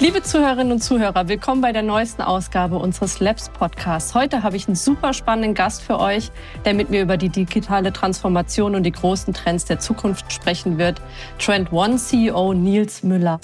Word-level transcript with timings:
Liebe 0.00 0.22
Zuhörerinnen 0.22 0.70
und 0.70 0.80
Zuhörer, 0.80 1.26
willkommen 1.26 1.60
bei 1.60 1.72
der 1.72 1.82
neuesten 1.82 2.22
Ausgabe 2.22 2.78
unseres 2.78 3.18
Labs 3.18 3.48
Podcasts. 3.48 4.14
Heute 4.14 4.44
habe 4.44 4.54
ich 4.54 4.68
einen 4.68 4.76
super 4.76 5.12
spannenden 5.12 5.54
Gast 5.54 5.82
für 5.82 5.98
euch, 5.98 6.30
der 6.64 6.74
mit 6.74 6.88
mir 6.88 7.02
über 7.02 7.16
die 7.16 7.30
digitale 7.30 7.92
Transformation 7.92 8.76
und 8.76 8.84
die 8.84 8.92
großen 8.92 9.34
Trends 9.34 9.64
der 9.64 9.80
Zukunft 9.80 10.32
sprechen 10.32 10.78
wird. 10.78 11.02
Trend 11.40 11.72
One 11.72 11.96
CEO 11.96 12.54
Nils 12.54 13.02
Müller. 13.02 13.40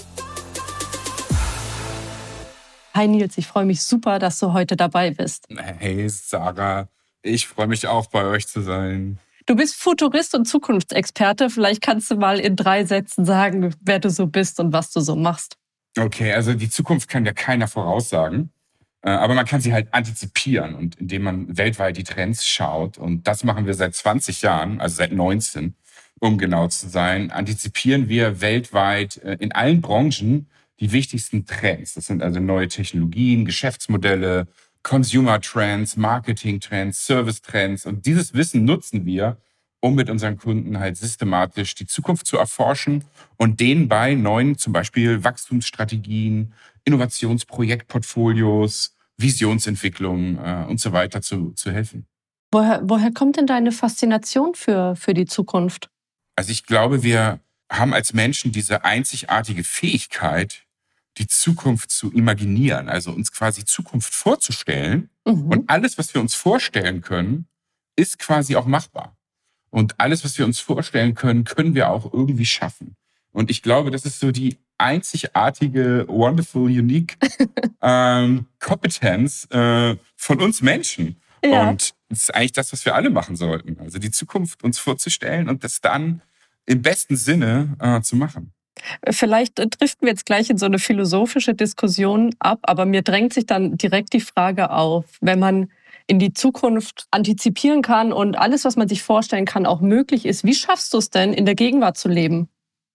Hi 2.94 3.08
Nils, 3.08 3.36
ich 3.36 3.48
freue 3.48 3.64
mich 3.64 3.82
super, 3.82 4.20
dass 4.20 4.38
du 4.38 4.52
heute 4.52 4.76
dabei 4.76 5.10
bist. 5.10 5.48
Hey 5.58 6.08
Sarah, 6.08 6.86
ich 7.22 7.48
freue 7.48 7.66
mich 7.66 7.88
auch 7.88 8.06
bei 8.06 8.26
euch 8.26 8.46
zu 8.46 8.60
sein. 8.60 9.18
Du 9.46 9.56
bist 9.56 9.74
Futurist 9.74 10.36
und 10.36 10.44
Zukunftsexperte. 10.44 11.50
Vielleicht 11.50 11.82
kannst 11.82 12.12
du 12.12 12.14
mal 12.14 12.38
in 12.38 12.54
drei 12.54 12.84
Sätzen 12.84 13.24
sagen, 13.24 13.74
wer 13.80 13.98
du 13.98 14.08
so 14.08 14.28
bist 14.28 14.60
und 14.60 14.72
was 14.72 14.92
du 14.92 15.00
so 15.00 15.16
machst. 15.16 15.58
Okay, 15.96 16.32
also 16.32 16.54
die 16.54 16.70
Zukunft 16.70 17.08
kann 17.08 17.24
ja 17.24 17.32
keiner 17.32 17.68
voraussagen. 17.68 18.50
Äh, 19.04 19.10
aber 19.10 19.34
man 19.34 19.46
kann 19.46 19.60
sie 19.60 19.72
halt 19.72 19.92
antizipieren 19.92 20.74
und 20.74 20.96
indem 20.96 21.22
man 21.22 21.56
weltweit 21.56 21.96
die 21.96 22.04
Trends 22.04 22.46
schaut. 22.46 22.98
Und 22.98 23.26
das 23.26 23.44
machen 23.44 23.66
wir 23.66 23.74
seit 23.74 23.94
20 23.94 24.42
Jahren, 24.42 24.80
also 24.80 24.96
seit 24.96 25.12
19, 25.12 25.74
um 26.20 26.38
genau 26.38 26.68
zu 26.68 26.88
sein, 26.88 27.30
antizipieren 27.30 28.08
wir 28.08 28.40
weltweit 28.40 29.18
äh, 29.18 29.36
in 29.40 29.52
allen 29.52 29.82
Branchen 29.82 30.48
die 30.80 30.92
wichtigsten 30.92 31.44
Trends. 31.44 31.94
Das 31.94 32.06
sind 32.06 32.22
also 32.22 32.40
neue 32.40 32.68
Technologien, 32.68 33.44
Geschäftsmodelle, 33.44 34.48
Consumer 34.82 35.40
Trends, 35.40 35.96
Marketing 35.96 36.60
Trends, 36.60 37.04
Service 37.06 37.42
Trends. 37.42 37.86
Und 37.86 38.06
dieses 38.06 38.34
Wissen 38.34 38.64
nutzen 38.64 39.04
wir, 39.04 39.36
um 39.84 39.94
mit 39.94 40.08
unseren 40.08 40.38
Kunden 40.38 40.78
halt 40.78 40.96
systematisch 40.96 41.74
die 41.74 41.86
Zukunft 41.86 42.26
zu 42.26 42.38
erforschen 42.38 43.04
und 43.36 43.60
denen 43.60 43.86
bei 43.86 44.14
neuen, 44.14 44.56
zum 44.56 44.72
Beispiel 44.72 45.24
Wachstumsstrategien, 45.24 46.54
Innovationsprojektportfolios, 46.86 48.96
Visionsentwicklung 49.18 50.38
äh, 50.38 50.64
und 50.70 50.80
so 50.80 50.92
weiter 50.92 51.20
zu, 51.20 51.50
zu 51.50 51.70
helfen. 51.70 52.06
Woher, 52.50 52.80
woher 52.82 53.12
kommt 53.12 53.36
denn 53.36 53.46
deine 53.46 53.72
Faszination 53.72 54.54
für, 54.54 54.96
für 54.96 55.12
die 55.12 55.26
Zukunft? 55.26 55.90
Also 56.34 56.50
ich 56.50 56.64
glaube, 56.64 57.02
wir 57.02 57.40
haben 57.70 57.92
als 57.92 58.14
Menschen 58.14 58.52
diese 58.52 58.86
einzigartige 58.86 59.64
Fähigkeit, 59.64 60.62
die 61.18 61.26
Zukunft 61.26 61.90
zu 61.90 62.10
imaginieren, 62.10 62.88
also 62.88 63.10
uns 63.10 63.32
quasi 63.32 63.66
Zukunft 63.66 64.14
vorzustellen. 64.14 65.10
Mhm. 65.26 65.48
Und 65.48 65.68
alles, 65.68 65.98
was 65.98 66.14
wir 66.14 66.22
uns 66.22 66.34
vorstellen 66.34 67.02
können, 67.02 67.48
ist 67.96 68.18
quasi 68.18 68.56
auch 68.56 68.64
machbar. 68.64 69.14
Und 69.74 69.98
alles, 69.98 70.24
was 70.24 70.38
wir 70.38 70.44
uns 70.44 70.60
vorstellen 70.60 71.16
können, 71.16 71.42
können 71.42 71.74
wir 71.74 71.90
auch 71.90 72.12
irgendwie 72.12 72.46
schaffen. 72.46 72.94
Und 73.32 73.50
ich 73.50 73.60
glaube, 73.60 73.90
das 73.90 74.04
ist 74.04 74.20
so 74.20 74.30
die 74.30 74.56
einzigartige, 74.78 76.04
wonderful, 76.06 76.70
unique 76.70 77.16
ähm, 77.82 78.46
Kompetenz 78.60 79.48
äh, 79.50 79.96
von 80.14 80.40
uns 80.40 80.62
Menschen. 80.62 81.16
Ja. 81.44 81.70
Und 81.70 81.92
das 82.08 82.22
ist 82.22 82.34
eigentlich 82.36 82.52
das, 82.52 82.72
was 82.72 82.84
wir 82.84 82.94
alle 82.94 83.10
machen 83.10 83.34
sollten. 83.34 83.76
Also 83.80 83.98
die 83.98 84.12
Zukunft 84.12 84.62
uns 84.62 84.78
vorzustellen 84.78 85.48
und 85.48 85.64
das 85.64 85.80
dann 85.80 86.22
im 86.66 86.80
besten 86.80 87.16
Sinne 87.16 87.76
äh, 87.80 88.00
zu 88.00 88.14
machen. 88.14 88.52
Vielleicht 89.10 89.58
driften 89.58 90.02
wir 90.02 90.10
jetzt 90.10 90.24
gleich 90.24 90.50
in 90.50 90.58
so 90.58 90.66
eine 90.66 90.78
philosophische 90.78 91.54
Diskussion 91.54 92.32
ab, 92.38 92.60
aber 92.62 92.86
mir 92.86 93.02
drängt 93.02 93.34
sich 93.34 93.46
dann 93.46 93.76
direkt 93.76 94.12
die 94.12 94.20
Frage 94.20 94.70
auf, 94.70 95.06
wenn 95.20 95.40
man 95.40 95.68
in 96.06 96.18
die 96.18 96.32
Zukunft 96.32 97.06
antizipieren 97.10 97.82
kann 97.82 98.12
und 98.12 98.36
alles, 98.36 98.64
was 98.64 98.76
man 98.76 98.88
sich 98.88 99.02
vorstellen 99.02 99.46
kann, 99.46 99.66
auch 99.66 99.80
möglich 99.80 100.26
ist. 100.26 100.44
Wie 100.44 100.54
schaffst 100.54 100.92
du 100.92 100.98
es 100.98 101.10
denn, 101.10 101.32
in 101.32 101.46
der 101.46 101.54
Gegenwart 101.54 101.96
zu 101.96 102.08
leben? 102.08 102.48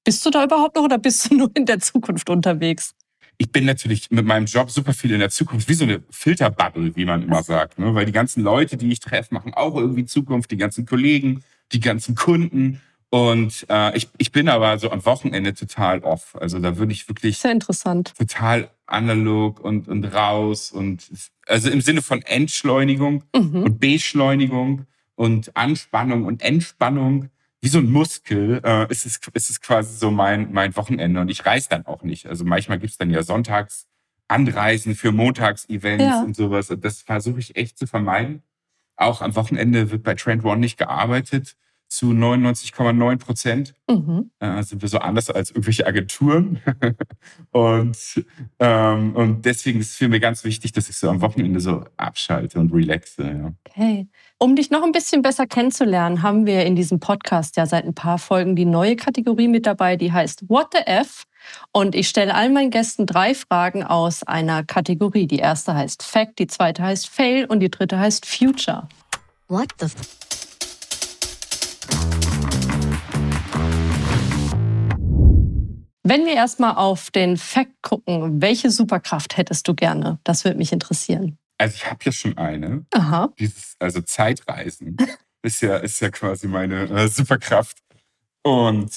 Bist 0.03 0.25
du 0.25 0.29
da 0.29 0.43
überhaupt 0.43 0.75
noch 0.75 0.83
oder 0.83 0.97
bist 0.97 1.29
du 1.29 1.35
nur 1.37 1.51
in 1.55 1.65
der 1.65 1.79
Zukunft 1.79 2.29
unterwegs? 2.29 2.93
Ich 3.41 3.51
bin 3.51 3.65
natürlich 3.65 4.11
mit 4.11 4.25
meinem 4.25 4.45
Job 4.45 4.69
super 4.69 4.93
viel 4.93 5.11
in 5.11 5.19
der 5.19 5.29
Zukunft, 5.29 5.69
wie 5.69 5.73
so 5.73 5.85
eine 5.85 6.03
Filterbubble, 6.09 6.95
wie 6.97 7.05
man 7.05 7.23
immer 7.23 7.41
sagt. 7.41 7.79
Ne? 7.79 7.95
Weil 7.95 8.05
die 8.05 8.11
ganzen 8.11 8.43
Leute, 8.43 8.75
die 8.75 8.91
ich 8.91 8.99
treffe, 8.99 9.33
machen 9.33 9.53
auch 9.53 9.75
irgendwie 9.75 10.03
Zukunft, 10.03 10.51
die 10.51 10.57
ganzen 10.57 10.85
Kollegen, 10.85 11.43
die 11.71 11.79
ganzen 11.79 12.15
Kunden. 12.15 12.81
Und 13.09 13.65
äh, 13.69 13.97
ich, 13.97 14.07
ich 14.17 14.31
bin 14.31 14.49
aber 14.49 14.77
so 14.77 14.91
am 14.91 15.03
Wochenende 15.05 15.53
total 15.55 16.03
off. 16.03 16.35
Also 16.39 16.59
da 16.59 16.77
würde 16.77 16.91
ich 16.91 17.07
wirklich 17.09 17.39
Sehr 17.39 17.51
interessant. 17.51 18.13
total 18.15 18.69
analog 18.85 19.59
und, 19.59 19.87
und 19.87 20.05
raus 20.05 20.71
und 20.71 21.09
also 21.47 21.69
im 21.69 21.81
Sinne 21.81 22.01
von 22.01 22.21
Entschleunigung 22.21 23.23
mhm. 23.35 23.63
und 23.63 23.79
Beschleunigung 23.79 24.85
und 25.15 25.55
Anspannung 25.55 26.25
und 26.25 26.41
Entspannung. 26.41 27.29
Wie 27.61 27.67
so 27.67 27.79
ein 27.79 27.91
Muskel 27.91 28.61
äh, 28.63 28.89
ist, 28.89 29.05
es, 29.05 29.19
ist 29.33 29.49
es 29.49 29.59
quasi 29.59 29.97
so 29.97 30.11
mein, 30.11 30.53
mein 30.53 30.75
Wochenende. 30.77 31.19
Und 31.19 31.29
ich 31.29 31.45
reise 31.45 31.67
dann 31.69 31.85
auch 31.87 32.03
nicht. 32.03 32.27
Also 32.27 32.45
manchmal 32.45 32.79
gibt's 32.79 32.97
dann 32.97 33.09
ja 33.09 33.23
sonntags 33.23 33.87
Anreisen 34.27 34.95
für 34.95 35.11
Montagsevents 35.11 36.03
ja. 36.03 36.21
und 36.21 36.35
sowas. 36.35 36.69
Und 36.69 36.85
das 36.85 37.01
versuche 37.01 37.39
ich 37.39 37.55
echt 37.57 37.77
zu 37.77 37.87
vermeiden. 37.87 38.43
Auch 38.95 39.21
am 39.21 39.35
Wochenende 39.35 39.91
wird 39.91 40.03
bei 40.03 40.13
Trend 40.13 40.45
One 40.45 40.59
nicht 40.59 40.77
gearbeitet 40.77 41.57
zu 41.89 42.11
99,9 42.11 43.17
Prozent. 43.17 43.73
Mhm. 43.89 44.29
Äh, 44.39 44.61
sind 44.63 44.81
wir 44.81 44.89
so 44.89 44.99
anders 44.99 45.29
als 45.29 45.49
irgendwelche 45.49 45.87
Agenturen. 45.87 46.61
und, 47.51 47.97
ähm, 48.59 49.15
und 49.15 49.43
deswegen 49.43 49.79
ist 49.79 49.91
es 49.91 49.95
für 49.97 50.07
mich 50.07 50.21
ganz 50.21 50.43
wichtig, 50.43 50.71
dass 50.71 50.87
ich 50.87 50.95
so 50.95 51.09
am 51.09 51.21
Wochenende 51.21 51.59
so 51.59 51.83
abschalte 51.97 52.59
und 52.59 52.71
relaxe. 52.71 53.23
Ja. 53.23 53.53
Okay. 53.67 54.07
Um 54.37 54.55
dich 54.55 54.69
noch 54.69 54.83
ein 54.83 54.91
bisschen 54.91 55.23
besser 55.23 55.47
kennenzulernen, 55.47 56.21
haben 56.21 56.45
wir 56.45 56.63
in 56.65 56.75
diesem 56.75 56.99
Podcast 56.99 57.57
ja 57.57 57.65
seit 57.65 57.85
ein 57.85 57.95
paar 57.95 58.19
Folgen 58.19 58.55
die 58.55 58.65
neue 58.65 58.95
Kategorie 58.95 59.47
mit 59.47 59.65
dabei, 59.65 59.95
die 59.95 60.13
heißt 60.13 60.47
What 60.47 60.67
the 60.73 60.85
F? 60.85 61.25
Und 61.71 61.95
ich 61.95 62.07
stelle 62.07 62.35
allen 62.35 62.53
meinen 62.53 62.69
Gästen 62.69 63.07
drei 63.07 63.33
Fragen 63.33 63.83
aus 63.83 64.23
einer 64.23 64.63
Kategorie. 64.63 65.25
Die 65.25 65.39
erste 65.39 65.73
heißt 65.73 66.03
Fact, 66.03 66.37
die 66.37 66.47
zweite 66.47 66.83
heißt 66.83 67.09
Fail 67.09 67.45
und 67.45 67.61
die 67.61 67.71
dritte 67.71 67.97
heißt 67.97 68.27
Future. 68.27 68.87
What 69.47 69.69
the 69.79 69.87
Wenn 76.09 76.25
wir 76.25 76.33
erstmal 76.33 76.75
auf 76.75 77.11
den 77.11 77.37
Fact 77.37 77.83
gucken, 77.83 78.41
welche 78.41 78.71
Superkraft 78.71 79.37
hättest 79.37 79.67
du 79.67 79.75
gerne? 79.75 80.17
Das 80.23 80.43
würde 80.43 80.57
mich 80.57 80.73
interessieren. 80.73 81.37
Also 81.59 81.75
ich 81.75 81.85
habe 81.85 81.99
ja 82.03 82.11
schon 82.11 82.35
eine. 82.35 82.83
Aha. 82.95 83.31
Dieses, 83.37 83.75
also 83.77 84.01
Zeitreisen 84.01 84.97
ist 85.43 85.61
ja, 85.61 85.77
ist 85.77 85.99
ja 85.99 86.09
quasi 86.09 86.47
meine 86.47 86.89
äh, 86.89 87.07
Superkraft. 87.07 87.77
Und 88.43 88.91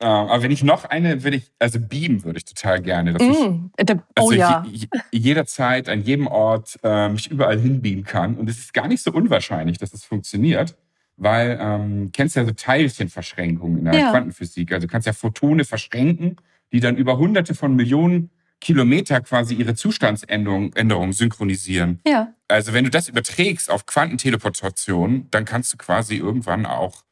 äh, 0.00 0.06
aber 0.06 0.42
wenn 0.42 0.50
ich 0.50 0.62
noch 0.62 0.84
eine 0.84 1.24
würde 1.24 1.38
ich, 1.38 1.50
also 1.58 1.80
beamen 1.80 2.24
würde 2.24 2.38
ich 2.38 2.44
total 2.44 2.82
gerne. 2.82 3.14
Dass 3.14 3.22
mm, 3.22 3.70
ich, 3.78 3.88
also 3.88 4.02
oh 4.20 4.32
ja. 4.32 4.62
Je, 4.70 4.88
jederzeit, 5.10 5.88
an 5.88 6.02
jedem 6.02 6.26
Ort 6.26 6.78
äh, 6.82 7.08
mich 7.08 7.30
überall 7.30 7.58
hinbeamen 7.58 8.04
kann. 8.04 8.36
Und 8.36 8.50
es 8.50 8.58
ist 8.58 8.74
gar 8.74 8.88
nicht 8.88 9.02
so 9.02 9.10
unwahrscheinlich, 9.10 9.78
dass 9.78 9.90
das 9.92 10.04
funktioniert. 10.04 10.76
Weil, 11.20 11.58
ähm, 11.60 12.10
kennst 12.12 12.36
ja 12.36 12.44
so 12.44 12.52
Teilchenverschränkungen 12.52 13.78
in 13.78 13.84
der 13.86 13.94
ja. 13.94 14.10
Quantenphysik. 14.10 14.72
Also 14.72 14.86
du 14.86 14.90
kannst 14.90 15.06
ja 15.06 15.12
Photone 15.12 15.64
verschränken 15.64 16.36
die 16.72 16.80
dann 16.80 16.96
über 16.96 17.18
hunderte 17.18 17.54
von 17.54 17.74
Millionen 17.74 18.30
Kilometer 18.60 19.20
quasi 19.20 19.54
ihre 19.54 19.74
Zustandsänderung 19.74 21.12
synchronisieren. 21.12 22.00
Ja. 22.06 22.34
Also 22.48 22.72
wenn 22.72 22.84
du 22.84 22.90
das 22.90 23.08
überträgst 23.08 23.70
auf 23.70 23.86
Quantenteleportation, 23.86 25.28
dann 25.30 25.44
kannst 25.44 25.72
du 25.72 25.76
quasi 25.76 26.16
irgendwann 26.16 26.66
auch 26.66 27.04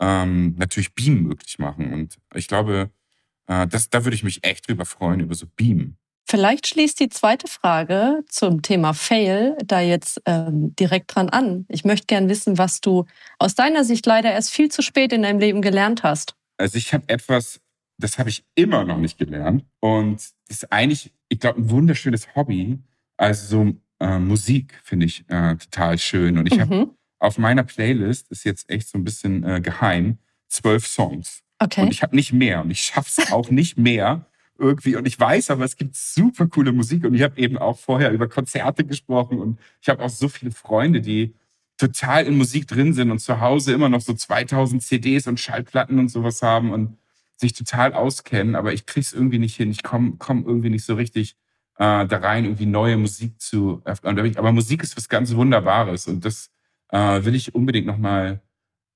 ähm, 0.00 0.54
natürlich 0.56 0.94
Beam 0.94 1.22
möglich 1.22 1.58
machen. 1.58 1.92
Und 1.92 2.18
ich 2.34 2.48
glaube, 2.48 2.90
äh, 3.46 3.66
das, 3.66 3.90
da 3.90 4.04
würde 4.04 4.14
ich 4.14 4.24
mich 4.24 4.44
echt 4.44 4.68
drüber 4.68 4.86
freuen, 4.86 5.20
über 5.20 5.34
so 5.34 5.46
Beam. 5.56 5.96
Vielleicht 6.26 6.66
schließt 6.66 6.98
die 7.00 7.10
zweite 7.10 7.48
Frage 7.48 8.24
zum 8.28 8.62
Thema 8.62 8.94
Fail 8.94 9.56
da 9.64 9.80
jetzt 9.80 10.22
ähm, 10.24 10.74
direkt 10.76 11.14
dran 11.14 11.28
an. 11.28 11.66
Ich 11.68 11.84
möchte 11.84 12.06
gern 12.06 12.28
wissen, 12.28 12.56
was 12.56 12.80
du 12.80 13.04
aus 13.38 13.54
deiner 13.54 13.84
Sicht 13.84 14.06
leider 14.06 14.32
erst 14.32 14.50
viel 14.50 14.70
zu 14.70 14.82
spät 14.82 15.12
in 15.12 15.22
deinem 15.22 15.38
Leben 15.38 15.60
gelernt 15.60 16.02
hast. 16.02 16.34
Also 16.56 16.78
ich 16.78 16.94
habe 16.94 17.04
etwas 17.08 17.60
das 17.98 18.18
habe 18.18 18.28
ich 18.28 18.44
immer 18.54 18.84
noch 18.84 18.98
nicht 18.98 19.18
gelernt. 19.18 19.64
Und 19.80 20.16
das 20.16 20.34
ist 20.48 20.72
eigentlich, 20.72 21.12
ich 21.28 21.40
glaube, 21.40 21.60
ein 21.60 21.70
wunderschönes 21.70 22.34
Hobby. 22.34 22.78
Also 23.16 23.46
so 23.46 23.74
äh, 24.00 24.18
Musik 24.18 24.80
finde 24.82 25.06
ich 25.06 25.24
äh, 25.28 25.56
total 25.56 25.98
schön. 25.98 26.38
Und 26.38 26.46
ich 26.46 26.56
mhm. 26.56 26.60
habe 26.60 26.90
auf 27.18 27.38
meiner 27.38 27.62
Playlist, 27.62 28.30
ist 28.30 28.44
jetzt 28.44 28.68
echt 28.68 28.88
so 28.88 28.98
ein 28.98 29.04
bisschen 29.04 29.44
äh, 29.44 29.60
geheim, 29.60 30.18
zwölf 30.48 30.86
Songs. 30.86 31.42
Okay. 31.58 31.82
Und 31.82 31.92
ich 31.92 32.02
habe 32.02 32.16
nicht 32.16 32.32
mehr. 32.32 32.62
Und 32.62 32.70
ich 32.70 32.80
schaffe 32.80 33.10
es 33.16 33.32
auch 33.32 33.50
nicht 33.50 33.78
mehr 33.78 34.26
irgendwie. 34.58 34.96
Und 34.96 35.06
ich 35.06 35.18
weiß 35.18 35.50
aber, 35.50 35.64
es 35.64 35.76
gibt 35.76 35.96
super 35.96 36.46
coole 36.46 36.72
Musik. 36.72 37.04
Und 37.04 37.14
ich 37.14 37.22
habe 37.22 37.38
eben 37.38 37.58
auch 37.58 37.78
vorher 37.78 38.12
über 38.12 38.28
Konzerte 38.28 38.84
gesprochen. 38.84 39.38
Und 39.38 39.58
ich 39.80 39.88
habe 39.88 40.02
auch 40.02 40.10
so 40.10 40.28
viele 40.28 40.50
Freunde, 40.50 41.00
die 41.00 41.34
total 41.76 42.24
in 42.26 42.36
Musik 42.36 42.68
drin 42.68 42.92
sind 42.92 43.10
und 43.10 43.18
zu 43.18 43.40
Hause 43.40 43.72
immer 43.72 43.88
noch 43.88 44.00
so 44.00 44.14
2000 44.14 44.82
CDs 44.82 45.26
und 45.26 45.40
Schallplatten 45.40 45.98
und 45.98 46.08
sowas 46.08 46.42
haben. 46.42 46.72
Und 46.72 46.96
sich 47.36 47.52
total 47.52 47.92
auskennen, 47.92 48.54
aber 48.54 48.72
ich 48.72 48.86
krieg's 48.86 49.12
irgendwie 49.12 49.38
nicht 49.38 49.56
hin. 49.56 49.70
Ich 49.70 49.82
komme 49.82 50.14
komm 50.18 50.46
irgendwie 50.46 50.70
nicht 50.70 50.84
so 50.84 50.94
richtig 50.94 51.36
äh, 51.76 52.06
da 52.06 52.18
rein, 52.18 52.44
irgendwie 52.44 52.66
neue 52.66 52.96
Musik 52.96 53.40
zu 53.40 53.82
öffnen. 53.84 54.36
Aber 54.36 54.52
Musik 54.52 54.82
ist 54.82 54.96
was 54.96 55.08
ganz 55.08 55.34
Wunderbares 55.34 56.06
und 56.06 56.24
das 56.24 56.50
äh, 56.90 57.24
will 57.24 57.34
ich 57.34 57.54
unbedingt 57.54 57.86
nochmal 57.86 58.40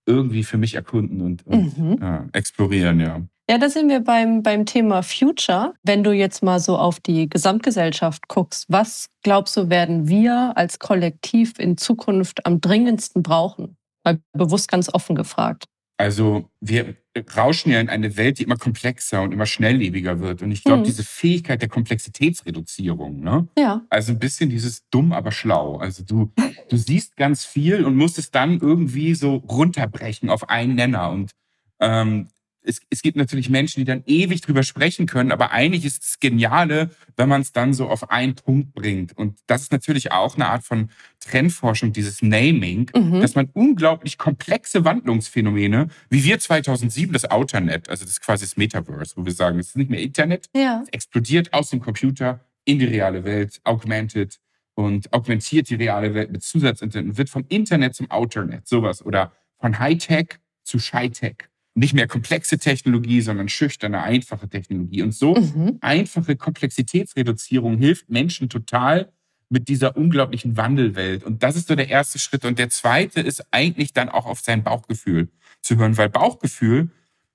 irgendwie 0.06 0.44
für 0.44 0.56
mich 0.56 0.75
erkunden 0.75 1.20
und, 1.20 1.46
und 1.46 1.78
mhm. 1.78 2.02
äh, 2.02 2.20
explorieren, 2.32 3.00
ja. 3.00 3.22
Ja, 3.50 3.56
da 3.56 3.71
sind 3.71 3.89
wir 3.89 4.00
beim, 4.00 4.43
beim 4.43 4.67
Thema 4.67 5.03
Future. 5.03 5.73
Wenn 5.83 6.05
du 6.05 6.12
jetzt 6.12 6.43
mal 6.43 6.61
so 6.61 6.77
auf 6.77 7.00
die 7.00 7.31
Gesamtgesellschaft 7.31 8.29
guckst, 8.29 8.67
was 8.69 9.06
glaubst 9.23 9.56
du, 9.56 9.71
werden 9.71 10.06
wir 10.06 10.53
als 10.55 10.79
Kollektiv 10.79 11.59
in 11.59 11.79
Zukunft 11.79 12.45
am 12.45 12.61
dringendsten 12.61 13.23
brauchen? 13.23 13.79
Mal 14.05 14.21
bewusst 14.35 14.71
ganz 14.71 14.93
offen 14.93 15.17
gefragt. 15.17 15.65
Also 15.97 16.50
wir 16.61 16.95
rauschen 17.35 17.73
ja 17.73 17.81
in 17.81 17.89
eine 17.89 18.17
Welt, 18.19 18.39
die 18.39 18.45
immer 18.45 18.56
komplexer 18.56 19.23
und 19.23 19.33
immer 19.33 19.47
schnelllebiger 19.47 20.21
wird. 20.21 20.43
Und 20.43 20.53
ich 20.53 20.62
glaube, 20.62 20.81
mhm. 20.81 20.85
diese 20.85 21.03
Fähigkeit 21.03 21.62
der 21.62 21.69
Komplexitätsreduzierung, 21.71 23.21
ne? 23.21 23.49
Ja. 23.59 23.83
Also 23.89 24.12
ein 24.12 24.19
bisschen 24.19 24.51
dieses 24.51 24.89
dumm, 24.91 25.12
aber 25.12 25.33
schlau. 25.33 25.79
Also 25.79 26.05
du, 26.05 26.31
du 26.69 26.77
siehst 26.77 27.17
ganz 27.17 27.47
viel 27.47 27.85
und 27.85 27.97
musst 27.97 28.19
es 28.19 28.31
dann 28.31 28.61
irgendwie 28.61 29.15
so 29.15 29.37
runterbrechen 29.37 30.29
auf 30.29 30.51
einen 30.51 30.77
Nenner. 30.77 31.11
Und 31.11 31.33
ähm, 31.81 32.29
es, 32.69 32.81
es 32.91 33.03
gibt 33.03 33.17
natürlich 33.17 33.49
Menschen, 33.49 33.81
die 33.81 33.85
dann 33.85 34.03
ewig 34.06 34.43
drüber 34.43 34.62
sprechen 34.62 35.06
können, 35.06 35.32
aber 35.32 35.50
eigentlich 35.50 35.85
ist 35.85 36.05
es 36.05 36.20
Geniale, 36.20 36.91
wenn 37.17 37.29
man 37.29 37.41
es 37.41 37.53
dann 37.53 37.73
so 37.73 37.88
auf 37.88 38.11
einen 38.11 38.35
Punkt 38.35 38.75
bringt. 38.75 39.17
Und 39.17 39.38
das 39.47 39.62
ist 39.62 39.73
natürlich 39.73 40.12
auch 40.12 40.37
eine 40.37 40.49
Art 40.49 40.65
von 40.65 40.91
Trendforschung, 41.20 41.93
dieses 41.93 42.23
Naming, 42.23 42.91
mhm. 42.94 43.20
dass 43.20 43.35
man 43.35 43.49
unglaublich 43.55 44.19
komplexe 44.19 44.85
Wandlungsphänomene, 44.85 45.88
wie 46.11 46.25
wir 46.25 46.38
2007 46.38 47.12
das 47.12 47.31
Outernet, 47.31 47.88
also 47.88 48.05
das 48.05 48.12
ist 48.12 48.20
quasi 48.20 48.44
das 48.44 48.56
Metaverse, 48.56 49.17
wo 49.17 49.25
wir 49.25 49.32
sagen, 49.32 49.59
es 49.59 49.69
ist 49.69 49.76
nicht 49.76 49.91
mehr 49.91 50.00
Internet, 50.00 50.49
ja. 50.55 50.82
es 50.82 50.88
explodiert 50.91 51.53
aus 51.53 51.70
dem 51.70 51.81
Computer 51.81 52.41
in 52.65 52.79
die 52.79 52.85
reale 52.85 53.25
Welt, 53.25 53.61
augmented 53.65 54.38
und 54.75 55.12
augmentiert 55.12 55.70
die 55.70 55.75
reale 55.75 56.15
Welt 56.15 56.31
mit 56.31 56.43
Zusatzinternet 56.43 57.11
und 57.11 57.19
wird 57.19 57.31
vom 57.31 57.44
Internet 57.49 57.94
zum 57.94 58.11
Outernet, 58.11 58.69
sowas. 58.69 59.05
Oder 59.05 59.32
von 59.59 59.79
Hightech 59.79 60.38
zu 60.62 60.79
Shy-Tech 60.79 61.49
nicht 61.79 61.95
mehr 61.95 62.09
komplexe 62.09 62.59
Technologie, 62.59 63.21
sondern 63.21 63.49
schüchterne, 63.49 64.03
einfache 64.03 64.49
Technologie. 64.49 65.03
Und 65.03 65.15
so 65.15 65.35
mhm. 65.35 65.79
einfache 65.81 66.37
Komplexitätsreduzierung 66.37 67.79
hilft 67.79 68.11
Menschen 68.11 68.49
total 68.49 69.13
mit 69.49 69.69
dieser 69.69 69.97
unglaublichen 69.97 70.57
Wandelwelt. 70.57 71.25
Und 71.25 71.43
das 71.43 71.57
ist 71.57 71.69
so 71.69 71.75
der 71.75 71.89
erste 71.89 72.19
Schritt. 72.19 72.45
Und 72.45 72.59
der 72.59 72.69
zweite 72.69 73.21
ist 73.21 73.47
eigentlich 73.51 73.93
dann 73.93 74.09
auch 74.09 74.27
auf 74.27 74.41
sein 74.41 74.63
Bauchgefühl 74.63 75.29
zu 75.63 75.77
hören, 75.77 75.97
weil 75.97 76.09
Bauchgefühl 76.09 76.91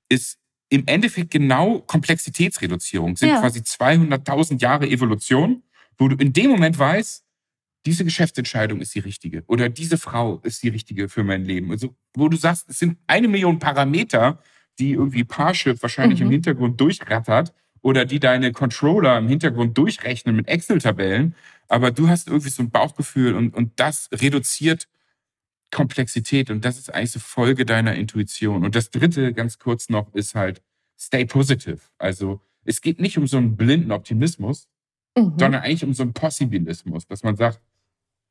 ist 0.10 0.38
im 0.70 0.84
Endeffekt 0.88 1.32
genau 1.32 1.80
Komplexitätsreduzierung, 1.80 3.16
sind 3.16 3.30
ja. 3.30 3.40
quasi 3.40 3.60
200.000 3.60 4.62
Jahre 4.62 4.88
Evolution, 4.88 5.64
wo 5.98 6.08
du 6.08 6.16
in 6.18 6.34
dem 6.34 6.52
Moment 6.52 6.78
weißt, 6.78 7.24
diese 7.86 8.06
Geschäftsentscheidung 8.06 8.80
ist 8.80 8.96
die 8.96 9.00
richtige 9.00 9.44
oder 9.48 9.70
diese 9.70 9.98
Frau 9.98 10.40
ist 10.40 10.64
die 10.64 10.70
richtige 10.70 11.10
für 11.10 11.24
mein 11.24 11.44
Leben. 11.44 11.72
Also, 11.72 11.96
wo 12.16 12.30
du 12.30 12.38
sagst, 12.38 12.70
es 12.70 12.80
sind 12.80 12.98
eine 13.08 13.28
Million 13.28 13.60
Parameter, 13.60 14.40
die 14.80 14.92
irgendwie 14.94 15.24
Parship 15.24 15.82
wahrscheinlich 15.82 16.20
mhm. 16.20 16.28
im 16.28 16.32
Hintergrund 16.32 16.80
durchrattert 16.80 17.54
oder 17.82 18.06
die 18.06 18.20
deine 18.20 18.52
Controller 18.52 19.18
im 19.18 19.28
Hintergrund 19.28 19.78
durchrechnen 19.78 20.36
mit 20.36 20.48
Excel-Tabellen. 20.48 21.36
Aber 21.68 21.92
du 21.92 22.08
hast 22.08 22.28
irgendwie 22.28 22.50
so 22.50 22.64
ein 22.64 22.72
Bauchgefühl 22.72 23.36
und, 23.36 23.54
und 23.54 23.80
das 23.80 24.10
reduziert 24.14 24.88
Komplexität 25.72 26.52
und 26.52 26.64
das 26.64 26.78
ist 26.78 26.94
eigentlich 26.94 27.12
so 27.12 27.20
Folge 27.20 27.66
deiner 27.66 27.96
Intuition. 27.96 28.64
Und 28.64 28.76
das 28.76 28.92
dritte, 28.92 29.34
ganz 29.34 29.60
kurz 29.60 29.90
noch, 29.90 30.14
ist 30.14 30.36
halt 30.36 30.62
stay 30.98 31.26
positive. 31.26 31.80
Also 31.98 32.42
es 32.64 32.82
geht 32.82 33.02
nicht 33.02 33.18
um 33.18 33.28
so 33.28 33.38
einen 33.38 33.58
blinden 33.58 33.92
Optimismus, 33.92 34.68
mhm. 35.18 35.34
sondern 35.38 35.62
eigentlich 35.62 35.84
um 35.84 35.94
so 35.94 36.04
einen 36.04 36.14
Possibilismus, 36.14 37.08
dass 37.08 37.24
man 37.24 37.36
sagt, 37.36 37.60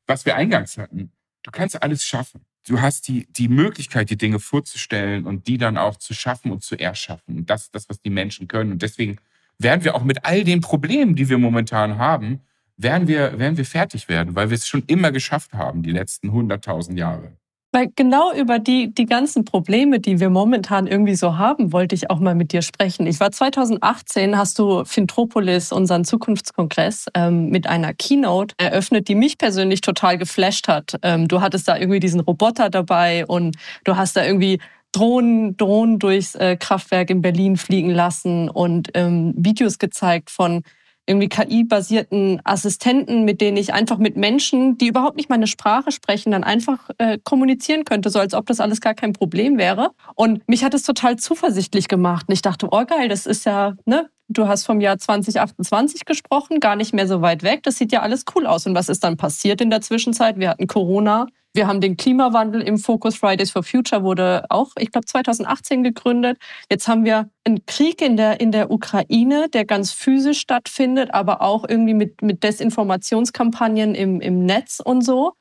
was 0.06 0.26
wir 0.26 0.36
eingangs 0.36 0.78
hatten. 0.78 1.12
Du 1.42 1.50
kannst 1.50 1.82
alles 1.82 2.04
schaffen. 2.04 2.44
Du 2.66 2.80
hast 2.80 3.08
die, 3.08 3.26
die 3.32 3.48
Möglichkeit, 3.48 4.10
die 4.10 4.16
Dinge 4.16 4.38
vorzustellen 4.38 5.26
und 5.26 5.48
die 5.48 5.58
dann 5.58 5.76
auch 5.76 5.96
zu 5.96 6.14
schaffen 6.14 6.52
und 6.52 6.62
zu 6.62 6.76
erschaffen. 6.76 7.38
Und 7.38 7.50
das 7.50 7.62
ist 7.62 7.74
das, 7.74 7.88
was 7.88 8.00
die 8.00 8.10
Menschen 8.10 8.46
können. 8.46 8.72
Und 8.72 8.82
deswegen 8.82 9.18
werden 9.58 9.82
wir 9.82 9.94
auch 9.94 10.04
mit 10.04 10.24
all 10.24 10.44
den 10.44 10.60
Problemen, 10.60 11.16
die 11.16 11.28
wir 11.28 11.38
momentan 11.38 11.98
haben, 11.98 12.40
werden 12.76 13.08
wir, 13.08 13.38
werden 13.38 13.56
wir 13.56 13.64
fertig 13.64 14.08
werden, 14.08 14.34
weil 14.34 14.50
wir 14.50 14.54
es 14.54 14.66
schon 14.66 14.84
immer 14.86 15.12
geschafft 15.12 15.52
haben, 15.52 15.82
die 15.82 15.90
letzten 15.90 16.30
100.000 16.30 16.96
Jahre. 16.96 17.36
Weil 17.74 17.90
genau 17.96 18.34
über 18.34 18.58
die, 18.58 18.94
die 18.94 19.06
ganzen 19.06 19.46
Probleme, 19.46 19.98
die 19.98 20.20
wir 20.20 20.28
momentan 20.28 20.86
irgendwie 20.86 21.14
so 21.14 21.38
haben, 21.38 21.72
wollte 21.72 21.94
ich 21.94 22.10
auch 22.10 22.20
mal 22.20 22.34
mit 22.34 22.52
dir 22.52 22.60
sprechen. 22.60 23.06
Ich 23.06 23.18
war 23.18 23.32
2018, 23.32 24.36
hast 24.36 24.58
du 24.58 24.84
Fintropolis, 24.84 25.72
unseren 25.72 26.04
Zukunftskongress, 26.04 27.06
ähm, 27.14 27.48
mit 27.48 27.66
einer 27.66 27.94
Keynote 27.94 28.54
eröffnet, 28.58 29.08
die 29.08 29.14
mich 29.14 29.38
persönlich 29.38 29.80
total 29.80 30.18
geflasht 30.18 30.68
hat. 30.68 30.98
Ähm, 31.02 31.28
du 31.28 31.40
hattest 31.40 31.66
da 31.66 31.78
irgendwie 31.78 32.00
diesen 32.00 32.20
Roboter 32.20 32.68
dabei 32.68 33.24
und 33.24 33.56
du 33.84 33.96
hast 33.96 34.16
da 34.16 34.24
irgendwie 34.26 34.58
Drohnen, 34.92 35.56
Drohnen 35.56 35.98
durchs 35.98 36.34
äh, 36.34 36.56
Kraftwerk 36.56 37.08
in 37.08 37.22
Berlin 37.22 37.56
fliegen 37.56 37.90
lassen 37.90 38.50
und 38.50 38.90
ähm, 38.92 39.32
Videos 39.34 39.78
gezeigt 39.78 40.30
von 40.30 40.62
irgendwie 41.06 41.28
KI-basierten 41.28 42.40
Assistenten, 42.44 43.24
mit 43.24 43.40
denen 43.40 43.56
ich 43.56 43.74
einfach 43.74 43.98
mit 43.98 44.16
Menschen, 44.16 44.78
die 44.78 44.86
überhaupt 44.86 45.16
nicht 45.16 45.30
meine 45.30 45.46
Sprache 45.46 45.90
sprechen, 45.90 46.32
dann 46.32 46.44
einfach 46.44 46.90
äh, 46.98 47.18
kommunizieren 47.22 47.84
könnte, 47.84 48.10
so 48.10 48.18
als 48.18 48.34
ob 48.34 48.46
das 48.46 48.60
alles 48.60 48.80
gar 48.80 48.94
kein 48.94 49.12
Problem 49.12 49.58
wäre. 49.58 49.90
Und 50.14 50.46
mich 50.48 50.64
hat 50.64 50.74
es 50.74 50.84
total 50.84 51.16
zuversichtlich 51.16 51.88
gemacht. 51.88 52.26
Und 52.28 52.34
ich 52.34 52.42
dachte, 52.42 52.68
oh 52.70 52.84
geil, 52.84 53.08
das 53.08 53.26
ist 53.26 53.44
ja, 53.44 53.74
ne, 53.84 54.08
du 54.28 54.48
hast 54.48 54.64
vom 54.64 54.80
Jahr 54.80 54.98
2028 54.98 56.04
gesprochen, 56.04 56.60
gar 56.60 56.76
nicht 56.76 56.94
mehr 56.94 57.06
so 57.06 57.22
weit 57.22 57.42
weg. 57.42 57.62
Das 57.62 57.76
sieht 57.76 57.92
ja 57.92 58.00
alles 58.00 58.24
cool 58.34 58.46
aus. 58.46 58.66
Und 58.66 58.74
was 58.74 58.88
ist 58.88 59.04
dann 59.04 59.16
passiert 59.16 59.60
in 59.60 59.70
der 59.70 59.80
Zwischenzeit? 59.80 60.38
Wir 60.38 60.50
hatten 60.50 60.66
Corona, 60.66 61.26
wir 61.54 61.66
haben 61.66 61.82
den 61.82 61.98
Klimawandel 61.98 62.62
im 62.62 62.78
Fokus. 62.78 63.16
Fridays 63.16 63.50
for 63.50 63.62
Future 63.62 64.02
wurde 64.02 64.46
auch, 64.48 64.70
ich 64.78 64.90
glaube, 64.90 65.04
2018 65.04 65.82
gegründet. 65.82 66.38
Jetzt 66.70 66.88
haben 66.88 67.04
wir 67.04 67.28
einen 67.44 67.66
Krieg 67.66 68.00
in 68.00 68.16
der, 68.16 68.40
in 68.40 68.52
der 68.52 68.70
Ukraine, 68.70 69.48
der 69.50 69.66
ganz 69.66 69.92
physisch 69.92 70.40
stattfindet, 70.40 71.12
aber 71.12 71.42
auch 71.42 71.68
irgendwie 71.68 71.94
mit, 71.94 72.22
mit 72.22 72.42
Desinformationskampagnen 72.42 73.94
im, 73.94 74.22
im 74.22 74.46
Netz 74.46 74.80
und 74.82 75.02
so. 75.02 75.34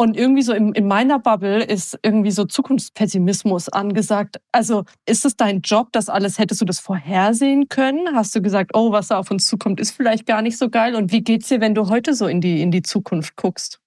Und 0.00 0.16
irgendwie 0.16 0.42
so 0.42 0.52
in, 0.52 0.72
in 0.74 0.86
meiner 0.86 1.18
Bubble 1.18 1.64
ist 1.64 1.98
irgendwie 2.04 2.30
so 2.30 2.44
Zukunftspessimismus 2.44 3.68
angesagt. 3.68 4.40
Also 4.52 4.84
ist 5.06 5.24
es 5.24 5.36
dein 5.36 5.60
Job, 5.60 5.88
das 5.90 6.08
alles, 6.08 6.38
hättest 6.38 6.60
du 6.60 6.64
das 6.64 6.78
vorhersehen 6.78 7.68
können? 7.68 8.14
Hast 8.14 8.32
du 8.36 8.40
gesagt, 8.40 8.70
oh, 8.74 8.92
was 8.92 9.08
da 9.08 9.18
auf 9.18 9.32
uns 9.32 9.48
zukommt, 9.48 9.80
ist 9.80 9.90
vielleicht 9.90 10.24
gar 10.24 10.40
nicht 10.40 10.56
so 10.56 10.70
geil? 10.70 10.94
Und 10.94 11.10
wie 11.10 11.22
geht's 11.22 11.48
dir, 11.48 11.60
wenn 11.60 11.74
du 11.74 11.88
heute 11.88 12.14
so 12.14 12.28
in 12.28 12.40
die, 12.40 12.62
in 12.62 12.70
die 12.70 12.82
Zukunft 12.82 13.34
guckst? 13.34 13.80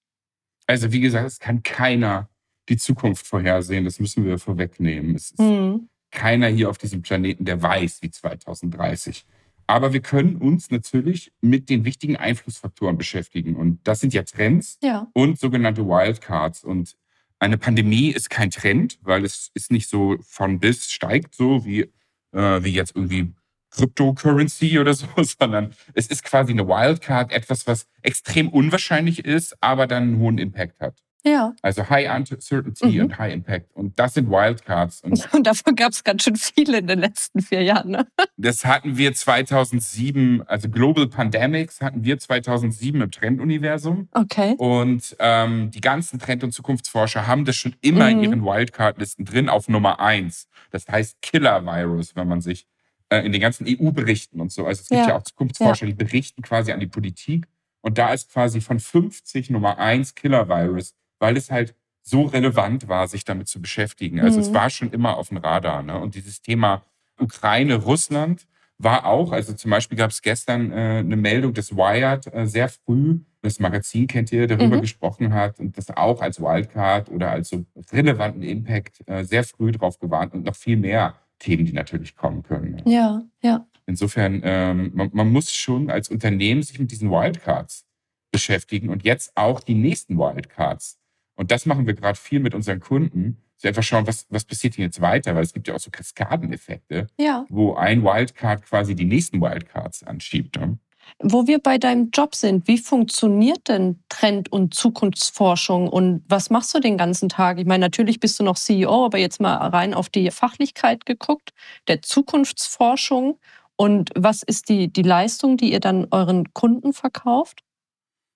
Also 0.68 0.92
wie 0.92 1.00
gesagt, 1.00 1.28
es 1.28 1.40
kann 1.40 1.64
keiner 1.64 2.28
die 2.68 2.76
Zukunft 2.78 3.26
vorhersehen. 3.26 3.86
Das 3.86 4.02
müssen 4.02 4.26
wir 4.26 4.38
vorwegnehmen. 4.38 5.16
Es 5.16 5.32
ist 5.32 5.40
mhm. 5.40 5.88
keiner 6.12 6.48
hier 6.48 6.70
auf 6.70 6.78
diesem 6.78 7.04
Planeten, 7.04 7.46
der 7.46 7.62
weiß, 7.62 8.02
wie 8.02 8.12
2030. 8.12 9.26
Aber 9.72 9.94
wir 9.94 10.02
können 10.02 10.36
uns 10.36 10.70
natürlich 10.70 11.32
mit 11.40 11.70
den 11.70 11.86
wichtigen 11.86 12.18
Einflussfaktoren 12.18 12.98
beschäftigen. 12.98 13.56
Und 13.56 13.80
das 13.86 14.02
sind 14.02 14.14
ja 14.14 14.24
Trends 14.24 14.78
ja. 14.84 15.08
und 15.14 15.40
sogenannte 15.40 15.88
Wildcards. 15.88 16.66
Und 16.66 16.98
eine 17.40 17.58
Pandemie 17.58 18.10
ist 18.10 18.30
kein 18.30 18.52
Trend, 18.52 19.00
weil 19.02 19.24
es 19.24 19.50
ist 19.54 19.72
nicht 19.72 19.88
so 19.88 20.18
von 20.24 20.60
bis 20.60 20.92
steigt 20.92 21.36
so 21.36 21.64
wie, 21.64 21.90
äh, 22.34 22.64
wie 22.64 22.74
jetzt 22.74 22.98
irgendwie 22.98 23.34
Cryptocurrency 23.70 24.78
oder 24.82 24.94
so, 24.94 25.08
sondern 25.24 25.74
es 25.94 26.08
ist 26.08 26.26
quasi 26.26 26.52
eine 26.52 26.68
Wildcard, 26.68 27.32
etwas, 27.32 27.66
was 27.66 27.88
extrem 28.02 28.50
unwahrscheinlich 28.50 29.24
ist, 29.24 29.56
aber 29.62 29.88
dann 29.88 30.04
einen 30.04 30.18
hohen 30.18 30.38
Impact 30.38 30.82
hat. 30.82 31.02
Ja. 31.24 31.54
Also 31.62 31.90
High 31.90 32.10
Uncertainty 32.16 32.98
mhm. 32.98 33.06
und 33.06 33.18
High 33.18 33.34
Impact. 33.34 33.76
Und 33.76 33.98
das 34.00 34.16
sind 34.16 34.30
Wildcards. 34.30 35.02
Und, 35.02 35.28
und 35.34 35.46
davon 35.46 35.76
gab 35.76 35.92
es 35.92 36.04
ganz 36.04 36.24
schön 36.24 36.36
viele 36.36 36.80
in 36.80 36.88
den 36.88 37.00
letzten 37.00 37.42
vier 37.42 37.62
Jahren. 37.62 37.92
Ne? 37.92 38.08
Das 38.38 38.66
hatten 38.66 38.98
wir 38.98 39.14
2007, 39.14 40.44
also 40.48 40.70
Global 40.70 41.08
Pandemics 41.08 41.82
hatten 41.82 42.04
wir 42.04 42.18
2007 42.18 43.02
im 43.02 43.12
Trenduniversum. 43.12 44.10
Okay. 44.14 44.56
Und 44.58 45.16
ähm, 45.20 45.72
die 45.72 45.82
ganzen 45.82 46.20
Trend- 46.20 46.44
und 46.44 46.52
Zukunftsforscher 46.52 47.28
haben 47.28 47.46
das 47.46 47.56
schon 47.56 47.76
immer 47.82 48.10
mhm. 48.10 48.12
in 48.12 48.24
ihren 48.24 48.46
Wildcard-Listen 48.46 49.26
drin 49.26 49.50
auf 49.50 49.68
Nummer 49.68 50.00
eins. 50.00 50.48
Das 50.72 50.88
heißt 50.88 51.22
Killer 51.22 51.66
Virus, 51.66 52.16
wenn 52.16 52.28
man 52.28 52.42
sich 52.42 52.66
äh, 53.10 53.26
in 53.26 53.32
den 53.32 53.42
ganzen 53.42 53.68
EU-Berichten 53.68 54.40
und 54.40 54.52
so. 54.52 54.66
Also 54.66 54.82
es 54.82 54.90
gibt 54.90 55.02
ja, 55.02 55.10
ja 55.10 55.18
auch 55.18 55.24
Zukunftsforscher, 55.24 55.86
ja. 55.86 55.92
die 55.92 56.04
berichten 56.04 56.42
quasi 56.42 56.72
an 56.72 56.80
die 56.80 56.88
Politik. 56.88 57.48
Und 57.82 57.98
da 57.98 58.14
ist 58.14 58.32
quasi 58.32 58.62
von 58.62 58.80
50 58.80 59.50
Nummer 59.50 59.78
1 59.80 60.16
Killer-Virus, 60.16 60.94
weil 61.22 61.38
es 61.38 61.52
halt 61.52 61.76
so 62.02 62.24
relevant 62.24 62.88
war, 62.88 63.08
sich 63.08 63.24
damit 63.24 63.48
zu 63.48 63.62
beschäftigen. 63.62 64.20
Also 64.20 64.38
mhm. 64.40 64.44
es 64.44 64.54
war 64.54 64.70
schon 64.70 64.92
immer 64.92 65.18
auf 65.18 65.30
dem 65.30 65.38
Radar. 65.38 65.84
Ne? 65.84 65.98
Und 66.00 66.16
dieses 66.16 66.42
Thema 66.42 66.84
Ukraine, 67.20 67.76
Russland 67.76 68.48
war 68.80 69.06
auch, 69.06 69.32
also 69.32 69.54
zum 69.54 69.70
Beispiel 69.70 69.98
gab 69.98 70.10
es 70.10 70.24
gestern 70.24 70.72
äh, 70.72 70.98
eine 71.00 71.16
Meldung 71.16 71.54
des 71.54 71.76
Wired 71.76 72.34
äh, 72.34 72.48
sehr 72.48 72.70
früh, 72.70 73.20
das 73.44 73.60
Magazin 73.60 74.08
kennt 74.08 74.32
ihr, 74.32 74.48
darüber 74.48 74.78
mhm. 74.78 74.82
gesprochen 74.82 75.34
hat 75.34 75.60
und 75.60 75.78
das 75.78 75.90
auch 75.92 76.22
als 76.22 76.42
Wildcard 76.42 77.10
oder 77.10 77.32
als 77.32 77.50
so 77.50 77.66
relevanten 77.92 78.42
Impact 78.42 79.08
äh, 79.08 79.24
sehr 79.24 79.44
früh 79.44 79.72
drauf 79.72 80.00
gewarnt 80.00 80.34
und 80.34 80.46
noch 80.46 80.56
viel 80.56 80.78
mehr 80.78 81.16
Themen, 81.38 81.66
die 81.66 81.74
natürlich 81.74 82.16
kommen 82.16 82.44
können. 82.44 82.82
Ja, 82.86 83.24
ja. 83.42 83.66
Insofern, 83.86 84.42
ähm, 84.44 84.92
man, 84.94 85.10
man, 85.14 85.32
muss 85.32 85.52
schon 85.54 85.90
als 85.90 86.10
Unternehmen 86.10 86.62
sich 86.62 86.80
mit 86.80 86.92
diesen 86.92 87.10
Wildcards 87.10 87.86
beschäftigen 88.32 88.90
und 88.90 89.04
jetzt 89.04 89.32
auch 89.36 89.60
die 89.60 89.74
nächsten 89.74 90.18
Wildcards. 90.18 91.00
Und 91.42 91.50
das 91.50 91.66
machen 91.66 91.88
wir 91.88 91.96
gerade 91.96 92.20
viel 92.20 92.40
mit 92.40 92.54
unseren 92.54 92.80
Kunden, 92.80 93.42
So 93.58 93.68
einfach 93.68 93.82
schauen, 93.82 94.06
was, 94.06 94.28
was 94.30 94.46
passiert 94.46 94.76
hier 94.76 94.86
jetzt 94.86 95.02
weiter, 95.02 95.34
weil 95.34 95.42
es 95.42 95.54
gibt 95.54 95.68
ja 95.68 95.74
auch 95.74 95.80
so 95.80 95.90
Kaskadeneffekte, 95.90 97.08
ja. 97.18 97.48
wo 97.50 97.74
ein 97.74 98.04
Wildcard 98.04 98.62
quasi 98.62 98.94
die 98.94 99.06
nächsten 99.06 99.42
Wildcards 99.42 100.04
anschiebt. 100.04 100.60
Ne? 100.60 100.78
Wo 101.18 101.48
wir 101.48 101.58
bei 101.58 101.80
deinem 101.80 102.12
Job 102.12 102.36
sind, 102.36 102.68
wie 102.68 102.78
funktioniert 102.78 103.70
denn 103.70 104.04
Trend- 104.08 104.52
und 104.52 104.76
Zukunftsforschung 104.76 105.90
und 105.90 106.24
was 106.28 106.52
machst 106.52 106.76
du 106.76 106.80
den 106.80 106.96
ganzen 106.96 107.28
Tag? 107.28 107.58
Ich 107.58 107.66
meine, 107.66 107.86
natürlich 107.86 108.20
bist 108.20 108.40
du 108.40 108.44
noch 108.44 108.56
CEO, 108.56 109.06
aber 109.06 109.18
jetzt 109.18 109.42
mal 109.42 109.56
rein 109.56 109.96
auf 109.96 110.10
die 110.10 110.30
Fachlichkeit 110.30 111.08
geguckt, 111.08 111.54
der 111.88 112.04
Zukunftsforschung 112.04 113.40
und 113.78 114.12
was 114.14 114.44
ist 114.44 114.70
die, 114.70 114.94
die 114.94 115.02
Leistung, 115.02 115.58
die 115.58 115.72
ihr 115.72 115.80
dann 115.80 116.06
euren 116.12 116.54
Kunden 116.54 116.94
verkauft? 116.94 117.64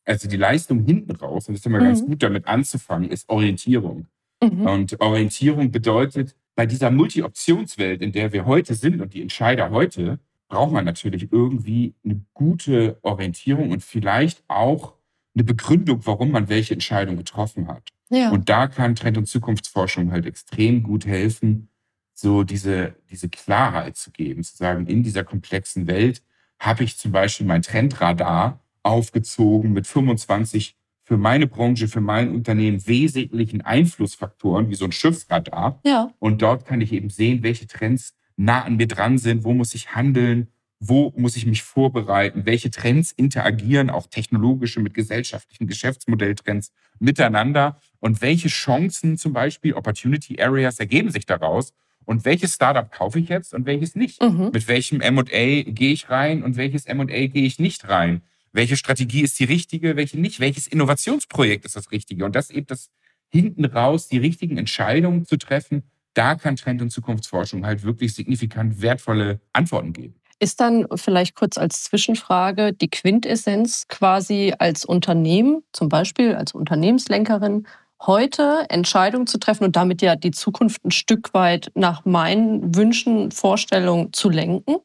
Also 0.05 0.27
die 0.27 0.37
Leistung 0.37 0.85
hinten 0.85 1.15
raus, 1.15 1.47
und 1.47 1.53
das 1.53 1.61
ist 1.61 1.65
immer 1.65 1.79
mhm. 1.79 1.85
ganz 1.85 2.05
gut 2.05 2.23
damit 2.23 2.47
anzufangen, 2.47 3.09
ist 3.09 3.27
Orientierung. 3.29 4.07
Mhm. 4.41 4.61
Und 4.61 5.01
Orientierung 5.01 5.71
bedeutet, 5.71 6.35
bei 6.55 6.65
dieser 6.65 6.91
Multi-Optionswelt, 6.91 8.01
in 8.01 8.11
der 8.11 8.31
wir 8.31 8.45
heute 8.45 8.75
sind 8.75 9.01
und 9.01 9.13
die 9.13 9.21
Entscheider 9.21 9.71
heute, 9.71 10.19
braucht 10.47 10.71
man 10.71 10.85
natürlich 10.85 11.31
irgendwie 11.31 11.95
eine 12.03 12.21
gute 12.33 12.97
Orientierung 13.01 13.71
und 13.71 13.83
vielleicht 13.83 14.43
auch 14.47 14.93
eine 15.33 15.43
Begründung, 15.43 16.05
warum 16.05 16.31
man 16.31 16.47
welche 16.47 16.73
Entscheidung 16.73 17.17
getroffen 17.17 17.67
hat. 17.67 17.89
Ja. 18.09 18.31
Und 18.31 18.47
da 18.47 18.67
kann 18.67 18.95
Trend- 18.95 19.17
und 19.17 19.27
Zukunftsforschung 19.27 20.11
halt 20.11 20.25
extrem 20.25 20.83
gut 20.83 21.05
helfen, 21.05 21.69
so 22.13 22.43
diese, 22.43 22.95
diese 23.09 23.27
Klarheit 23.27 23.97
zu 23.97 24.11
geben, 24.11 24.43
zu 24.43 24.55
sagen, 24.55 24.87
in 24.87 25.03
dieser 25.03 25.23
komplexen 25.23 25.87
Welt 25.87 26.23
habe 26.59 26.85
ich 26.85 26.97
zum 26.97 27.11
Beispiel 27.11 27.45
mein 27.45 27.61
Trendradar 27.61 28.63
aufgezogen 28.85 29.73
mit 29.73 29.87
25 29.87 30.75
für 31.03 31.17
meine 31.17 31.47
Branche, 31.47 31.87
für 31.87 32.01
mein 32.01 32.31
Unternehmen 32.31 32.85
wesentlichen 32.87 33.61
Einflussfaktoren, 33.61 34.69
wie 34.69 34.75
so 34.75 34.85
ein 34.85 34.91
Schiffsradar. 34.91 35.79
Ja. 35.85 36.11
Und 36.19 36.41
dort 36.41 36.65
kann 36.65 36.81
ich 36.81 36.91
eben 36.93 37.09
sehen, 37.09 37.43
welche 37.43 37.67
Trends 37.67 38.15
nah 38.37 38.63
an 38.63 38.77
mir 38.77 38.87
dran 38.87 39.17
sind, 39.17 39.43
wo 39.43 39.53
muss 39.53 39.75
ich 39.75 39.95
handeln, 39.95 40.47
wo 40.79 41.13
muss 41.15 41.35
ich 41.35 41.45
mich 41.45 41.63
vorbereiten, 41.63 42.45
welche 42.45 42.69
Trends 42.69 43.11
interagieren, 43.11 43.89
auch 43.89 44.07
technologische 44.07 44.79
mit 44.79 44.93
gesellschaftlichen 44.93 45.67
Geschäftsmodelltrends 45.67 46.71
miteinander 46.99 47.79
und 47.99 48.21
welche 48.21 48.49
Chancen 48.49 49.17
zum 49.17 49.33
Beispiel, 49.33 49.73
Opportunity 49.73 50.41
Areas 50.41 50.79
ergeben 50.79 51.11
sich 51.11 51.25
daraus 51.25 51.73
und 52.03 52.25
welches 52.25 52.55
Startup 52.55 52.91
kaufe 52.91 53.19
ich 53.19 53.29
jetzt 53.29 53.53
und 53.53 53.65
welches 53.65 53.95
nicht. 53.95 54.21
Mhm. 54.21 54.49
Mit 54.53 54.67
welchem 54.67 54.97
MA 54.97 55.23
gehe 55.23 55.93
ich 55.93 56.09
rein 56.09 56.43
und 56.43 56.57
welches 56.57 56.87
MA 56.87 57.05
gehe 57.05 57.45
ich 57.45 57.57
nicht 57.57 57.87
rein 57.87 58.21
welche 58.55 58.77
Strategie 58.77 59.21
ist 59.21 59.39
die 59.39 59.43
richtige, 59.43 59.95
welche 59.95 60.19
nicht, 60.19 60.39
welches 60.39 60.65
Innovationsprojekt 60.67 61.65
ist 61.65 61.75
das 61.75 61.91
richtige. 61.91 62.25
Und 62.25 62.35
das 62.35 62.49
eben 62.49 62.67
das 62.67 62.89
hinten 63.29 63.65
raus, 63.65 64.07
die 64.07 64.17
richtigen 64.17 64.57
Entscheidungen 64.57 65.25
zu 65.25 65.37
treffen, 65.37 65.83
da 66.13 66.35
kann 66.35 66.55
Trend- 66.55 66.81
und 66.81 66.89
Zukunftsforschung 66.89 67.65
halt 67.65 67.83
wirklich 67.83 68.15
signifikant 68.15 68.81
wertvolle 68.81 69.41
Antworten 69.51 69.91
geben. 69.91 70.15
Ist 70.39 70.61
dann 70.61 70.87
vielleicht 70.95 71.35
kurz 71.35 71.57
als 71.57 71.83
Zwischenfrage 71.83 72.73
die 72.73 72.89
Quintessenz 72.89 73.87
quasi 73.87 74.53
als 74.57 74.85
Unternehmen, 74.85 75.63
zum 75.73 75.89
Beispiel 75.89 76.35
als 76.35 76.53
Unternehmenslenkerin, 76.53 77.67
heute 78.01 78.65
Entscheidungen 78.69 79.27
zu 79.27 79.37
treffen 79.37 79.65
und 79.65 79.75
damit 79.75 80.01
ja 80.01 80.15
die 80.15 80.31
Zukunft 80.31 80.83
ein 80.85 80.91
Stück 80.91 81.33
weit 81.33 81.71
nach 81.75 82.05
meinen 82.05 82.75
Wünschen, 82.75 83.31
Vorstellungen 83.31 84.13
zu 84.13 84.29
lenken? 84.29 84.77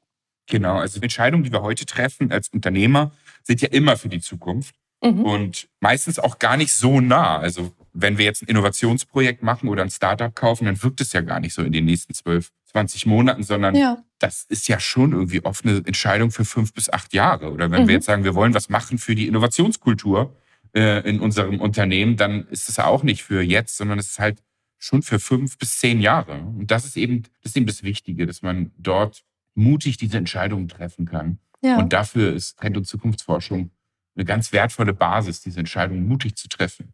Genau, 0.46 0.76
also 0.76 1.00
Entscheidungen, 1.00 1.44
die 1.44 1.52
wir 1.52 1.62
heute 1.62 1.86
treffen 1.86 2.32
als 2.32 2.48
Unternehmer, 2.48 3.12
sind 3.42 3.60
ja 3.60 3.68
immer 3.68 3.96
für 3.96 4.08
die 4.08 4.20
Zukunft 4.20 4.74
mhm. 5.02 5.24
und 5.24 5.68
meistens 5.80 6.18
auch 6.18 6.38
gar 6.38 6.56
nicht 6.56 6.72
so 6.72 7.00
nah. 7.00 7.38
Also 7.38 7.72
wenn 7.92 8.18
wir 8.18 8.24
jetzt 8.24 8.42
ein 8.42 8.48
Innovationsprojekt 8.48 9.42
machen 9.42 9.68
oder 9.68 9.82
ein 9.82 9.90
Startup 9.90 10.34
kaufen, 10.34 10.66
dann 10.66 10.82
wirkt 10.82 11.00
es 11.00 11.12
ja 11.12 11.20
gar 11.20 11.40
nicht 11.40 11.54
so 11.54 11.62
in 11.62 11.72
den 11.72 11.84
nächsten 11.84 12.14
12, 12.14 12.50
20 12.66 13.06
Monaten, 13.06 13.42
sondern 13.42 13.74
ja. 13.74 13.98
das 14.18 14.44
ist 14.44 14.68
ja 14.68 14.78
schon 14.78 15.12
irgendwie 15.12 15.44
oft 15.44 15.64
eine 15.64 15.78
Entscheidung 15.78 16.30
für 16.30 16.44
fünf 16.44 16.72
bis 16.72 16.92
acht 16.92 17.12
Jahre. 17.12 17.52
Oder 17.52 17.70
wenn 17.70 17.82
mhm. 17.82 17.88
wir 17.88 17.94
jetzt 17.94 18.06
sagen, 18.06 18.24
wir 18.24 18.34
wollen 18.34 18.54
was 18.54 18.68
machen 18.68 18.98
für 18.98 19.14
die 19.14 19.26
Innovationskultur 19.26 20.36
äh, 20.74 21.08
in 21.08 21.20
unserem 21.20 21.60
Unternehmen, 21.60 22.16
dann 22.16 22.46
ist 22.48 22.68
es 22.68 22.78
auch 22.78 23.02
nicht 23.02 23.22
für 23.22 23.42
jetzt, 23.42 23.76
sondern 23.76 23.98
es 23.98 24.10
ist 24.10 24.18
halt 24.18 24.42
schon 24.78 25.02
für 25.02 25.18
fünf 25.18 25.58
bis 25.58 25.78
zehn 25.78 26.00
Jahre. 26.00 26.40
Und 26.40 26.70
das 26.70 26.84
ist 26.84 26.96
eben 26.96 27.24
das, 27.42 27.52
ist 27.52 27.56
eben 27.56 27.66
das 27.66 27.82
Wichtige, 27.82 28.26
dass 28.26 28.42
man 28.42 28.72
dort 28.78 29.24
mutig 29.54 29.96
diese 29.96 30.16
Entscheidungen 30.16 30.68
treffen 30.68 31.06
kann. 31.06 31.38
Ja. 31.62 31.78
Und 31.78 31.92
dafür 31.92 32.32
ist 32.32 32.58
Trend- 32.58 32.76
und 32.76 32.84
Zukunftsforschung 32.86 33.70
eine 34.16 34.24
ganz 34.24 34.52
wertvolle 34.52 34.92
Basis, 34.92 35.40
diese 35.40 35.60
Entscheidungen 35.60 36.06
mutig 36.06 36.36
zu 36.36 36.48
treffen. 36.48 36.92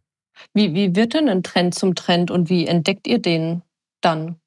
Wie, 0.53 0.73
wie 0.73 0.95
wird 0.95 1.13
denn 1.13 1.29
ein 1.29 1.43
Trend 1.43 1.73
zum 1.73 1.95
Trend 1.95 2.31
und 2.31 2.49
wie 2.49 2.67
entdeckt 2.67 3.07
ihr 3.07 3.19
den 3.19 3.63
dann? 4.01 4.39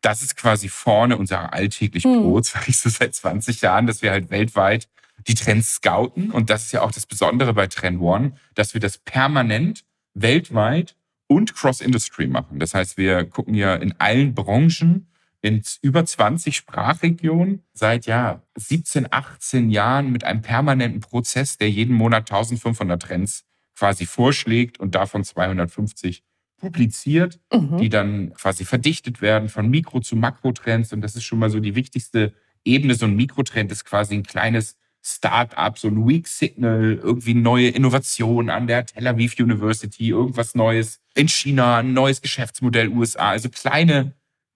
Das 0.00 0.22
ist 0.22 0.36
quasi 0.36 0.68
vorne 0.68 1.16
unser 1.16 1.52
alltäglich 1.52 2.04
hm. 2.04 2.22
Brot, 2.22 2.44
sage 2.46 2.66
ich 2.68 2.78
so 2.78 2.88
seit 2.88 3.14
20 3.14 3.60
Jahren, 3.60 3.86
dass 3.86 4.02
wir 4.02 4.10
halt 4.10 4.30
weltweit 4.30 4.88
die 5.26 5.34
Trends 5.34 5.74
scouten. 5.74 6.30
Und 6.30 6.50
das 6.50 6.64
ist 6.66 6.72
ja 6.72 6.82
auch 6.82 6.92
das 6.92 7.06
Besondere 7.06 7.54
bei 7.54 7.66
Trend 7.66 8.00
One, 8.00 8.32
dass 8.54 8.74
wir 8.74 8.80
das 8.80 8.98
permanent 8.98 9.84
weltweit 10.14 10.96
und 11.26 11.54
Cross-Industry 11.54 12.26
machen. 12.26 12.58
Das 12.58 12.74
heißt, 12.74 12.96
wir 12.96 13.24
gucken 13.24 13.54
ja 13.54 13.74
in 13.74 13.94
allen 13.98 14.34
Branchen 14.34 15.08
in 15.44 15.62
über 15.82 16.06
20 16.06 16.56
Sprachregionen 16.56 17.64
seit 17.74 18.06
ja 18.06 18.40
17, 18.56 19.08
18 19.10 19.68
Jahren 19.68 20.10
mit 20.10 20.24
einem 20.24 20.40
permanenten 20.40 21.02
Prozess, 21.02 21.58
der 21.58 21.68
jeden 21.68 21.94
Monat 21.94 22.30
1500 22.30 23.02
Trends 23.02 23.44
quasi 23.76 24.06
vorschlägt 24.06 24.80
und 24.80 24.94
davon 24.94 25.22
250 25.22 26.22
publiziert, 26.56 27.40
mhm. 27.52 27.76
die 27.76 27.90
dann 27.90 28.32
quasi 28.32 28.64
verdichtet 28.64 29.20
werden 29.20 29.50
von 29.50 29.68
Mikro- 29.68 30.00
zu 30.00 30.16
Makrotrends. 30.16 30.94
Und 30.94 31.02
das 31.02 31.14
ist 31.14 31.24
schon 31.24 31.40
mal 31.40 31.50
so 31.50 31.60
die 31.60 31.74
wichtigste 31.74 32.32
Ebene. 32.64 32.94
So 32.94 33.04
ein 33.04 33.14
Mikrotrend 33.14 33.70
ist 33.70 33.84
quasi 33.84 34.14
ein 34.14 34.22
kleines 34.22 34.78
Start-up, 35.02 35.78
so 35.78 35.88
ein 35.88 36.08
Weak 36.08 36.26
Signal, 36.26 36.98
irgendwie 37.02 37.34
neue 37.34 37.68
Innovation 37.68 38.48
an 38.48 38.66
der 38.66 38.86
Tel 38.86 39.06
Aviv 39.06 39.34
University, 39.38 40.08
irgendwas 40.08 40.54
Neues 40.54 41.02
in 41.14 41.28
China, 41.28 41.80
ein 41.80 41.92
neues 41.92 42.22
Geschäftsmodell 42.22 42.88
USA. 42.88 43.28
Also 43.28 43.50
kleine 43.50 44.14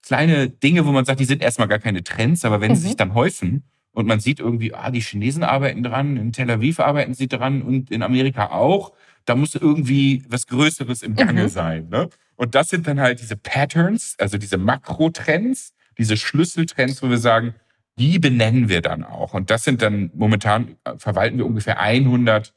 kleine 0.09 0.49
Dinge, 0.49 0.87
wo 0.87 0.91
man 0.91 1.05
sagt, 1.05 1.21
die 1.21 1.27
sind 1.27 1.43
erstmal 1.43 1.69
gar 1.69 1.79
keine 1.79 2.03
Trends, 2.03 2.47
aber 2.47 2.63
wenn 2.63 2.71
mhm. 2.71 2.77
sie 2.77 2.87
sich 2.89 2.97
dann 2.97 3.13
häufen 3.13 3.65
und 3.93 4.07
man 4.07 4.21
sieht 4.21 4.41
irgendwie, 4.41 4.73
ah, 4.73 4.91
die 4.91 5.01
Chinesen 5.01 5.43
arbeiten 5.43 5.83
dran, 5.83 6.17
in 6.17 6.33
Tel 6.33 6.51
Aviv 6.51 6.81
arbeiten 6.81 7.13
sie 7.13 7.29
dran 7.29 7.61
und 7.61 7.91
in 7.91 8.03
Amerika 8.03 8.47
auch, 8.47 8.95
da 9.27 9.35
muss 9.35 9.55
irgendwie 9.55 10.25
was 10.27 10.47
Größeres 10.47 11.03
im 11.03 11.15
Gange 11.15 11.43
mhm. 11.43 11.49
sein. 11.49 11.89
Ne? 11.91 12.09
Und 12.37 12.55
das 12.55 12.71
sind 12.71 12.87
dann 12.87 13.01
halt 13.01 13.21
diese 13.21 13.37
Patterns, 13.37 14.15
also 14.19 14.39
diese 14.39 14.57
Makrotrends, 14.57 15.75
diese 15.99 16.17
Schlüsseltrends, 16.17 17.03
wo 17.03 17.11
wir 17.11 17.19
sagen, 17.19 17.55
die 17.99 18.19
benennen 18.19 18.71
wir 18.71 18.81
dann 18.81 19.05
auch. 19.05 19.35
Und 19.35 19.51
das 19.51 19.65
sind 19.65 19.83
dann 19.83 20.11
momentan, 20.15 20.77
verwalten 20.97 21.37
wir 21.37 21.45
ungefähr 21.45 21.81
100 21.81 22.55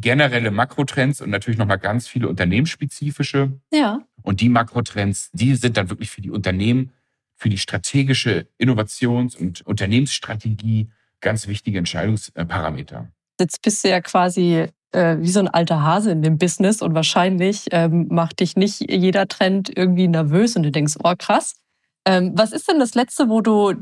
generelle 0.00 0.50
Makrotrends 0.50 1.20
und 1.20 1.30
natürlich 1.30 1.58
nochmal 1.58 1.78
ganz 1.78 2.08
viele 2.08 2.28
unternehmensspezifische. 2.28 3.52
Ja. 3.72 4.00
Und 4.22 4.40
die 4.40 4.48
Makrotrends, 4.48 5.30
die 5.32 5.54
sind 5.54 5.76
dann 5.76 5.90
wirklich 5.90 6.10
für 6.10 6.20
die 6.20 6.30
Unternehmen, 6.30 6.92
für 7.34 7.48
die 7.48 7.58
strategische 7.58 8.46
Innovations- 8.58 9.36
und 9.36 9.62
Unternehmensstrategie 9.62 10.90
ganz 11.20 11.48
wichtige 11.48 11.78
Entscheidungsparameter. 11.78 13.08
Jetzt 13.40 13.62
bist 13.62 13.84
du 13.84 13.88
ja 13.88 14.00
quasi 14.00 14.68
äh, 14.92 15.16
wie 15.20 15.28
so 15.28 15.40
ein 15.40 15.48
alter 15.48 15.82
Hase 15.82 16.10
in 16.10 16.22
dem 16.22 16.38
Business 16.38 16.82
und 16.82 16.94
wahrscheinlich 16.94 17.66
ähm, 17.70 18.08
macht 18.10 18.40
dich 18.40 18.56
nicht 18.56 18.90
jeder 18.90 19.28
Trend 19.28 19.70
irgendwie 19.74 20.08
nervös 20.08 20.56
und 20.56 20.62
du 20.62 20.70
denkst, 20.70 20.94
oh 21.02 21.14
krass. 21.16 21.54
Ähm, 22.04 22.32
was 22.34 22.52
ist 22.52 22.68
denn 22.68 22.78
das 22.78 22.94
Letzte, 22.94 23.28
wo 23.28 23.40
du, 23.40 23.74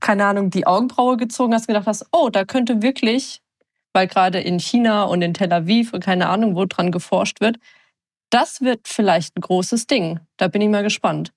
keine 0.00 0.24
Ahnung, 0.24 0.50
die 0.50 0.66
Augenbraue 0.66 1.16
gezogen 1.16 1.52
hast 1.52 1.62
und 1.62 1.74
gedacht 1.74 1.86
hast, 1.86 2.06
oh, 2.12 2.30
da 2.30 2.44
könnte 2.44 2.82
wirklich 2.82 3.40
weil 3.94 4.08
gerade 4.08 4.40
in 4.40 4.58
China 4.58 5.04
und 5.04 5.22
in 5.22 5.32
Tel 5.32 5.52
Aviv 5.52 5.92
und 5.94 6.04
keine 6.04 6.28
Ahnung, 6.28 6.54
wo 6.56 6.66
dran 6.66 6.92
geforscht 6.92 7.40
wird. 7.40 7.58
Das 8.28 8.60
wird 8.60 8.88
vielleicht 8.88 9.36
ein 9.36 9.40
großes 9.40 9.86
Ding. 9.86 10.20
Da 10.36 10.48
bin 10.48 10.60
ich 10.60 10.68
mal 10.68 10.82
gespannt. 10.82 11.32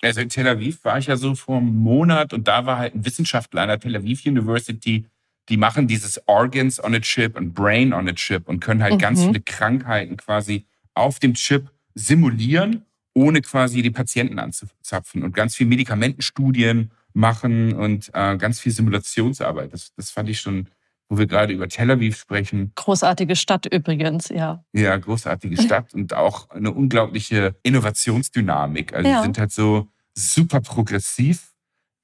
Also 0.00 0.20
in 0.20 0.28
Tel 0.28 0.48
Aviv 0.48 0.84
war 0.84 0.98
ich 0.98 1.06
ja 1.06 1.16
so 1.16 1.34
vor 1.34 1.58
einem 1.58 1.76
Monat 1.76 2.32
und 2.32 2.48
da 2.48 2.64
war 2.66 2.78
halt 2.78 2.94
ein 2.94 3.04
Wissenschaftler 3.04 3.62
an 3.62 3.68
der 3.68 3.80
Tel 3.80 3.96
Aviv 3.96 4.24
University, 4.24 5.06
die 5.48 5.56
machen 5.56 5.88
dieses 5.88 6.20
Organs 6.28 6.82
on 6.82 6.94
a 6.94 7.00
Chip 7.00 7.36
und 7.36 7.52
Brain 7.52 7.92
on 7.92 8.08
a 8.08 8.12
Chip 8.12 8.48
und 8.48 8.60
können 8.60 8.82
halt 8.82 8.94
mhm. 8.94 8.98
ganz 8.98 9.22
viele 9.24 9.40
Krankheiten 9.40 10.16
quasi 10.16 10.64
auf 10.94 11.18
dem 11.18 11.34
Chip 11.34 11.70
simulieren, 11.94 12.84
ohne 13.14 13.42
quasi 13.42 13.82
die 13.82 13.90
Patienten 13.90 14.38
anzuzapfen 14.38 15.22
und 15.22 15.34
ganz 15.34 15.56
viel 15.56 15.66
Medikamentenstudien 15.66 16.92
machen 17.12 17.74
und 17.74 18.10
äh, 18.14 18.36
ganz 18.36 18.60
viel 18.60 18.72
Simulationsarbeit. 18.72 19.72
Das, 19.72 19.92
das 19.94 20.10
fand 20.10 20.28
ich 20.28 20.40
schon 20.40 20.68
wo 21.12 21.18
wir 21.18 21.26
gerade 21.26 21.52
über 21.52 21.68
Tel 21.68 21.90
Aviv 21.90 22.16
sprechen. 22.16 22.72
Großartige 22.74 23.36
Stadt 23.36 23.66
übrigens, 23.66 24.30
ja. 24.30 24.64
Ja, 24.72 24.96
großartige 24.96 25.60
Stadt 25.60 25.92
und 25.92 26.14
auch 26.14 26.48
eine 26.48 26.70
unglaubliche 26.72 27.54
Innovationsdynamik. 27.62 28.94
Also 28.94 29.10
ja. 29.10 29.18
sie 29.18 29.24
sind 29.24 29.36
halt 29.36 29.52
so 29.52 29.88
super 30.14 30.62
progressiv 30.62 31.52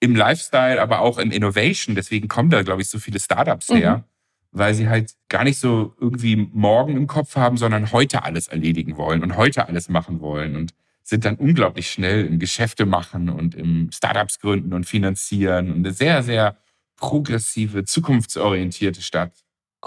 im 0.01 0.15
Lifestyle, 0.15 0.83
aber 0.83 1.01
auch 1.01 1.17
im 1.17 1.31
Innovation. 1.31 1.95
Deswegen 1.95 2.29
kommen 2.29 2.51
da, 2.51 2.63
glaube 2.63 2.83
ich, 2.83 2.91
so 2.91 2.99
viele 2.99 3.19
Startups 3.19 3.71
her, 3.71 3.97
mhm. 3.97 4.05
weil 4.53 4.75
sie 4.75 4.91
halt 4.91 5.15
gar 5.31 5.43
nicht 5.43 5.59
so 5.59 5.95
irgendwie 5.99 6.37
morgen 6.37 6.95
im 6.95 7.07
Kopf 7.07 7.35
haben, 7.35 7.57
sondern 7.57 7.93
heute 7.93 8.25
alles 8.25 8.49
erledigen 8.49 8.99
wollen 8.99 9.23
und 9.23 9.39
heute 9.39 9.69
alles 9.69 9.89
machen 9.89 10.21
wollen. 10.21 10.55
Und 10.55 10.75
sind 11.03 11.25
dann 11.25 11.37
unglaublich 11.37 11.91
schnell 11.91 12.27
im 12.27 12.39
Geschäfte 12.39 12.85
machen 12.85 13.31
und 13.31 13.55
im 13.55 13.89
Startups 13.91 14.39
gründen 14.39 14.75
und 14.75 14.85
finanzieren. 14.85 15.73
Und 15.73 15.79
eine 15.79 15.95
sehr, 15.95 16.23
sehr 16.23 16.59
progressive, 16.99 17.85
zukunftsorientierte 17.85 19.03
Stadt. 19.03 19.33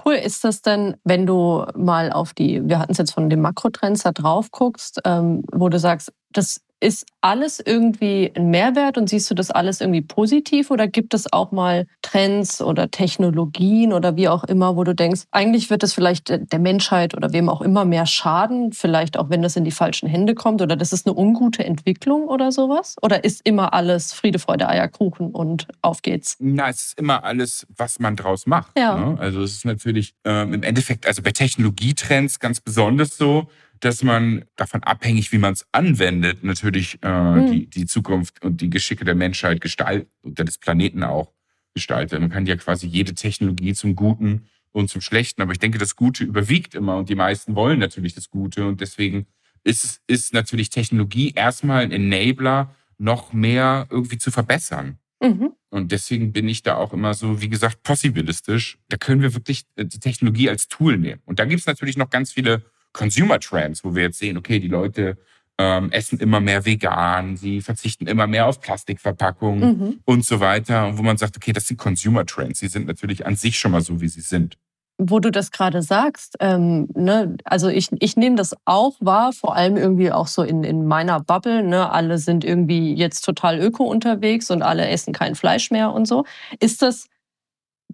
Cool. 0.06 0.14
Ist 0.14 0.44
das 0.44 0.62
denn, 0.62 0.96
wenn 1.04 1.26
du 1.26 1.66
mal 1.76 2.12
auf 2.12 2.34
die, 2.34 2.62
wir 2.68 2.80
hatten 2.80 2.94
es 2.94 2.98
jetzt 2.98 3.12
von 3.14 3.30
den 3.30 3.42
Makrotrends 3.42 4.04
da 4.04 4.12
drauf 4.12 4.50
guckst, 4.50 5.02
ähm, 5.06 5.44
wo 5.52 5.68
du 5.70 5.80
sagst, 5.80 6.14
das 6.34 6.62
ist 6.82 7.06
alles 7.22 7.62
irgendwie 7.64 8.32
ein 8.36 8.50
Mehrwert 8.50 8.98
und 8.98 9.08
siehst 9.08 9.30
du 9.30 9.36
das 9.36 9.52
alles 9.52 9.82
irgendwie 9.82 10.02
positiv 10.02 10.72
oder 10.72 10.88
gibt 10.88 11.14
es 11.14 11.32
auch 11.32 11.52
mal 11.52 11.86
Trends 12.02 12.60
oder 12.60 12.90
Technologien 12.90 13.94
oder 13.94 14.16
wie 14.16 14.28
auch 14.28 14.44
immer, 14.44 14.76
wo 14.76 14.84
du 14.84 14.96
denkst, 14.96 15.22
eigentlich 15.30 15.70
wird 15.70 15.84
es 15.84 15.94
vielleicht 15.94 16.30
der 16.30 16.60
Menschheit 16.60 17.16
oder 17.16 17.32
wem 17.32 17.50
auch 17.50 17.62
immer 17.62 17.86
mehr 17.86 18.08
schaden, 18.08 18.74
vielleicht 18.74 19.18
auch 19.18 19.30
wenn 19.30 19.44
das 19.44 19.56
in 19.56 19.64
die 19.64 19.72
falschen 19.72 20.10
Hände 20.10 20.34
kommt 20.34 20.62
oder 20.62 20.76
das 20.76 20.92
ist 20.92 21.06
eine 21.06 21.16
ungute 21.16 21.64
Entwicklung 21.64 22.28
oder 22.28 22.52
sowas? 22.52 22.96
Oder 23.04 23.24
ist 23.24 23.42
immer 23.46 23.74
alles 23.74 24.12
Friede, 24.12 24.40
Freude, 24.40 24.68
Eierkuchen 24.68 25.30
und 25.32 25.68
auf 25.84 26.02
geht's? 26.02 26.36
Na, 26.40 26.70
es 26.70 26.84
ist 26.84 27.00
immer 27.00 27.24
alles, 27.24 27.68
was 27.78 28.00
man 28.00 28.16
draus 28.16 28.48
macht. 28.48 28.72
Ja. 28.78 28.98
Ne? 28.98 29.20
Also 29.20 29.44
es 29.44 29.52
ist 29.52 29.66
natürlich 29.66 30.16
ähm, 30.26 30.56
im 30.56 30.64
Endeffekt, 30.64 31.06
also 31.06 31.22
bei 31.22 31.32
Technologietrends 31.32 32.40
ganz 32.40 32.60
besonders 32.60 33.18
so, 33.18 33.48
dass 33.82 34.04
man 34.04 34.46
davon 34.56 34.84
abhängig, 34.84 35.32
wie 35.32 35.38
man 35.38 35.54
es 35.54 35.66
anwendet, 35.72 36.44
natürlich 36.44 37.00
äh, 37.02 37.10
mhm. 37.10 37.52
die, 37.52 37.68
die 37.68 37.86
Zukunft 37.86 38.44
und 38.44 38.62
die 38.62 38.70
Geschicke 38.70 39.04
der 39.04 39.16
Menschheit 39.16 39.60
gestaltet 39.60 40.10
und 40.22 40.40
des 40.40 40.58
Planeten 40.58 41.04
auch 41.04 41.34
gestaltet. 41.74 42.20
Man 42.20 42.30
kann 42.30 42.46
ja 42.46 42.56
quasi 42.56 42.88
jede 42.88 43.14
Technologie 43.14 43.74
zum 43.74 43.96
Guten 43.96 44.46
und 44.72 44.90
zum 44.90 45.02
Schlechten, 45.02 45.42
aber 45.42 45.52
ich 45.52 45.60
denke, 45.60 45.80
das 45.80 45.96
Gute 45.96 46.24
überwiegt 46.24 46.76
immer 46.76 46.96
und 46.98 47.10
die 47.10 47.16
meisten 47.16 47.56
wollen 47.56 47.80
natürlich 47.80 48.14
das 48.14 48.30
Gute 48.30 48.68
und 48.68 48.82
deswegen 48.82 49.26
ist, 49.64 50.02
ist 50.08 50.34
natürlich 50.34 50.70
Technologie 50.70 51.34
erstmal 51.36 51.84
ein 51.84 51.92
Enabler, 51.92 52.76
noch 52.98 53.34
mehr 53.34 53.88
irgendwie 53.90 54.20
zu 54.20 54.30
verbessern. 54.30 55.00
Mhm. 55.22 55.54
Und 55.70 55.92
deswegen 55.92 56.34
bin 56.34 56.48
ich 56.48 56.62
da 56.62 56.76
auch 56.76 56.94
immer 56.94 57.14
so, 57.14 57.42
wie 57.42 57.50
gesagt, 57.50 57.84
possibilistisch. 57.84 58.78
Da 58.90 58.98
können 58.98 59.22
wir 59.22 59.34
wirklich 59.34 59.64
äh, 59.76 59.86
die 59.86 60.00
Technologie 60.00 60.50
als 60.50 60.68
Tool 60.68 60.98
nehmen. 60.98 61.22
Und 61.26 61.40
da 61.40 61.46
gibt 61.46 61.62
es 61.62 61.66
natürlich 61.66 61.98
noch 61.98 62.10
ganz 62.10 62.32
viele 62.32 62.64
Consumer 62.94 63.40
Trends, 63.40 63.84
wo 63.84 63.96
wir 63.96 64.04
jetzt 64.04 64.20
sehen, 64.20 64.38
okay, 64.38 64.60
die 64.60 64.68
Leute 64.68 65.18
ähm, 65.58 65.92
essen 65.92 66.20
immer 66.20 66.40
mehr 66.40 66.66
vegan, 66.66 67.38
sie 67.38 67.62
verzichten 67.62 68.08
immer 68.08 68.28
mehr 68.28 68.48
auf 68.48 68.62
Plastikverpackungen 68.62 69.78
mhm. 69.78 70.00
und 70.06 70.26
so 70.26 70.40
weiter. 70.40 70.88
Und 70.88 70.98
wo 70.98 71.04
man 71.04 71.18
sagt, 71.18 71.38
okay, 71.38 71.54
das 71.54 71.68
sind 71.68 71.78
Consumer 71.78 72.26
Trends, 72.26 72.60
die 72.60 72.68
sind 72.68 72.88
natürlich 72.88 73.26
an 73.26 73.36
sich 73.36 73.60
schon 73.60 73.72
mal 73.72 73.82
so, 73.82 74.02
wie 74.02 74.08
sie 74.08 74.22
sind 74.22 74.58
wo 75.04 75.20
du 75.20 75.32
das 75.32 75.52
gerade 75.52 75.82
sagst, 75.82 76.36
ähm, 76.40 76.88
ne, 76.94 77.36
also 77.44 77.70
ich, 77.70 77.90
ich 78.00 78.18
nehme 78.18 78.36
das 78.36 78.56
auch 78.66 78.94
wahr, 79.00 79.34
vor 79.34 79.56
allem 79.56 79.76
irgendwie 79.76 80.12
auch 80.12 80.28
so 80.28 80.44
in, 80.44 80.64
in 80.64 80.86
meiner 80.86 81.20
Bubble. 81.20 81.64
Ne, 81.64 81.90
alle 81.90 82.20
sind 82.20 82.44
irgendwie 82.44 82.94
jetzt 82.94 83.22
total 83.22 83.60
öko 83.60 83.86
unterwegs 83.86 84.52
und 84.52 84.62
alle 84.62 84.88
essen 84.88 85.14
kein 85.14 85.34
Fleisch 85.36 85.72
mehr 85.72 85.92
und 85.92 86.08
so. 86.08 86.26
Ist 86.60 86.84
das 86.84 87.08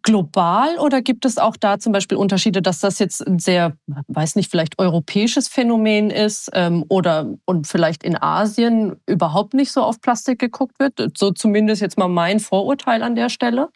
global 0.07 0.77
oder 0.79 1.01
gibt 1.01 1.25
es 1.25 1.37
auch 1.37 1.57
da 1.57 1.79
zum 1.79 1.91
Beispiel 1.91 2.17
Unterschiede, 2.17 2.61
dass 2.61 2.79
das 2.79 2.97
jetzt 2.97 3.27
ein 3.27 3.39
sehr, 3.39 3.75
weiß 4.07 4.37
nicht, 4.37 4.49
vielleicht 4.49 4.79
europäisches 4.79 5.49
Phänomen 5.49 6.09
ist 6.09 6.49
ähm, 6.53 6.85
oder 6.87 7.33
und 7.43 7.67
vielleicht 7.67 8.03
in 8.03 8.15
Asien 8.19 8.95
überhaupt 9.05 9.53
nicht 9.53 9.71
so 9.71 9.83
auf 9.83 9.99
Plastik 9.99 10.39
geguckt 10.39 10.79
wird? 10.79 11.17
So 11.17 11.31
zumindest 11.31 11.81
jetzt 11.81 11.97
mal 11.97 12.07
mein 12.07 12.39
Vorurteil 12.39 13.03
an 13.03 13.15
der 13.15 13.27
Stelle. 13.27 13.67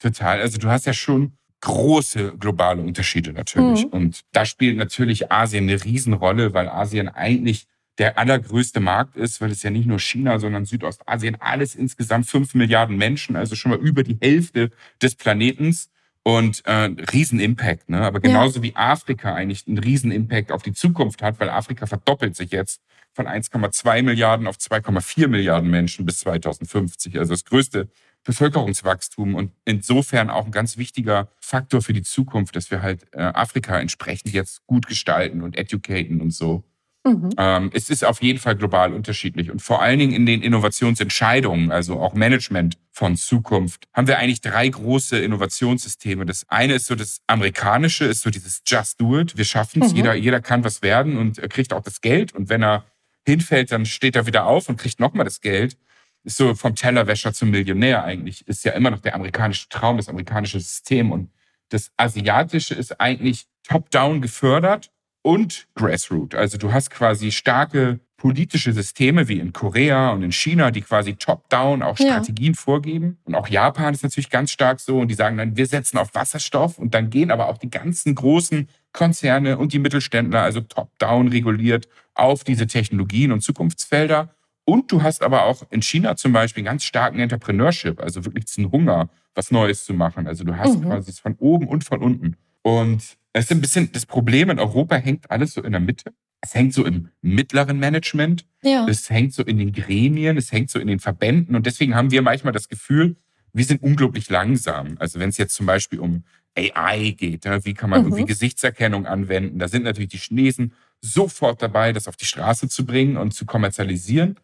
Total. 0.00 0.40
Also 0.40 0.58
du 0.58 0.68
hast 0.68 0.84
ja 0.86 0.92
schon 0.92 1.38
große 1.60 2.32
globale 2.38 2.82
Unterschiede 2.82 3.32
natürlich. 3.32 3.84
Mhm. 3.84 3.90
Und 3.92 4.20
da 4.32 4.44
spielt 4.44 4.76
natürlich 4.76 5.30
Asien 5.30 5.68
eine 5.68 5.82
Riesenrolle, 5.82 6.54
weil 6.54 6.68
Asien 6.68 7.08
eigentlich 7.08 7.66
der 8.02 8.18
allergrößte 8.18 8.80
Markt 8.80 9.14
ist, 9.14 9.40
weil 9.40 9.52
es 9.52 9.62
ja 9.62 9.70
nicht 9.70 9.86
nur 9.86 10.00
China, 10.00 10.40
sondern 10.40 10.64
Südostasien, 10.64 11.36
alles 11.38 11.76
insgesamt 11.76 12.26
fünf 12.26 12.52
Milliarden 12.52 12.96
Menschen, 12.96 13.36
also 13.36 13.54
schon 13.54 13.70
mal 13.70 13.78
über 13.78 14.02
die 14.02 14.18
Hälfte 14.20 14.72
des 15.00 15.14
Planetens 15.14 15.88
und 16.24 16.66
äh, 16.66 16.90
Riesenimpact. 17.12 17.90
Ne? 17.90 18.00
Aber 18.00 18.18
genauso 18.18 18.58
ja. 18.58 18.64
wie 18.64 18.74
Afrika 18.74 19.34
eigentlich 19.34 19.68
einen 19.68 19.78
Riesenimpact 19.78 20.50
auf 20.50 20.64
die 20.64 20.72
Zukunft 20.72 21.22
hat, 21.22 21.38
weil 21.38 21.48
Afrika 21.48 21.86
verdoppelt 21.86 22.34
sich 22.34 22.50
jetzt 22.50 22.80
von 23.12 23.28
1,2 23.28 24.02
Milliarden 24.02 24.48
auf 24.48 24.56
2,4 24.56 25.28
Milliarden 25.28 25.70
Menschen 25.70 26.04
bis 26.04 26.18
2050. 26.18 27.20
Also 27.20 27.34
das 27.34 27.44
größte 27.44 27.88
Bevölkerungswachstum 28.24 29.36
und 29.36 29.52
insofern 29.64 30.28
auch 30.28 30.46
ein 30.46 30.50
ganz 30.50 30.76
wichtiger 30.76 31.28
Faktor 31.38 31.82
für 31.82 31.92
die 31.92 32.02
Zukunft, 32.02 32.56
dass 32.56 32.72
wir 32.72 32.82
halt 32.82 33.06
äh, 33.12 33.20
Afrika 33.20 33.78
entsprechend 33.78 34.32
jetzt 34.32 34.66
gut 34.66 34.88
gestalten 34.88 35.40
und 35.40 35.56
educaten 35.56 36.20
und 36.20 36.32
so. 36.32 36.64
Mhm. 37.04 37.30
Ähm, 37.36 37.70
es 37.74 37.90
ist 37.90 38.04
auf 38.04 38.22
jeden 38.22 38.38
Fall 38.38 38.54
global 38.54 38.92
unterschiedlich. 38.92 39.50
Und 39.50 39.60
vor 39.60 39.82
allen 39.82 39.98
Dingen 39.98 40.12
in 40.12 40.24
den 40.24 40.40
Innovationsentscheidungen, 40.40 41.72
also 41.72 41.98
auch 41.98 42.14
Management 42.14 42.78
von 42.92 43.16
Zukunft, 43.16 43.88
haben 43.92 44.06
wir 44.06 44.18
eigentlich 44.18 44.40
drei 44.40 44.68
große 44.68 45.18
Innovationssysteme. 45.18 46.26
Das 46.26 46.48
eine 46.48 46.74
ist 46.74 46.86
so 46.86 46.94
das 46.94 47.20
amerikanische, 47.26 48.04
ist 48.04 48.22
so 48.22 48.30
dieses 48.30 48.62
Just 48.66 49.00
Do 49.00 49.18
It. 49.18 49.36
Wir 49.36 49.44
schaffen 49.44 49.82
es, 49.82 49.90
mhm. 49.90 49.96
jeder, 49.96 50.14
jeder 50.14 50.40
kann 50.40 50.62
was 50.62 50.82
werden 50.82 51.16
und 51.16 51.42
kriegt 51.50 51.72
auch 51.72 51.82
das 51.82 52.00
Geld. 52.00 52.34
Und 52.34 52.48
wenn 52.48 52.62
er 52.62 52.84
hinfällt, 53.26 53.72
dann 53.72 53.84
steht 53.84 54.14
er 54.14 54.26
wieder 54.26 54.46
auf 54.46 54.68
und 54.68 54.76
kriegt 54.76 55.00
nochmal 55.00 55.24
das 55.24 55.40
Geld. 55.40 55.76
Ist 56.24 56.36
so 56.36 56.54
vom 56.54 56.76
Tellerwäscher 56.76 57.32
zum 57.32 57.50
Millionär 57.50 58.04
eigentlich. 58.04 58.46
Ist 58.46 58.64
ja 58.64 58.72
immer 58.72 58.92
noch 58.92 59.00
der 59.00 59.16
amerikanische 59.16 59.68
Traum, 59.68 59.96
das 59.96 60.08
amerikanische 60.08 60.60
System. 60.60 61.10
Und 61.10 61.30
das 61.70 61.90
asiatische 61.96 62.74
ist 62.74 63.00
eigentlich 63.00 63.46
top-down 63.64 64.20
gefördert 64.20 64.92
und 65.22 65.66
Grassroot. 65.74 66.34
Also 66.34 66.58
du 66.58 66.72
hast 66.72 66.90
quasi 66.90 67.30
starke 67.30 68.00
politische 68.22 68.72
Systeme 68.72 69.26
wie 69.26 69.40
in 69.40 69.52
Korea 69.52 70.10
und 70.10 70.22
in 70.22 70.30
China, 70.30 70.70
die 70.70 70.82
quasi 70.82 71.14
top-down 71.14 71.82
auch 71.82 71.96
Strategien 71.96 72.52
ja. 72.52 72.60
vorgeben. 72.60 73.18
Und 73.24 73.34
auch 73.34 73.48
Japan 73.48 73.94
ist 73.94 74.04
natürlich 74.04 74.30
ganz 74.30 74.52
stark 74.52 74.78
so 74.78 75.00
und 75.00 75.08
die 75.08 75.14
sagen 75.14 75.36
dann, 75.36 75.56
wir 75.56 75.66
setzen 75.66 75.98
auf 75.98 76.14
Wasserstoff 76.14 76.78
und 76.78 76.94
dann 76.94 77.10
gehen 77.10 77.32
aber 77.32 77.48
auch 77.48 77.58
die 77.58 77.68
ganzen 77.68 78.14
großen 78.14 78.68
Konzerne 78.92 79.58
und 79.58 79.72
die 79.72 79.80
Mittelständler, 79.80 80.42
also 80.42 80.60
top-down 80.60 81.28
reguliert, 81.28 81.88
auf 82.14 82.44
diese 82.44 82.68
Technologien 82.68 83.32
und 83.32 83.40
Zukunftsfelder. 83.40 84.32
Und 84.64 84.92
du 84.92 85.02
hast 85.02 85.24
aber 85.24 85.44
auch 85.44 85.64
in 85.70 85.82
China 85.82 86.14
zum 86.14 86.32
Beispiel 86.32 86.62
ganz 86.62 86.84
starken 86.84 87.18
Entrepreneurship, 87.18 88.00
also 88.00 88.24
wirklich 88.24 88.44
diesen 88.44 88.70
Hunger, 88.70 89.08
was 89.34 89.50
Neues 89.50 89.84
zu 89.84 89.94
machen. 89.94 90.28
Also 90.28 90.44
du 90.44 90.56
hast 90.56 90.78
mhm. 90.78 90.84
quasi 90.84 91.12
von 91.12 91.34
oben 91.40 91.66
und 91.66 91.82
von 91.82 92.00
unten. 92.00 92.36
Und 92.62 93.16
es 93.32 93.44
ist 93.44 93.52
ein 93.52 93.60
bisschen 93.60 93.90
das 93.92 94.06
Problem 94.06 94.50
in 94.50 94.58
Europa 94.58 94.96
hängt 94.96 95.30
alles 95.30 95.54
so 95.54 95.62
in 95.62 95.72
der 95.72 95.80
Mitte. 95.80 96.12
Es 96.40 96.54
hängt 96.54 96.74
so 96.74 96.84
im 96.84 97.08
mittleren 97.20 97.78
Management. 97.78 98.44
Ja. 98.62 98.86
Es 98.88 99.08
hängt 99.10 99.32
so 99.32 99.42
in 99.42 99.58
den 99.58 99.72
Gremien. 99.72 100.36
Es 100.36 100.50
hängt 100.50 100.70
so 100.70 100.78
in 100.78 100.88
den 100.88 100.98
Verbänden. 100.98 101.54
Und 101.54 101.66
deswegen 101.66 101.94
haben 101.94 102.10
wir 102.10 102.22
manchmal 102.22 102.52
das 102.52 102.68
Gefühl, 102.68 103.16
wir 103.52 103.64
sind 103.64 103.82
unglaublich 103.82 104.28
langsam. 104.28 104.96
Also 104.98 105.20
wenn 105.20 105.28
es 105.28 105.36
jetzt 105.36 105.54
zum 105.54 105.66
Beispiel 105.66 106.00
um 106.00 106.24
AI 106.56 107.14
geht, 107.16 107.44
wie 107.64 107.74
kann 107.74 107.90
man 107.90 108.00
mhm. 108.00 108.06
irgendwie 108.08 108.26
Gesichtserkennung 108.26 109.06
anwenden? 109.06 109.58
Da 109.58 109.68
sind 109.68 109.84
natürlich 109.84 110.10
die 110.10 110.18
Chinesen 110.18 110.72
sofort 111.00 111.62
dabei, 111.62 111.92
das 111.92 112.08
auf 112.08 112.16
die 112.16 112.24
Straße 112.24 112.68
zu 112.68 112.84
bringen 112.84 113.16
und 113.16 113.32
zu 113.32 113.46
kommerzialisieren. 113.46 114.36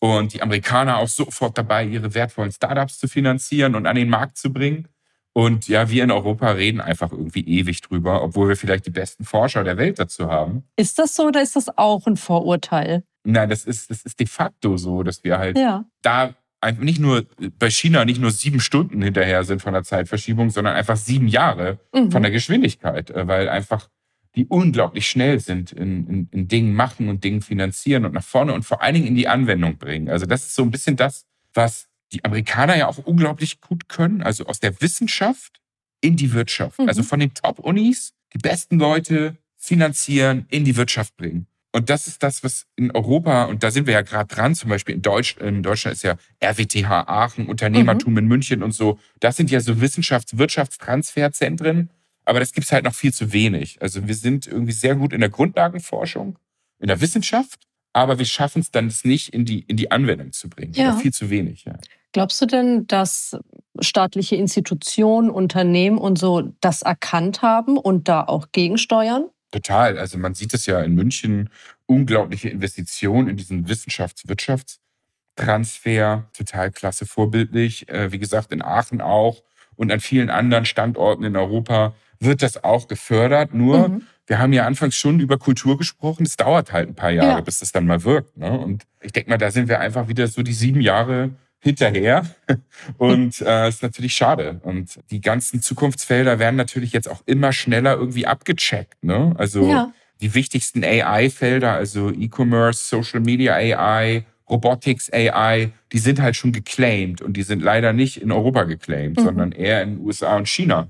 Und 0.00 0.34
die 0.34 0.42
Amerikaner 0.42 0.98
auch 0.98 1.08
sofort 1.08 1.56
dabei, 1.56 1.86
ihre 1.86 2.14
wertvollen 2.14 2.52
Startups 2.52 2.98
zu 2.98 3.08
finanzieren 3.08 3.74
und 3.74 3.86
an 3.86 3.96
den 3.96 4.10
Markt 4.10 4.36
zu 4.36 4.52
bringen. 4.52 4.88
Und 5.36 5.66
ja, 5.66 5.90
wir 5.90 6.04
in 6.04 6.12
Europa 6.12 6.52
reden 6.52 6.80
einfach 6.80 7.10
irgendwie 7.10 7.44
ewig 7.44 7.80
drüber, 7.80 8.22
obwohl 8.22 8.48
wir 8.48 8.56
vielleicht 8.56 8.86
die 8.86 8.90
besten 8.90 9.24
Forscher 9.24 9.64
der 9.64 9.76
Welt 9.76 9.98
dazu 9.98 10.30
haben. 10.30 10.62
Ist 10.76 10.98
das 11.00 11.16
so 11.16 11.26
oder 11.26 11.42
ist 11.42 11.56
das 11.56 11.76
auch 11.76 12.06
ein 12.06 12.16
Vorurteil? 12.16 13.02
Nein, 13.24 13.50
das 13.50 13.64
ist, 13.64 13.90
das 13.90 14.02
ist 14.02 14.20
de 14.20 14.28
facto 14.28 14.76
so, 14.76 15.02
dass 15.02 15.24
wir 15.24 15.38
halt 15.38 15.58
ja. 15.58 15.84
da 16.02 16.34
nicht 16.78 17.00
nur 17.00 17.26
bei 17.58 17.68
China 17.68 18.04
nicht 18.04 18.20
nur 18.20 18.30
sieben 18.30 18.60
Stunden 18.60 19.02
hinterher 19.02 19.44
sind 19.44 19.60
von 19.60 19.72
der 19.72 19.82
Zeitverschiebung, 19.82 20.50
sondern 20.50 20.76
einfach 20.76 20.96
sieben 20.96 21.26
Jahre 21.26 21.80
mhm. 21.92 22.12
von 22.12 22.22
der 22.22 22.30
Geschwindigkeit, 22.30 23.10
äh, 23.10 23.26
weil 23.26 23.48
einfach 23.48 23.88
die 24.36 24.46
unglaublich 24.46 25.08
schnell 25.08 25.40
sind 25.40 25.72
in, 25.72 26.06
in, 26.06 26.28
in 26.30 26.48
Dingen 26.48 26.74
machen 26.74 27.08
und 27.08 27.24
Dingen 27.24 27.40
finanzieren 27.40 28.04
und 28.04 28.14
nach 28.14 28.24
vorne 28.24 28.52
und 28.52 28.64
vor 28.64 28.82
allen 28.82 28.94
Dingen 28.94 29.06
in 29.08 29.14
die 29.14 29.28
Anwendung 29.28 29.78
bringen. 29.78 30.08
Also 30.08 30.26
das 30.26 30.46
ist 30.46 30.54
so 30.54 30.62
ein 30.62 30.70
bisschen 30.70 30.96
das, 30.96 31.26
was 31.52 31.88
die 32.14 32.24
Amerikaner 32.24 32.76
ja 32.76 32.86
auch 32.86 32.98
unglaublich 32.98 33.60
gut 33.60 33.88
können, 33.88 34.22
also 34.22 34.46
aus 34.46 34.60
der 34.60 34.80
Wissenschaft 34.80 35.60
in 36.00 36.14
die 36.16 36.32
Wirtschaft. 36.32 36.78
Mhm. 36.78 36.86
Also 36.88 37.02
von 37.02 37.18
den 37.20 37.34
Top-Unis 37.34 38.14
die 38.32 38.38
besten 38.38 38.78
Leute 38.78 39.36
finanzieren, 39.56 40.46
in 40.50 40.64
die 40.64 40.76
Wirtschaft 40.76 41.16
bringen. 41.16 41.48
Und 41.72 41.90
das 41.90 42.06
ist 42.06 42.22
das, 42.22 42.44
was 42.44 42.68
in 42.76 42.92
Europa, 42.92 43.46
und 43.46 43.64
da 43.64 43.72
sind 43.72 43.88
wir 43.88 43.94
ja 43.94 44.02
gerade 44.02 44.32
dran, 44.32 44.54
zum 44.54 44.70
Beispiel 44.70 44.94
in, 44.94 45.02
Deutsch, 45.02 45.36
in 45.38 45.64
Deutschland 45.64 45.96
ist 45.96 46.04
ja 46.04 46.14
RWTH 46.40 47.08
Aachen, 47.08 47.46
Unternehmertum 47.46 48.12
mhm. 48.12 48.18
in 48.18 48.26
München 48.26 48.62
und 48.62 48.70
so. 48.70 49.00
Das 49.18 49.36
sind 49.36 49.50
ja 49.50 49.58
so 49.58 49.80
Wissenschafts-Wirtschaftstransferzentren, 49.80 51.90
aber 52.24 52.38
das 52.38 52.52
gibt 52.52 52.66
es 52.66 52.72
halt 52.72 52.84
noch 52.84 52.94
viel 52.94 53.12
zu 53.12 53.32
wenig. 53.32 53.82
Also 53.82 54.06
wir 54.06 54.14
sind 54.14 54.46
irgendwie 54.46 54.72
sehr 54.72 54.94
gut 54.94 55.12
in 55.12 55.18
der 55.18 55.30
Grundlagenforschung, 55.30 56.38
in 56.78 56.86
der 56.86 57.00
Wissenschaft, 57.00 57.66
aber 57.92 58.18
wir 58.18 58.26
schaffen 58.26 58.60
es 58.60 58.70
dann 58.70 58.92
nicht 59.02 59.30
in 59.30 59.44
die, 59.44 59.60
in 59.60 59.76
die 59.76 59.90
Anwendung 59.90 60.32
zu 60.32 60.48
bringen. 60.48 60.72
Ja. 60.74 60.96
Viel 60.96 61.12
zu 61.12 61.30
wenig. 61.30 61.64
Ja. 61.64 61.76
Glaubst 62.14 62.40
du 62.40 62.46
denn, 62.46 62.86
dass 62.86 63.36
staatliche 63.80 64.36
Institutionen, 64.36 65.28
Unternehmen 65.30 65.98
und 65.98 66.16
so 66.16 66.52
das 66.60 66.82
erkannt 66.82 67.42
haben 67.42 67.76
und 67.76 68.08
da 68.08 68.22
auch 68.22 68.52
gegensteuern? 68.52 69.24
Total. 69.50 69.98
Also 69.98 70.16
man 70.18 70.34
sieht 70.34 70.54
es 70.54 70.66
ja 70.66 70.80
in 70.80 70.94
München 70.94 71.50
unglaubliche 71.86 72.50
Investition 72.50 73.26
in 73.28 73.36
diesen 73.36 73.68
Wissenschafts-Wirtschaftstransfer. 73.68 76.30
Total 76.32 76.70
klasse, 76.70 77.04
vorbildlich. 77.04 77.88
Äh, 77.88 78.12
wie 78.12 78.20
gesagt, 78.20 78.52
in 78.52 78.62
Aachen 78.62 79.00
auch 79.00 79.42
und 79.74 79.90
an 79.90 79.98
vielen 79.98 80.30
anderen 80.30 80.66
Standorten 80.66 81.24
in 81.24 81.36
Europa 81.36 81.94
wird 82.20 82.42
das 82.42 82.62
auch 82.62 82.86
gefördert. 82.86 83.54
Nur, 83.54 83.88
mhm. 83.88 84.02
wir 84.28 84.38
haben 84.38 84.52
ja 84.52 84.66
anfangs 84.66 84.94
schon 84.94 85.18
über 85.18 85.36
Kultur 85.36 85.76
gesprochen. 85.76 86.24
Es 86.24 86.36
dauert 86.36 86.72
halt 86.72 86.90
ein 86.90 86.94
paar 86.94 87.10
Jahre, 87.10 87.38
ja. 87.38 87.40
bis 87.40 87.58
das 87.58 87.72
dann 87.72 87.86
mal 87.86 88.04
wirkt. 88.04 88.36
Ne? 88.36 88.56
Und 88.56 88.84
ich 89.00 89.10
denke 89.10 89.30
mal, 89.30 89.38
da 89.38 89.50
sind 89.50 89.68
wir 89.68 89.80
einfach 89.80 90.06
wieder 90.06 90.28
so 90.28 90.44
die 90.44 90.52
sieben 90.52 90.80
Jahre 90.80 91.32
hinterher. 91.64 92.26
Und 92.98 93.40
äh, 93.40 93.68
ist 93.68 93.82
natürlich 93.82 94.14
schade. 94.14 94.60
Und 94.62 95.00
die 95.10 95.20
ganzen 95.20 95.62
Zukunftsfelder 95.62 96.38
werden 96.38 96.56
natürlich 96.56 96.92
jetzt 96.92 97.10
auch 97.10 97.22
immer 97.26 97.52
schneller 97.52 97.94
irgendwie 97.94 98.26
abgecheckt. 98.26 99.02
Ne? 99.02 99.34
Also 99.38 99.68
ja. 99.68 99.92
die 100.20 100.34
wichtigsten 100.34 100.84
AI-Felder, 100.84 101.72
also 101.72 102.10
E-Commerce, 102.10 102.86
Social 102.86 103.20
Media 103.20 103.54
AI, 103.54 104.24
Robotics 104.48 105.10
AI, 105.10 105.72
die 105.92 105.98
sind 105.98 106.20
halt 106.20 106.36
schon 106.36 106.52
geclaimed 106.52 107.22
und 107.22 107.36
die 107.36 107.42
sind 107.42 107.62
leider 107.62 107.94
nicht 107.94 108.20
in 108.20 108.30
Europa 108.30 108.64
geclaimed, 108.64 109.18
mhm. 109.18 109.24
sondern 109.24 109.52
eher 109.52 109.82
in 109.82 109.96
den 109.96 110.06
USA 110.06 110.36
und 110.36 110.46
China. 110.46 110.88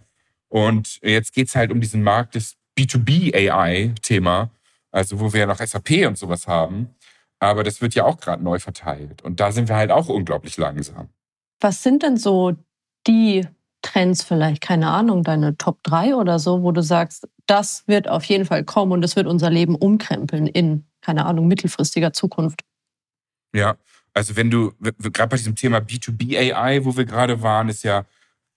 Und 0.49 0.99
jetzt 1.03 1.33
geht's 1.33 1.55
halt 1.55 1.71
um 1.71 1.81
diesen 1.81 2.03
Markt 2.03 2.35
des 2.35 2.57
B2B 2.77 3.33
AI-Thema, 3.35 4.51
also 4.91 5.21
wo 5.21 5.33
wir 5.33 5.41
ja 5.41 5.47
noch 5.47 5.61
SAP 5.61 6.07
und 6.07 6.19
sowas 6.19 6.49
haben. 6.49 6.93
Aber 7.44 7.62
das 7.62 7.80
wird 7.80 7.94
ja 7.94 8.04
auch 8.04 8.18
gerade 8.18 8.42
neu 8.42 8.59
verteilt. 8.59 9.22
Und 9.22 9.40
da 9.40 9.52
sind 9.52 9.68
wir 9.68 9.76
halt 9.76 9.90
auch 9.90 10.09
unglaublich 10.09 10.57
langsam. 10.57 11.09
Was 11.61 11.83
sind 11.83 12.02
denn 12.02 12.16
so 12.16 12.54
die 13.07 13.46
Trends 13.83 14.22
vielleicht, 14.24 14.62
keine 14.62 14.88
Ahnung, 14.88 15.22
deine 15.24 15.59
Top 15.59 15.83
3 15.83 16.14
oder 16.14 16.38
so, 16.38 16.62
wo 16.62 16.72
du 16.72 16.83
sagst, 16.83 17.28
das 17.46 17.87
wird 17.87 18.09
auf 18.09 18.24
jeden 18.24 18.46
Fall 18.46 18.64
kommen 18.64 18.92
und 18.92 19.04
es 19.04 19.14
wird 19.14 19.26
unser 19.26 19.50
Leben 19.50 19.76
umkrempeln 19.76 20.46
in, 20.46 20.87
keine 21.02 21.26
Ahnung, 21.26 21.46
mittelfristiger 21.46 22.14
Zukunft? 22.14 22.62
Ja, 23.54 23.76
also 24.14 24.37
wenn 24.37 24.50
du, 24.50 24.72
gerade 24.80 25.28
bei 25.28 25.37
diesem 25.37 25.54
Thema 25.54 25.78
B2B 25.78 26.54
AI, 26.54 26.85
wo 26.85 26.96
wir 26.96 27.04
gerade 27.04 27.42
waren, 27.42 27.68
ist 27.68 27.85
ja 27.85 28.07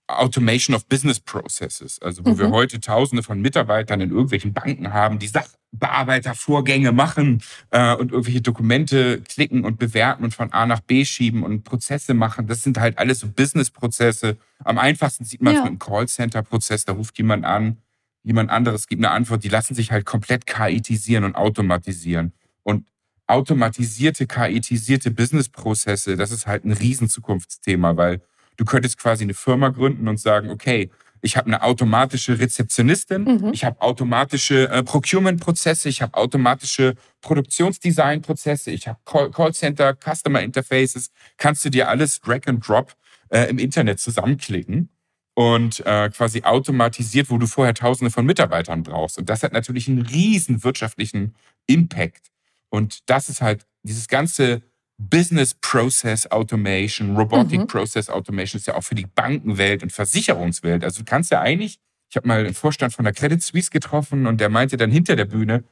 Automation 0.08 0.74
of 0.74 0.86
Business 0.86 1.20
Processes, 1.20 2.00
also 2.00 2.24
wo 2.24 2.30
mhm. 2.30 2.38
wir 2.38 2.50
heute 2.50 2.80
Tausende 2.80 3.22
von 3.22 3.40
Mitarbeitern 3.40 4.00
in 4.00 4.10
irgendwelchen 4.10 4.54
Banken 4.54 4.92
haben, 4.94 5.18
die 5.18 5.28
Sachbearbeitervorgänge 5.28 6.92
machen 6.92 7.42
äh, 7.70 7.94
und 7.94 8.10
irgendwelche 8.10 8.40
Dokumente 8.40 9.20
klicken 9.20 9.64
und 9.64 9.78
bewerten 9.78 10.24
und 10.24 10.34
von 10.34 10.52
A 10.52 10.66
nach 10.66 10.80
B 10.80 11.04
schieben 11.04 11.42
und 11.42 11.64
Prozesse 11.64 12.14
machen. 12.14 12.46
Das 12.46 12.62
sind 12.62 12.80
halt 12.80 12.96
alles 12.98 13.20
so 13.20 13.28
Business-Prozesse. 13.28 14.38
Am 14.64 14.78
einfachsten 14.78 15.24
sieht 15.24 15.42
man 15.42 15.52
es 15.52 15.58
ja. 15.58 15.64
mit 15.64 15.70
einem 15.70 15.78
Callcenter-Prozess, 15.78 16.86
da 16.86 16.94
ruft 16.94 17.18
jemand 17.18 17.44
an, 17.44 17.76
jemand 18.22 18.50
anderes 18.50 18.86
gibt 18.86 19.04
eine 19.04 19.12
Antwort, 19.12 19.44
die 19.44 19.50
lassen 19.50 19.74
sich 19.74 19.92
halt 19.92 20.06
komplett 20.06 20.46
KItisieren 20.46 21.24
und 21.24 21.34
automatisieren. 21.34 22.32
Und 22.62 22.86
automatisierte, 23.26 24.26
KItisierte 24.26 25.10
Business-Prozesse, 25.10 26.16
das 26.16 26.32
ist 26.32 26.46
halt 26.46 26.64
ein 26.64 26.72
Riesenzukunftsthema, 26.72 27.96
weil 27.98 28.22
Du 28.58 28.64
könntest 28.64 28.98
quasi 28.98 29.24
eine 29.24 29.34
Firma 29.34 29.70
gründen 29.70 30.06
und 30.08 30.20
sagen, 30.20 30.50
okay, 30.50 30.90
ich 31.22 31.36
habe 31.36 31.46
eine 31.46 31.62
automatische 31.62 32.38
Rezeptionistin, 32.38 33.24
mhm. 33.24 33.50
ich 33.52 33.64
habe 33.64 33.80
automatische 33.80 34.68
äh, 34.68 34.82
Procurement-Prozesse, 34.82 35.88
ich 35.88 36.02
habe 36.02 36.14
automatische 36.14 36.94
Produktionsdesign-Prozesse, 37.22 38.70
ich 38.70 38.86
habe 38.86 38.98
Call 39.04 39.30
Callcenter, 39.30 39.94
Customer 39.96 40.42
Interfaces. 40.42 41.10
Kannst 41.36 41.64
du 41.64 41.70
dir 41.70 41.88
alles 41.88 42.20
Drag 42.20 42.46
and 42.46 42.66
Drop 42.66 42.94
äh, 43.30 43.48
im 43.48 43.58
Internet 43.58 44.00
zusammenklicken 44.00 44.90
und 45.34 45.84
äh, 45.86 46.10
quasi 46.10 46.42
automatisiert, 46.42 47.30
wo 47.30 47.38
du 47.38 47.46
vorher 47.46 47.74
Tausende 47.74 48.10
von 48.10 48.26
Mitarbeitern 48.26 48.82
brauchst. 48.82 49.18
Und 49.18 49.28
das 49.28 49.42
hat 49.42 49.52
natürlich 49.52 49.88
einen 49.88 50.02
riesen 50.02 50.64
wirtschaftlichen 50.64 51.34
Impact. 51.66 52.32
Und 52.70 53.08
das 53.08 53.28
ist 53.28 53.40
halt 53.40 53.66
dieses 53.82 54.08
ganze 54.08 54.62
Business 54.98 55.54
Process 55.54 56.26
Automation, 56.30 57.16
Robotic 57.16 57.60
mhm. 57.60 57.66
Process 57.68 58.10
Automation 58.10 58.58
ist 58.58 58.66
ja 58.66 58.74
auch 58.74 58.82
für 58.82 58.96
die 58.96 59.06
Bankenwelt 59.06 59.82
und 59.82 59.92
Versicherungswelt. 59.92 60.82
Also 60.82 61.00
du 61.00 61.04
kannst 61.04 61.30
ja 61.30 61.40
eigentlich, 61.40 61.78
ich 62.10 62.16
habe 62.16 62.26
mal 62.26 62.44
den 62.44 62.54
Vorstand 62.54 62.92
von 62.92 63.04
der 63.04 63.14
Credit 63.14 63.40
Suisse 63.40 63.70
getroffen 63.70 64.26
und 64.26 64.40
der 64.40 64.48
meinte 64.48 64.76
dann 64.76 64.90
hinter 64.90 65.14
der 65.14 65.24
Bühne, 65.24 65.64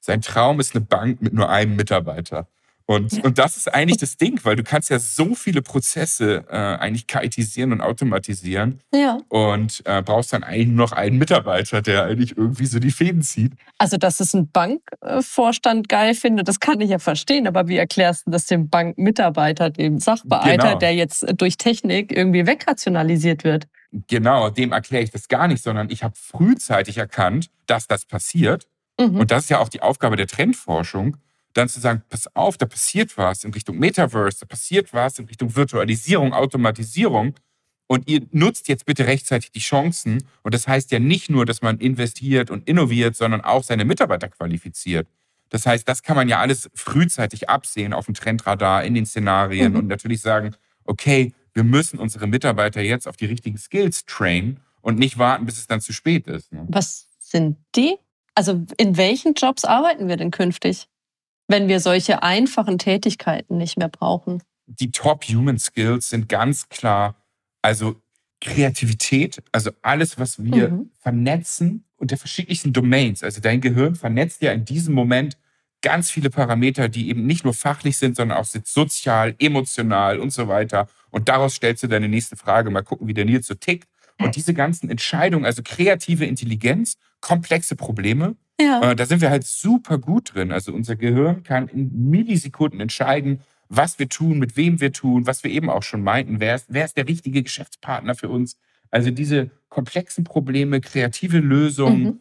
sein 0.00 0.20
Traum 0.20 0.60
ist 0.60 0.74
eine 0.74 0.84
Bank 0.84 1.22
mit 1.22 1.32
nur 1.32 1.48
einem 1.48 1.76
Mitarbeiter. 1.76 2.46
Und, 2.86 3.24
und 3.24 3.38
das 3.38 3.56
ist 3.56 3.72
eigentlich 3.72 3.96
das 3.96 4.18
Ding, 4.18 4.40
weil 4.42 4.56
du 4.56 4.62
kannst 4.62 4.90
ja 4.90 4.98
so 4.98 5.34
viele 5.34 5.62
Prozesse 5.62 6.44
äh, 6.50 6.54
eigentlich 6.54 7.06
kaitisieren 7.06 7.72
und 7.72 7.80
automatisieren 7.80 8.80
ja. 8.92 9.18
und 9.28 9.82
äh, 9.86 10.02
brauchst 10.02 10.34
dann 10.34 10.44
eigentlich 10.44 10.68
nur 10.68 10.86
noch 10.86 10.92
einen 10.92 11.16
Mitarbeiter, 11.16 11.80
der 11.80 12.04
eigentlich 12.04 12.36
irgendwie 12.36 12.66
so 12.66 12.78
die 12.78 12.90
Fäden 12.90 13.22
zieht. 13.22 13.52
Also, 13.78 13.96
dass 13.96 14.20
es 14.20 14.34
ein 14.34 14.50
Bankvorstand 14.50 15.88
geil 15.88 16.14
findet, 16.14 16.46
das 16.46 16.60
kann 16.60 16.78
ich 16.82 16.90
ja 16.90 16.98
verstehen, 16.98 17.46
aber 17.46 17.68
wie 17.68 17.78
erklärst 17.78 18.26
du 18.26 18.30
das 18.32 18.44
dem 18.44 18.68
Bankmitarbeiter, 18.68 19.70
dem 19.70 19.98
Sachbearbeiter, 19.98 20.68
genau. 20.68 20.78
der 20.78 20.94
jetzt 20.94 21.24
durch 21.38 21.56
Technik 21.56 22.14
irgendwie 22.14 22.46
wegrationalisiert 22.46 23.44
wird? 23.44 23.66
Genau, 24.08 24.50
dem 24.50 24.72
erkläre 24.72 25.04
ich 25.04 25.10
das 25.10 25.28
gar 25.28 25.48
nicht, 25.48 25.62
sondern 25.62 25.88
ich 25.88 26.02
habe 26.02 26.14
frühzeitig 26.16 26.98
erkannt, 26.98 27.48
dass 27.66 27.86
das 27.86 28.04
passiert. 28.04 28.66
Mhm. 29.00 29.20
Und 29.20 29.30
das 29.30 29.44
ist 29.44 29.50
ja 29.50 29.60
auch 29.60 29.68
die 29.68 29.80
Aufgabe 29.80 30.16
der 30.16 30.26
Trendforschung, 30.26 31.16
dann 31.54 31.68
zu 31.68 31.80
sagen, 31.80 32.02
pass 32.08 32.28
auf, 32.34 32.58
da 32.58 32.66
passiert 32.66 33.16
was 33.16 33.44
in 33.44 33.52
Richtung 33.52 33.78
Metaverse, 33.78 34.40
da 34.40 34.46
passiert 34.46 34.92
was 34.92 35.18
in 35.18 35.26
Richtung 35.26 35.54
Virtualisierung, 35.54 36.32
Automatisierung. 36.32 37.34
Und 37.86 38.08
ihr 38.08 38.22
nutzt 38.30 38.68
jetzt 38.68 38.86
bitte 38.86 39.06
rechtzeitig 39.06 39.52
die 39.52 39.60
Chancen. 39.60 40.24
Und 40.42 40.54
das 40.54 40.66
heißt 40.66 40.90
ja 40.90 40.98
nicht 40.98 41.30
nur, 41.30 41.44
dass 41.44 41.62
man 41.62 41.78
investiert 41.78 42.50
und 42.50 42.66
innoviert, 42.68 43.14
sondern 43.14 43.42
auch 43.42 43.62
seine 43.62 43.84
Mitarbeiter 43.84 44.28
qualifiziert. 44.28 45.06
Das 45.50 45.66
heißt, 45.66 45.88
das 45.88 46.02
kann 46.02 46.16
man 46.16 46.28
ja 46.28 46.40
alles 46.40 46.70
frühzeitig 46.74 47.48
absehen 47.48 47.92
auf 47.92 48.06
dem 48.06 48.14
Trendradar, 48.14 48.84
in 48.84 48.94
den 48.94 49.06
Szenarien 49.06 49.72
mhm. 49.72 49.78
und 49.80 49.86
natürlich 49.86 50.20
sagen, 50.20 50.56
okay, 50.84 51.32
wir 51.52 51.62
müssen 51.62 51.98
unsere 51.98 52.26
Mitarbeiter 52.26 52.80
jetzt 52.80 53.06
auf 53.06 53.16
die 53.16 53.26
richtigen 53.26 53.58
Skills 53.58 54.04
trainen 54.06 54.60
und 54.80 54.98
nicht 54.98 55.18
warten, 55.18 55.46
bis 55.46 55.58
es 55.58 55.66
dann 55.66 55.80
zu 55.80 55.92
spät 55.92 56.26
ist. 56.26 56.52
Ne? 56.52 56.66
Was 56.68 57.08
sind 57.20 57.58
die? 57.76 57.96
Also 58.34 58.64
in 58.76 58.96
welchen 58.96 59.34
Jobs 59.34 59.64
arbeiten 59.64 60.08
wir 60.08 60.16
denn 60.16 60.30
künftig? 60.30 60.88
Wenn 61.48 61.68
wir 61.68 61.80
solche 61.80 62.22
einfachen 62.22 62.78
Tätigkeiten 62.78 63.56
nicht 63.58 63.78
mehr 63.78 63.88
brauchen? 63.88 64.42
Die 64.66 64.90
Top 64.90 65.24
Human 65.24 65.58
Skills 65.58 66.10
sind 66.10 66.28
ganz 66.28 66.68
klar, 66.68 67.16
also 67.62 68.00
Kreativität, 68.40 69.42
also 69.52 69.70
alles, 69.82 70.18
was 70.18 70.42
wir 70.42 70.70
mhm. 70.70 70.90
vernetzen 71.00 71.84
unter 71.96 72.16
verschiedensten 72.16 72.72
Domains. 72.72 73.22
Also 73.22 73.40
dein 73.40 73.60
Gehirn 73.60 73.94
vernetzt 73.94 74.42
ja 74.42 74.52
in 74.52 74.64
diesem 74.64 74.94
Moment 74.94 75.38
ganz 75.80 76.10
viele 76.10 76.30
Parameter, 76.30 76.88
die 76.88 77.08
eben 77.08 77.26
nicht 77.26 77.44
nur 77.44 77.54
fachlich 77.54 77.98
sind, 77.98 78.16
sondern 78.16 78.38
auch 78.38 78.46
sozial, 78.46 79.34
emotional 79.38 80.18
und 80.18 80.30
so 80.30 80.48
weiter. 80.48 80.88
Und 81.10 81.28
daraus 81.28 81.54
stellst 81.54 81.82
du 81.82 81.88
deine 81.88 82.08
nächste 82.08 82.36
Frage. 82.36 82.70
Mal 82.70 82.82
gucken, 82.82 83.06
wie 83.06 83.14
der 83.14 83.24
Nils 83.26 83.46
so 83.46 83.54
tickt. 83.54 83.88
Und 84.18 84.36
diese 84.36 84.54
ganzen 84.54 84.90
Entscheidungen, 84.90 85.44
also 85.44 85.62
kreative 85.62 86.24
Intelligenz, 86.24 86.96
komplexe 87.20 87.76
Probleme, 87.76 88.36
ja. 88.60 88.90
Äh, 88.90 88.96
da 88.96 89.06
sind 89.06 89.20
wir 89.20 89.30
halt 89.30 89.44
super 89.44 89.98
gut 89.98 90.34
drin. 90.34 90.52
Also 90.52 90.72
unser 90.72 90.96
Gehirn 90.96 91.42
kann 91.42 91.68
in 91.68 92.10
Millisekunden 92.10 92.80
entscheiden, 92.80 93.40
was 93.68 93.98
wir 93.98 94.08
tun, 94.08 94.38
mit 94.38 94.56
wem 94.56 94.80
wir 94.80 94.92
tun, 94.92 95.26
was 95.26 95.42
wir 95.42 95.50
eben 95.50 95.70
auch 95.70 95.82
schon 95.82 96.02
meinten. 96.02 96.40
Wer 96.40 96.54
ist, 96.54 96.66
wer 96.68 96.84
ist 96.84 96.96
der 96.96 97.08
richtige 97.08 97.42
Geschäftspartner 97.42 98.14
für 98.14 98.28
uns? 98.28 98.56
Also 98.90 99.10
diese 99.10 99.50
komplexen 99.68 100.24
Probleme, 100.24 100.80
kreative 100.80 101.38
Lösungen, 101.38 102.02
mhm. 102.02 102.20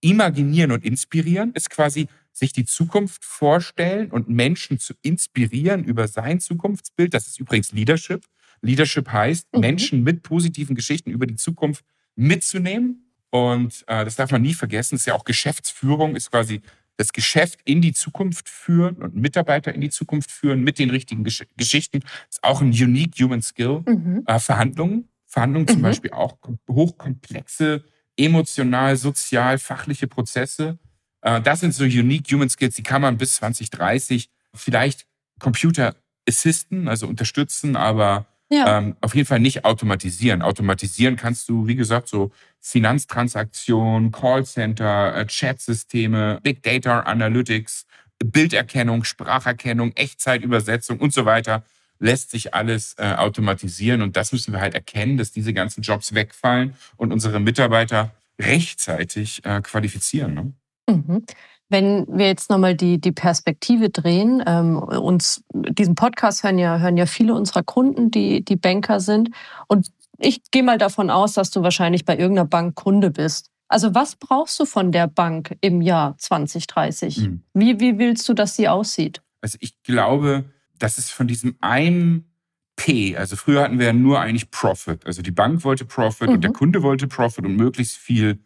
imaginieren 0.00 0.70
und 0.70 0.84
inspirieren 0.84 1.52
ist 1.54 1.70
quasi 1.70 2.08
sich 2.32 2.52
die 2.52 2.64
Zukunft 2.64 3.24
vorstellen 3.24 4.10
und 4.10 4.28
Menschen 4.28 4.78
zu 4.78 4.94
inspirieren 5.02 5.84
über 5.84 6.06
sein 6.08 6.40
Zukunftsbild. 6.40 7.12
Das 7.12 7.26
ist 7.26 7.40
übrigens 7.40 7.72
Leadership. 7.72 8.24
Leadership 8.60 9.10
heißt, 9.10 9.52
mhm. 9.52 9.60
Menschen 9.60 10.02
mit 10.02 10.22
positiven 10.22 10.76
Geschichten 10.76 11.10
über 11.10 11.26
die 11.26 11.36
Zukunft 11.36 11.84
mitzunehmen 12.14 13.11
und 13.32 13.82
äh, 13.86 14.04
das 14.04 14.16
darf 14.16 14.30
man 14.30 14.42
nie 14.42 14.52
vergessen. 14.52 14.94
Das 14.94 15.02
ist 15.02 15.06
ja 15.06 15.14
auch 15.14 15.24
Geschäftsführung, 15.24 16.16
ist 16.16 16.30
quasi 16.30 16.60
das 16.98 17.14
Geschäft 17.14 17.60
in 17.64 17.80
die 17.80 17.94
Zukunft 17.94 18.46
führen 18.46 18.96
und 18.96 19.16
Mitarbeiter 19.16 19.74
in 19.74 19.80
die 19.80 19.88
Zukunft 19.88 20.30
führen 20.30 20.62
mit 20.62 20.78
den 20.78 20.90
richtigen 20.90 21.24
Gesch 21.24 21.42
Geschichten. 21.56 22.00
Das 22.00 22.36
ist 22.36 22.44
auch 22.44 22.60
ein 22.60 22.68
unique 22.68 23.18
human 23.18 23.40
skill. 23.40 23.82
Mhm. 23.86 24.24
Äh, 24.26 24.38
Verhandlungen, 24.38 25.08
Verhandlungen 25.26 25.64
mhm. 25.66 25.72
zum 25.72 25.82
Beispiel 25.82 26.10
auch 26.10 26.36
hochkomplexe, 26.68 27.84
emotional, 28.18 28.98
sozial, 28.98 29.58
fachliche 29.58 30.08
Prozesse. 30.08 30.78
Äh, 31.22 31.40
das 31.40 31.60
sind 31.60 31.72
so 31.72 31.84
unique 31.84 32.30
human 32.30 32.50
skills, 32.50 32.74
die 32.74 32.82
kann 32.82 33.00
man 33.00 33.16
bis 33.16 33.36
2030 33.36 34.28
vielleicht 34.52 35.06
Computer 35.38 35.96
assisten, 36.28 36.86
also 36.86 37.06
unterstützen, 37.06 37.76
aber 37.76 38.26
ja. 38.52 38.78
Ähm, 38.78 38.96
auf 39.00 39.14
jeden 39.14 39.26
Fall 39.26 39.40
nicht 39.40 39.64
automatisieren. 39.64 40.42
Automatisieren 40.42 41.16
kannst 41.16 41.48
du, 41.48 41.66
wie 41.66 41.74
gesagt, 41.74 42.08
so 42.08 42.30
Finanztransaktionen, 42.60 44.12
Callcenter, 44.12 45.16
äh, 45.16 45.26
Chatsysteme, 45.26 46.38
Big 46.42 46.62
Data 46.62 47.00
Analytics, 47.00 47.86
Bilderkennung, 48.24 49.04
Spracherkennung, 49.04 49.92
Echtzeitübersetzung 49.96 51.00
und 51.00 51.12
so 51.12 51.24
weiter 51.24 51.64
lässt 51.98 52.30
sich 52.32 52.52
alles 52.52 52.94
äh, 52.98 53.14
automatisieren. 53.14 54.02
Und 54.02 54.16
das 54.16 54.32
müssen 54.32 54.52
wir 54.52 54.60
halt 54.60 54.74
erkennen, 54.74 55.16
dass 55.16 55.32
diese 55.32 55.52
ganzen 55.54 55.82
Jobs 55.82 56.14
wegfallen 56.14 56.74
und 56.96 57.12
unsere 57.12 57.40
Mitarbeiter 57.40 58.10
rechtzeitig 58.40 59.44
äh, 59.44 59.60
qualifizieren. 59.62 60.34
Ne? 60.34 60.52
Mhm. 60.90 61.24
Wenn 61.72 62.06
wir 62.06 62.26
jetzt 62.26 62.50
nochmal 62.50 62.74
die, 62.74 63.00
die 63.00 63.12
Perspektive 63.12 63.88
drehen, 63.88 64.42
ähm, 64.46 64.76
uns 64.78 65.42
diesen 65.52 65.94
Podcast 65.94 66.44
hören 66.44 66.58
ja, 66.58 66.78
hören 66.78 66.98
ja 66.98 67.06
viele 67.06 67.34
unserer 67.34 67.62
Kunden, 67.62 68.10
die, 68.10 68.44
die 68.44 68.56
Banker 68.56 69.00
sind. 69.00 69.30
Und 69.68 69.88
ich 70.18 70.42
gehe 70.50 70.62
mal 70.62 70.76
davon 70.76 71.08
aus, 71.08 71.32
dass 71.32 71.50
du 71.50 71.62
wahrscheinlich 71.62 72.04
bei 72.04 72.16
irgendeiner 72.18 72.46
Bank 72.46 72.74
Kunde 72.74 73.10
bist. 73.10 73.48
Also 73.68 73.94
was 73.94 74.16
brauchst 74.16 74.60
du 74.60 74.66
von 74.66 74.92
der 74.92 75.06
Bank 75.06 75.56
im 75.62 75.80
Jahr 75.80 76.14
2030? 76.18 77.18
Mhm. 77.18 77.42
Wie, 77.54 77.80
wie 77.80 77.98
willst 77.98 78.28
du, 78.28 78.34
dass 78.34 78.54
sie 78.54 78.68
aussieht? 78.68 79.22
Also 79.40 79.56
ich 79.60 79.82
glaube, 79.82 80.44
dass 80.78 80.98
es 80.98 81.10
von 81.10 81.26
diesem 81.26 81.56
einen 81.62 82.30
P, 82.76 83.16
also 83.16 83.36
früher 83.36 83.62
hatten 83.62 83.78
wir 83.78 83.86
ja 83.86 83.92
nur 83.94 84.20
eigentlich 84.20 84.50
Profit. 84.50 85.06
Also 85.06 85.22
die 85.22 85.30
Bank 85.30 85.64
wollte 85.64 85.86
Profit 85.86 86.28
mhm. 86.28 86.34
und 86.34 86.44
der 86.44 86.50
mhm. 86.50 86.54
Kunde 86.54 86.82
wollte 86.82 87.08
Profit 87.08 87.46
und 87.46 87.56
möglichst 87.56 87.96
viel 87.96 88.40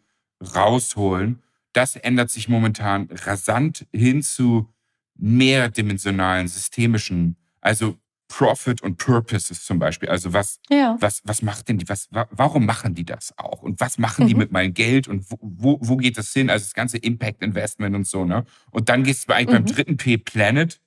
rausholen. 0.55 1.43
Das 1.77 1.95
ändert 1.95 2.31
sich 2.31 2.49
momentan 2.49 3.07
rasant 3.11 3.85
hin 3.93 4.23
zu 4.23 4.67
mehrdimensionalen, 5.15 6.47
systemischen, 6.47 7.35
also 7.61 7.97
Profit 8.29 8.81
und 8.81 8.97
Purpose 8.97 9.51
ist 9.51 9.63
zum 9.63 9.77
Beispiel. 9.77 10.09
Also 10.09 10.33
was, 10.33 10.59
ja. 10.71 10.97
was, 10.99 11.21
was 11.23 11.43
macht 11.43 11.69
denn 11.69 11.77
die, 11.77 11.87
was, 11.87 12.09
warum 12.09 12.65
machen 12.65 12.95
die 12.95 13.05
das 13.05 13.31
auch? 13.37 13.61
Und 13.61 13.79
was 13.79 13.99
machen 13.99 14.23
mhm. 14.23 14.27
die 14.27 14.33
mit 14.33 14.51
meinem 14.51 14.73
Geld 14.73 15.07
und 15.07 15.29
wo, 15.29 15.37
wo, 15.39 15.77
wo, 15.79 15.97
geht 15.97 16.17
das 16.17 16.33
hin? 16.33 16.49
Also 16.49 16.65
das 16.65 16.73
ganze 16.73 16.97
Impact 16.97 17.43
Investment 17.43 17.95
und 17.95 18.07
so, 18.07 18.25
ne? 18.25 18.43
Und 18.71 18.89
dann 18.89 19.03
gehst 19.03 19.29
du 19.29 19.33
eigentlich 19.33 19.59
mhm. 19.59 19.65
beim 19.65 19.65
dritten 19.67 19.97
P 19.97 20.17
Planet 20.17 20.81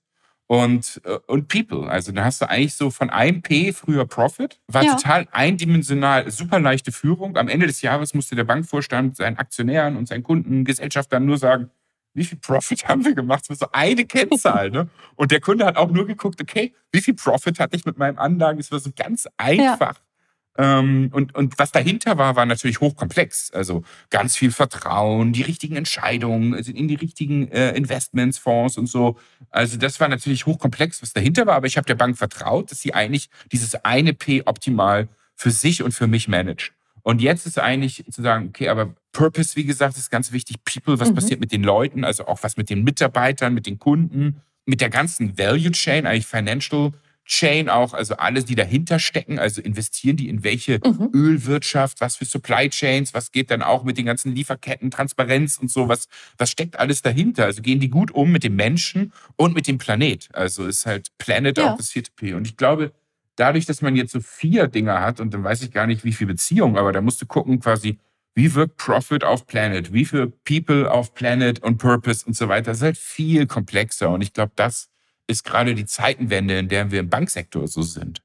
und, 0.51 1.01
äh, 1.05 1.17
und 1.29 1.47
People. 1.47 1.89
Also 1.89 2.11
da 2.11 2.25
hast 2.25 2.43
du 2.43 2.49
eigentlich 2.49 2.75
so 2.75 2.91
von 2.91 3.09
einem 3.09 3.41
P 3.41 3.73
früher 3.73 4.05
Profit, 4.05 4.59
war 4.67 4.83
ja. 4.83 4.97
total 4.97 5.29
eindimensional, 5.31 6.29
super 6.29 6.59
leichte 6.59 6.91
Führung. 6.91 7.37
Am 7.37 7.47
Ende 7.47 7.69
des 7.69 7.83
Jahres 7.83 8.15
musste 8.15 8.35
der 8.35 8.43
Bankvorstand 8.43 9.17
seinen 9.17 9.39
Aktionären 9.39 9.97
und 9.97 10.09
seinen 10.09 10.25
Kunden, 10.25 10.65
Gesellschaftern 10.65 11.25
nur 11.25 11.39
sagen, 11.39 11.71
wie 12.15 12.25
viel 12.25 12.39
Profit 12.39 12.85
haben 12.89 13.05
wir 13.05 13.15
gemacht? 13.15 13.43
Das 13.43 13.61
war 13.61 13.69
so 13.69 13.73
eine 13.73 14.05
Kennzahl. 14.05 14.71
ne? 14.71 14.89
Und 15.15 15.31
der 15.31 15.39
Kunde 15.41 15.65
hat 15.65 15.77
auch 15.77 15.93
nur 15.93 16.05
geguckt, 16.05 16.43
okay, 16.43 16.75
wie 16.91 17.01
viel 17.01 17.15
Profit 17.15 17.61
hatte 17.61 17.77
ich 17.77 17.85
mit 17.85 17.97
meinem 17.97 18.19
Anlagen? 18.19 18.59
Es 18.59 18.73
war 18.73 18.81
so 18.81 18.91
ganz 18.97 19.29
einfach. 19.37 19.95
Ja. 19.95 20.10
Ähm, 20.59 21.11
und, 21.13 21.35
und 21.35 21.59
was 21.59 21.73
dahinter 21.73 22.19
war, 22.19 22.37
war 22.37 22.47
natürlich 22.47 22.81
hochkomplex. 22.81 23.53
Also 23.53 23.83
ganz 24.11 24.37
viel 24.37 24.51
Vertrauen, 24.51 25.33
die 25.33 25.43
richtigen 25.43 25.77
Entscheidungen 25.77 26.55
also 26.55 26.73
in 26.73 26.89
die 26.89 26.97
richtigen 26.97 27.49
äh, 27.49 27.71
Investments, 27.77 28.39
Fonds 28.39 28.77
und 28.77 28.87
so. 28.87 29.17
Also 29.51 29.77
das 29.77 30.01
war 30.01 30.09
natürlich 30.09 30.47
hochkomplex, 30.47 31.03
was 31.03 31.13
dahinter 31.13 31.47
war. 31.47 31.55
Aber 31.55 31.67
ich 31.67 31.77
habe 31.77 31.87
der 31.87 31.95
Bank 31.95 32.19
vertraut, 32.19 32.71
dass 32.71 32.81
sie 32.81 32.95
eigentlich 32.95 33.31
dieses 33.53 33.75
eine 33.85 34.13
P 34.13 34.43
optimal 34.45 35.09
für 35.37 35.51
sich 35.51 35.83
und 35.83 35.93
für 35.93 36.07
mich 36.07 36.29
managt. 36.29 36.73
Und 37.03 37.23
jetzt 37.23 37.47
ist 37.47 37.59
eigentlich 37.59 38.05
zu 38.11 38.21
sagen, 38.23 38.49
okay, 38.49 38.69
aber 38.69 38.95
Purpose, 39.13 39.57
wie 39.57 39.65
gesagt, 39.65 39.97
ist 39.97 40.11
ganz 40.11 40.33
wichtig. 40.33 40.63
People, 40.65 41.01
was 41.01 41.11
mhm. 41.11 41.15
passiert 41.15 41.41
mit 41.41 41.53
den 41.53 41.63
Leuten, 41.63 42.05
also 42.05 42.27
auch 42.27 42.43
was 42.43 42.57
mit 42.57 42.71
den 42.71 42.85
Mitarbeitern, 42.85 43.55
mit 43.55 43.67
den 43.67 43.79
Kunden, 43.79 44.43
mit 44.67 44.81
der 44.81 44.91
ganzen 44.91 45.39
Value 45.39 45.71
Chain, 45.73 46.07
eigentlich 46.07 46.27
Financial 46.27 46.93
Chain 47.31 47.69
auch, 47.69 47.95
also 47.95 48.16
alles, 48.16 48.45
die 48.45 48.57
dahinter 48.57 48.99
stecken, 48.99 49.38
also 49.38 49.62
investieren 49.62 50.16
die 50.16 50.29
in 50.29 50.43
welche 50.43 50.81
mhm. 50.85 51.11
Ölwirtschaft, 51.14 52.01
was 52.01 52.16
für 52.16 52.25
Supply 52.25 52.69
Chains, 52.69 53.14
was 53.14 53.31
geht 53.31 53.53
dann 53.53 53.62
auch 53.62 53.85
mit 53.85 53.99
den 53.99 54.07
ganzen 54.07 54.35
Lieferketten, 54.35 54.90
Transparenz 54.90 55.57
und 55.57 55.71
so, 55.71 55.87
was, 55.87 56.09
was 56.38 56.51
steckt 56.51 56.77
alles 56.81 57.03
dahinter? 57.03 57.45
Also 57.45 57.62
gehen 57.62 57.79
die 57.79 57.88
gut 57.88 58.11
um 58.11 58.33
mit 58.33 58.43
dem 58.43 58.57
Menschen 58.57 59.12
und 59.37 59.55
mit 59.55 59.69
dem 59.69 59.79
Planet. 59.79 60.29
Also 60.33 60.66
ist 60.66 60.87
halt 60.87 61.16
Planet 61.19 61.57
ja. 61.57 61.73
auch 61.73 61.77
das 61.77 61.90
vierte 61.90 62.11
P. 62.16 62.35
Und 62.35 62.49
ich 62.49 62.57
glaube, 62.57 62.93
dadurch, 63.37 63.64
dass 63.64 63.81
man 63.81 63.95
jetzt 63.95 64.11
so 64.11 64.19
vier 64.19 64.66
Dinger 64.66 65.01
hat 65.01 65.21
und 65.21 65.33
dann 65.33 65.45
weiß 65.45 65.62
ich 65.62 65.71
gar 65.71 65.87
nicht, 65.87 66.03
wie 66.03 66.12
viel 66.12 66.27
Beziehung, 66.27 66.77
aber 66.77 66.90
da 66.90 67.01
musst 67.01 67.23
du 67.23 67.27
gucken 67.27 67.61
quasi, 67.61 68.01
wie 68.35 68.57
wirkt 68.57 68.77
Profit 68.77 69.23
auf 69.23 69.47
Planet, 69.47 69.93
wie 69.93 70.05
viel 70.05 70.33
People 70.45 70.90
auf 70.90 71.14
Planet 71.14 71.62
und 71.62 71.79
Purpose 71.79 72.27
und 72.27 72.35
so 72.35 72.49
weiter. 72.49 72.73
Das 72.73 72.79
ist 72.79 72.83
halt 72.83 72.99
viel 72.99 73.47
komplexer 73.47 74.11
und 74.11 74.21
ich 74.21 74.33
glaube, 74.33 74.51
das 74.57 74.89
ist 75.31 75.45
gerade 75.45 75.75
die 75.75 75.87
Zeitenwende, 75.87 76.59
in 76.59 76.69
der 76.69 76.90
wir 76.90 77.01
im 77.01 77.09
Banksektor 77.09 77.66
so 77.69 77.83
sind. 77.83 78.23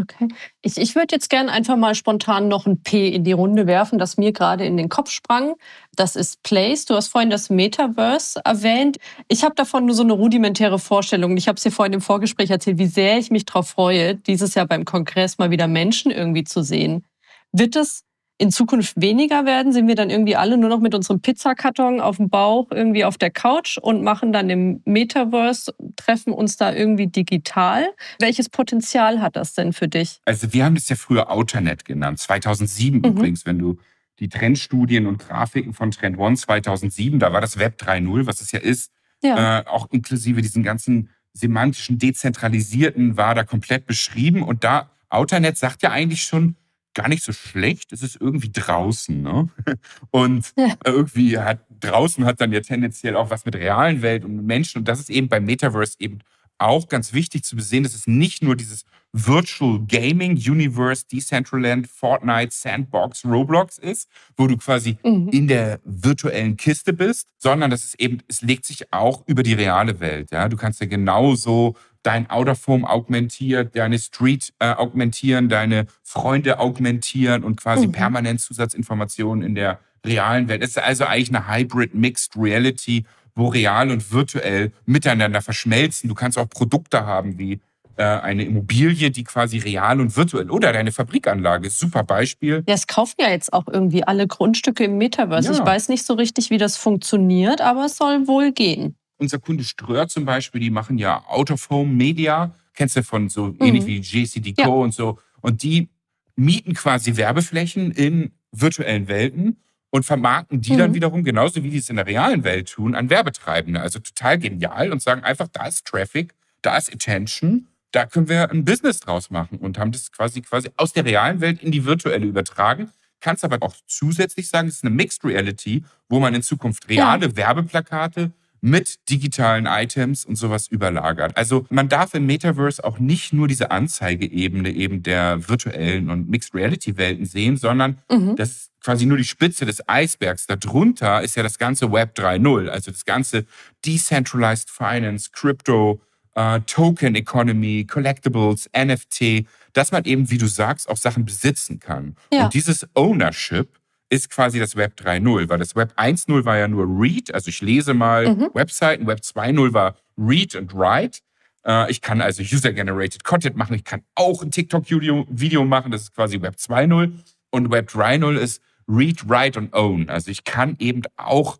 Okay. 0.00 0.28
Ich, 0.62 0.78
ich 0.78 0.94
würde 0.94 1.14
jetzt 1.14 1.28
gerne 1.28 1.52
einfach 1.52 1.76
mal 1.76 1.94
spontan 1.94 2.48
noch 2.48 2.64
ein 2.64 2.82
P 2.82 3.08
in 3.08 3.24
die 3.24 3.32
Runde 3.32 3.66
werfen, 3.66 3.98
das 3.98 4.16
mir 4.16 4.32
gerade 4.32 4.64
in 4.64 4.78
den 4.78 4.88
Kopf 4.88 5.10
sprang. 5.10 5.54
Das 5.94 6.16
ist 6.16 6.42
Place. 6.42 6.86
Du 6.86 6.94
hast 6.94 7.08
vorhin 7.08 7.28
das 7.28 7.50
Metaverse 7.50 8.40
erwähnt. 8.42 8.96
Ich 9.28 9.44
habe 9.44 9.54
davon 9.54 9.84
nur 9.84 9.94
so 9.94 10.02
eine 10.02 10.14
rudimentäre 10.14 10.78
Vorstellung. 10.78 11.36
Ich 11.36 11.46
habe 11.46 11.56
es 11.56 11.62
dir 11.62 11.70
vorhin 11.70 11.92
im 11.92 12.00
Vorgespräch 12.00 12.48
erzählt, 12.48 12.78
wie 12.78 12.86
sehr 12.86 13.18
ich 13.18 13.30
mich 13.30 13.44
darauf 13.44 13.68
freue, 13.68 14.14
dieses 14.14 14.54
Jahr 14.54 14.66
beim 14.66 14.86
Kongress 14.86 15.36
mal 15.36 15.50
wieder 15.50 15.68
Menschen 15.68 16.10
irgendwie 16.10 16.44
zu 16.44 16.62
sehen. 16.62 17.04
Wird 17.52 17.76
es 17.76 18.04
in 18.38 18.50
Zukunft 18.50 19.00
weniger 19.00 19.44
werden? 19.44 19.72
Sind 19.72 19.88
wir 19.88 19.94
dann 19.94 20.10
irgendwie 20.10 20.36
alle 20.36 20.56
nur 20.56 20.68
noch 20.68 20.80
mit 20.80 20.94
unserem 20.94 21.20
Pizzakarton 21.20 22.00
auf 22.00 22.16
dem 22.16 22.28
Bauch 22.28 22.68
irgendwie 22.70 23.04
auf 23.04 23.18
der 23.18 23.30
Couch 23.30 23.78
und 23.78 24.02
machen 24.02 24.32
dann 24.32 24.50
im 24.50 24.82
Metaverse, 24.84 25.74
treffen 25.96 26.32
uns 26.32 26.56
da 26.56 26.72
irgendwie 26.72 27.06
digital? 27.06 27.86
Welches 28.18 28.48
Potenzial 28.48 29.20
hat 29.20 29.36
das 29.36 29.54
denn 29.54 29.72
für 29.72 29.88
dich? 29.88 30.20
Also 30.24 30.52
wir 30.52 30.64
haben 30.64 30.74
das 30.74 30.88
ja 30.88 30.96
früher 30.96 31.30
Outernet 31.30 31.84
genannt, 31.84 32.18
2007 32.18 32.98
mhm. 32.98 33.04
übrigens, 33.04 33.46
wenn 33.46 33.58
du 33.58 33.78
die 34.18 34.28
Trendstudien 34.28 35.06
und 35.06 35.18
Grafiken 35.18 35.72
von 35.72 35.90
Trend 35.90 36.18
One 36.18 36.36
2007, 36.36 37.18
da 37.18 37.32
war 37.32 37.40
das 37.40 37.58
Web 37.58 37.80
3.0, 37.80 38.26
was 38.26 38.40
es 38.40 38.52
ja 38.52 38.60
ist, 38.60 38.92
ja. 39.22 39.60
Äh, 39.60 39.66
auch 39.66 39.88
inklusive 39.90 40.42
diesen 40.42 40.62
ganzen 40.62 41.10
semantischen, 41.32 41.98
dezentralisierten, 41.98 43.16
war 43.16 43.34
da 43.34 43.44
komplett 43.44 43.86
beschrieben. 43.86 44.42
Und 44.42 44.64
da, 44.64 44.90
Outernet 45.08 45.56
sagt 45.56 45.82
ja 45.82 45.90
eigentlich 45.90 46.24
schon, 46.24 46.56
gar 46.94 47.08
nicht 47.08 47.22
so 47.22 47.32
schlecht. 47.32 47.92
Es 47.92 48.02
ist 48.02 48.20
irgendwie 48.20 48.50
draußen. 48.50 49.20
Ne? 49.20 49.48
Und 50.10 50.52
ja. 50.56 50.74
irgendwie 50.84 51.38
hat 51.38 51.60
draußen 51.80 52.24
hat 52.24 52.40
dann 52.40 52.52
ja 52.52 52.60
tendenziell 52.60 53.16
auch 53.16 53.30
was 53.30 53.44
mit 53.44 53.56
realen 53.56 54.02
Welt 54.02 54.24
und 54.24 54.46
Menschen. 54.46 54.78
Und 54.78 54.88
das 54.88 55.00
ist 55.00 55.10
eben 55.10 55.28
beim 55.28 55.44
Metaverse 55.44 55.96
eben 55.98 56.20
auch 56.58 56.88
ganz 56.88 57.12
wichtig 57.12 57.44
zu 57.44 57.58
sehen, 57.58 57.82
dass 57.82 57.94
es 57.94 58.06
nicht 58.06 58.42
nur 58.42 58.56
dieses 58.56 58.84
Virtual 59.12 59.80
Gaming 59.86 60.36
Universe, 60.36 61.04
Decentraland, 61.06 61.86
Fortnite, 61.86 62.50
Sandbox, 62.50 63.24
Roblox 63.24 63.78
ist, 63.78 64.08
wo 64.36 64.46
du 64.46 64.56
quasi 64.56 64.96
mhm. 65.04 65.28
in 65.30 65.48
der 65.48 65.80
virtuellen 65.84 66.56
Kiste 66.56 66.92
bist, 66.92 67.28
sondern 67.38 67.70
dass 67.70 67.84
es 67.84 67.94
eben, 67.96 68.18
es 68.28 68.40
legt 68.42 68.64
sich 68.64 68.92
auch 68.92 69.22
über 69.26 69.42
die 69.42 69.52
reale 69.52 70.00
Welt. 70.00 70.30
Ja? 70.30 70.48
Du 70.48 70.56
kannst 70.56 70.80
ja 70.80 70.86
genauso 70.86 71.76
dein 72.02 72.28
Outerform 72.30 72.84
augmentieren, 72.84 73.70
deine 73.72 73.98
Street 73.98 74.52
äh, 74.58 74.72
augmentieren, 74.72 75.48
deine 75.48 75.86
Freunde 76.02 76.58
augmentieren 76.58 77.44
und 77.44 77.56
quasi 77.56 77.86
mhm. 77.86 77.92
permanent 77.92 78.40
Zusatzinformationen 78.40 79.44
in 79.44 79.54
der 79.54 79.78
realen 80.04 80.48
Welt. 80.48 80.62
Es 80.62 80.70
ist 80.70 80.78
also 80.78 81.04
eigentlich 81.04 81.34
eine 81.34 81.48
Hybrid 81.48 81.94
Mixed 81.94 82.36
Reality, 82.36 83.04
wo 83.34 83.48
real 83.48 83.90
und 83.90 84.12
virtuell 84.12 84.72
miteinander 84.84 85.40
verschmelzen. 85.40 86.08
Du 86.08 86.14
kannst 86.14 86.36
auch 86.38 86.48
Produkte 86.48 87.06
haben 87.06 87.38
wie 87.38 87.60
äh, 87.96 88.02
eine 88.02 88.44
Immobilie, 88.44 89.10
die 89.10 89.24
quasi 89.24 89.58
real 89.58 90.00
und 90.00 90.16
virtuell 90.16 90.50
oder 90.50 90.72
deine 90.72 90.92
Fabrikanlage. 90.92 91.70
Super 91.70 92.02
Beispiel. 92.02 92.64
Ja, 92.66 92.74
es 92.74 92.86
kaufen 92.86 93.14
ja 93.20 93.30
jetzt 93.30 93.52
auch 93.52 93.68
irgendwie 93.68 94.04
alle 94.04 94.26
Grundstücke 94.26 94.84
im 94.84 94.98
Metaverse. 94.98 95.52
Ja. 95.52 95.58
Ich 95.58 95.64
weiß 95.64 95.88
nicht 95.88 96.04
so 96.04 96.14
richtig, 96.14 96.50
wie 96.50 96.58
das 96.58 96.76
funktioniert, 96.76 97.60
aber 97.60 97.86
es 97.86 97.96
soll 97.96 98.26
wohl 98.26 98.52
gehen 98.52 98.96
unser 99.22 99.38
Kunde 99.38 99.64
Ströer 99.64 100.08
zum 100.08 100.24
Beispiel, 100.24 100.60
die 100.60 100.70
machen 100.70 100.98
ja 100.98 101.24
Out 101.28 101.50
of 101.50 101.70
Home 101.70 101.92
Media, 101.92 102.54
kennst 102.74 102.96
du 102.96 103.02
von 103.02 103.28
so 103.28 103.46
mhm. 103.46 103.56
ähnlich 103.60 103.86
wie 103.86 103.98
JCDecaux 103.98 104.58
ja. 104.58 104.66
und 104.66 104.92
so. 104.92 105.18
Und 105.40 105.62
die 105.62 105.88
mieten 106.36 106.74
quasi 106.74 107.16
Werbeflächen 107.16 107.92
in 107.92 108.32
virtuellen 108.50 109.08
Welten 109.08 109.56
und 109.90 110.04
vermarkten 110.04 110.60
die 110.60 110.72
mhm. 110.72 110.78
dann 110.78 110.94
wiederum, 110.94 111.24
genauso 111.24 111.62
wie 111.62 111.70
die 111.70 111.78
es 111.78 111.88
in 111.88 111.96
der 111.96 112.06
realen 112.06 112.44
Welt 112.44 112.70
tun, 112.70 112.94
an 112.94 113.10
Werbetreibende. 113.10 113.80
Also 113.80 113.98
total 114.00 114.38
genial 114.38 114.92
und 114.92 115.02
sagen 115.02 115.22
einfach, 115.22 115.48
da 115.48 115.66
ist 115.66 115.86
Traffic, 115.86 116.34
da 116.62 116.76
ist 116.76 116.92
Attention, 116.92 117.68
da 117.92 118.06
können 118.06 118.28
wir 118.28 118.50
ein 118.50 118.64
Business 118.64 119.00
draus 119.00 119.30
machen 119.30 119.58
und 119.58 119.78
haben 119.78 119.92
das 119.92 120.10
quasi 120.10 120.40
quasi 120.40 120.70
aus 120.76 120.92
der 120.92 121.04
realen 121.04 121.40
Welt 121.40 121.62
in 121.62 121.70
die 121.70 121.84
virtuelle 121.84 122.26
übertragen. 122.26 122.90
Kannst 123.20 123.44
aber 123.44 123.58
auch 123.60 123.74
zusätzlich 123.86 124.48
sagen, 124.48 124.68
es 124.68 124.76
ist 124.76 124.84
eine 124.84 124.94
Mixed 124.94 125.24
Reality, 125.24 125.84
wo 126.08 126.18
man 126.18 126.34
in 126.34 126.42
Zukunft 126.42 126.88
reale 126.88 127.26
ja. 127.26 127.36
Werbeplakate 127.36 128.32
mit 128.62 129.10
digitalen 129.10 129.66
Items 129.66 130.24
und 130.24 130.36
sowas 130.36 130.68
überlagert. 130.68 131.36
Also 131.36 131.66
man 131.68 131.88
darf 131.88 132.14
im 132.14 132.26
Metaverse 132.26 132.82
auch 132.82 133.00
nicht 133.00 133.32
nur 133.32 133.48
diese 133.48 133.72
Anzeigeebene 133.72 134.70
eben 134.70 135.02
der 135.02 135.48
virtuellen 135.48 136.08
und 136.08 136.30
Mixed 136.30 136.54
Reality 136.54 136.96
Welten 136.96 137.26
sehen, 137.26 137.56
sondern 137.56 137.98
mhm. 138.10 138.36
das 138.36 138.70
quasi 138.80 139.04
nur 139.04 139.18
die 139.18 139.24
Spitze 139.24 139.66
des 139.66 139.86
Eisbergs. 139.88 140.46
Darunter 140.46 141.22
ist 141.22 141.36
ja 141.36 141.42
das 141.42 141.58
ganze 141.58 141.90
Web 141.90 142.16
3.0, 142.16 142.68
also 142.68 142.92
das 142.92 143.04
ganze 143.04 143.46
Decentralized 143.84 144.70
Finance, 144.70 145.30
Crypto, 145.32 146.00
Uh, 146.34 146.60
Token 146.60 147.14
Economy, 147.14 147.84
Collectibles, 147.84 148.66
NFT, 148.74 149.46
dass 149.74 149.92
man 149.92 150.04
eben, 150.04 150.30
wie 150.30 150.38
du 150.38 150.46
sagst, 150.46 150.88
auch 150.88 150.96
Sachen 150.96 151.26
besitzen 151.26 151.78
kann. 151.78 152.16
Ja. 152.32 152.44
Und 152.44 152.54
dieses 152.54 152.86
Ownership 152.94 153.68
ist 154.12 154.28
quasi 154.28 154.58
das 154.58 154.76
Web 154.76 154.92
3.0, 155.00 155.48
weil 155.48 155.58
das 155.58 155.74
Web 155.74 155.94
1.0 155.96 156.44
war 156.44 156.58
ja 156.58 156.68
nur 156.68 156.84
Read, 156.86 157.32
also 157.32 157.48
ich 157.48 157.62
lese 157.62 157.94
mal 157.94 158.34
mhm. 158.34 158.50
Webseiten, 158.52 159.06
Web 159.06 159.20
2.0 159.20 159.72
war 159.72 159.96
Read 160.18 160.54
and 160.54 160.74
Write. 160.74 161.20
Äh, 161.64 161.90
ich 161.90 162.02
kann 162.02 162.20
also 162.20 162.42
User-Generated 162.42 163.24
Content 163.24 163.56
machen, 163.56 163.74
ich 163.74 163.84
kann 163.84 164.02
auch 164.14 164.42
ein 164.42 164.50
TikTok-Video 164.50 165.64
machen, 165.64 165.90
das 165.90 166.02
ist 166.02 166.14
quasi 166.14 166.42
Web 166.42 166.56
2.0. 166.56 167.10
Und 167.50 167.70
Web 167.70 167.88
3.0 167.88 168.36
ist 168.36 168.60
Read, 168.86 169.26
Write 169.30 169.58
und 169.58 169.72
Own. 169.72 170.10
Also 170.10 170.30
ich 170.30 170.44
kann 170.44 170.76
eben 170.78 171.02
auch 171.16 171.58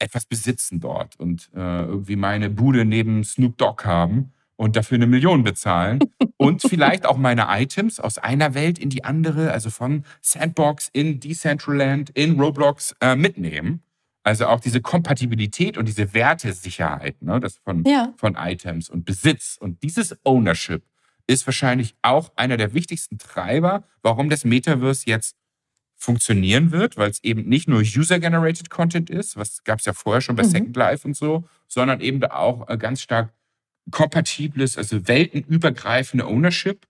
etwas 0.00 0.26
besitzen 0.26 0.80
dort 0.80 1.14
und 1.20 1.50
äh, 1.54 1.84
irgendwie 1.84 2.16
meine 2.16 2.50
Bude 2.50 2.84
neben 2.84 3.22
Snoop 3.22 3.56
Dogg 3.58 3.84
haben 3.84 4.32
und 4.56 4.76
dafür 4.76 4.96
eine 4.96 5.06
Million 5.06 5.44
bezahlen 5.44 6.00
und 6.36 6.62
vielleicht 6.62 7.06
auch 7.06 7.16
meine 7.16 7.46
Items 7.48 8.00
aus 8.00 8.18
einer 8.18 8.54
Welt 8.54 8.78
in 8.78 8.90
die 8.90 9.04
andere, 9.04 9.52
also 9.52 9.70
von 9.70 10.04
Sandbox 10.20 10.88
in 10.92 11.20
Decentraland, 11.20 12.10
in 12.10 12.40
Roblox 12.40 12.94
äh, 13.00 13.16
mitnehmen. 13.16 13.82
Also 14.24 14.46
auch 14.46 14.60
diese 14.60 14.80
Kompatibilität 14.80 15.76
und 15.76 15.88
diese 15.88 16.14
Wertesicherheit 16.14 17.20
ne, 17.22 17.40
das 17.40 17.56
von, 17.56 17.82
ja. 17.84 18.14
von 18.16 18.36
Items 18.38 18.88
und 18.88 19.04
Besitz 19.04 19.56
und 19.60 19.82
dieses 19.82 20.16
Ownership 20.24 20.84
ist 21.26 21.46
wahrscheinlich 21.46 21.96
auch 22.02 22.30
einer 22.36 22.56
der 22.56 22.72
wichtigsten 22.72 23.18
Treiber, 23.18 23.84
warum 24.02 24.30
das 24.30 24.44
Metaverse 24.44 25.04
jetzt 25.06 25.36
funktionieren 25.96 26.72
wird, 26.72 26.96
weil 26.96 27.10
es 27.10 27.22
eben 27.22 27.48
nicht 27.48 27.68
nur 27.68 27.80
User-Generated 27.80 28.70
Content 28.70 29.08
ist, 29.08 29.36
was 29.36 29.62
gab 29.64 29.78
es 29.78 29.86
ja 29.86 29.92
vorher 29.92 30.20
schon 30.20 30.34
bei 30.34 30.42
mhm. 30.42 30.48
Second 30.48 30.76
Life 30.76 31.06
und 31.06 31.16
so, 31.16 31.44
sondern 31.68 32.00
eben 32.00 32.22
auch 32.24 32.68
äh, 32.68 32.76
ganz 32.76 33.02
stark 33.02 33.32
kompatibles, 33.90 34.78
also 34.78 35.08
weltenübergreifende 35.08 36.26
Ownership 36.26 36.86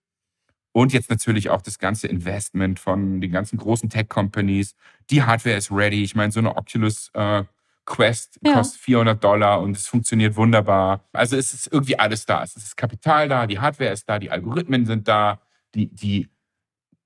und 0.72 0.92
jetzt 0.92 1.10
natürlich 1.10 1.50
auch 1.50 1.62
das 1.62 1.78
ganze 1.78 2.08
Investment 2.08 2.80
von 2.80 3.20
den 3.20 3.30
ganzen 3.30 3.58
großen 3.58 3.90
Tech-Companies. 3.90 4.74
Die 5.10 5.22
Hardware 5.22 5.56
ist 5.56 5.70
ready. 5.70 6.02
Ich 6.02 6.14
meine, 6.14 6.32
so 6.32 6.40
eine 6.40 6.56
Oculus 6.56 7.10
äh, 7.14 7.44
Quest 7.84 8.38
ja. 8.42 8.54
kostet 8.54 8.80
400 8.80 9.22
Dollar 9.22 9.60
und 9.60 9.76
es 9.76 9.86
funktioniert 9.86 10.36
wunderbar. 10.36 11.04
Also 11.12 11.36
es 11.36 11.52
ist 11.52 11.70
irgendwie 11.70 11.98
alles 11.98 12.24
da. 12.24 12.42
Es 12.42 12.56
ist 12.56 12.76
Kapital 12.76 13.28
da, 13.28 13.46
die 13.46 13.58
Hardware 13.58 13.92
ist 13.92 14.08
da, 14.08 14.18
die 14.18 14.30
Algorithmen 14.30 14.86
sind 14.86 15.08
da, 15.08 15.40
die, 15.74 15.88
die 15.88 16.28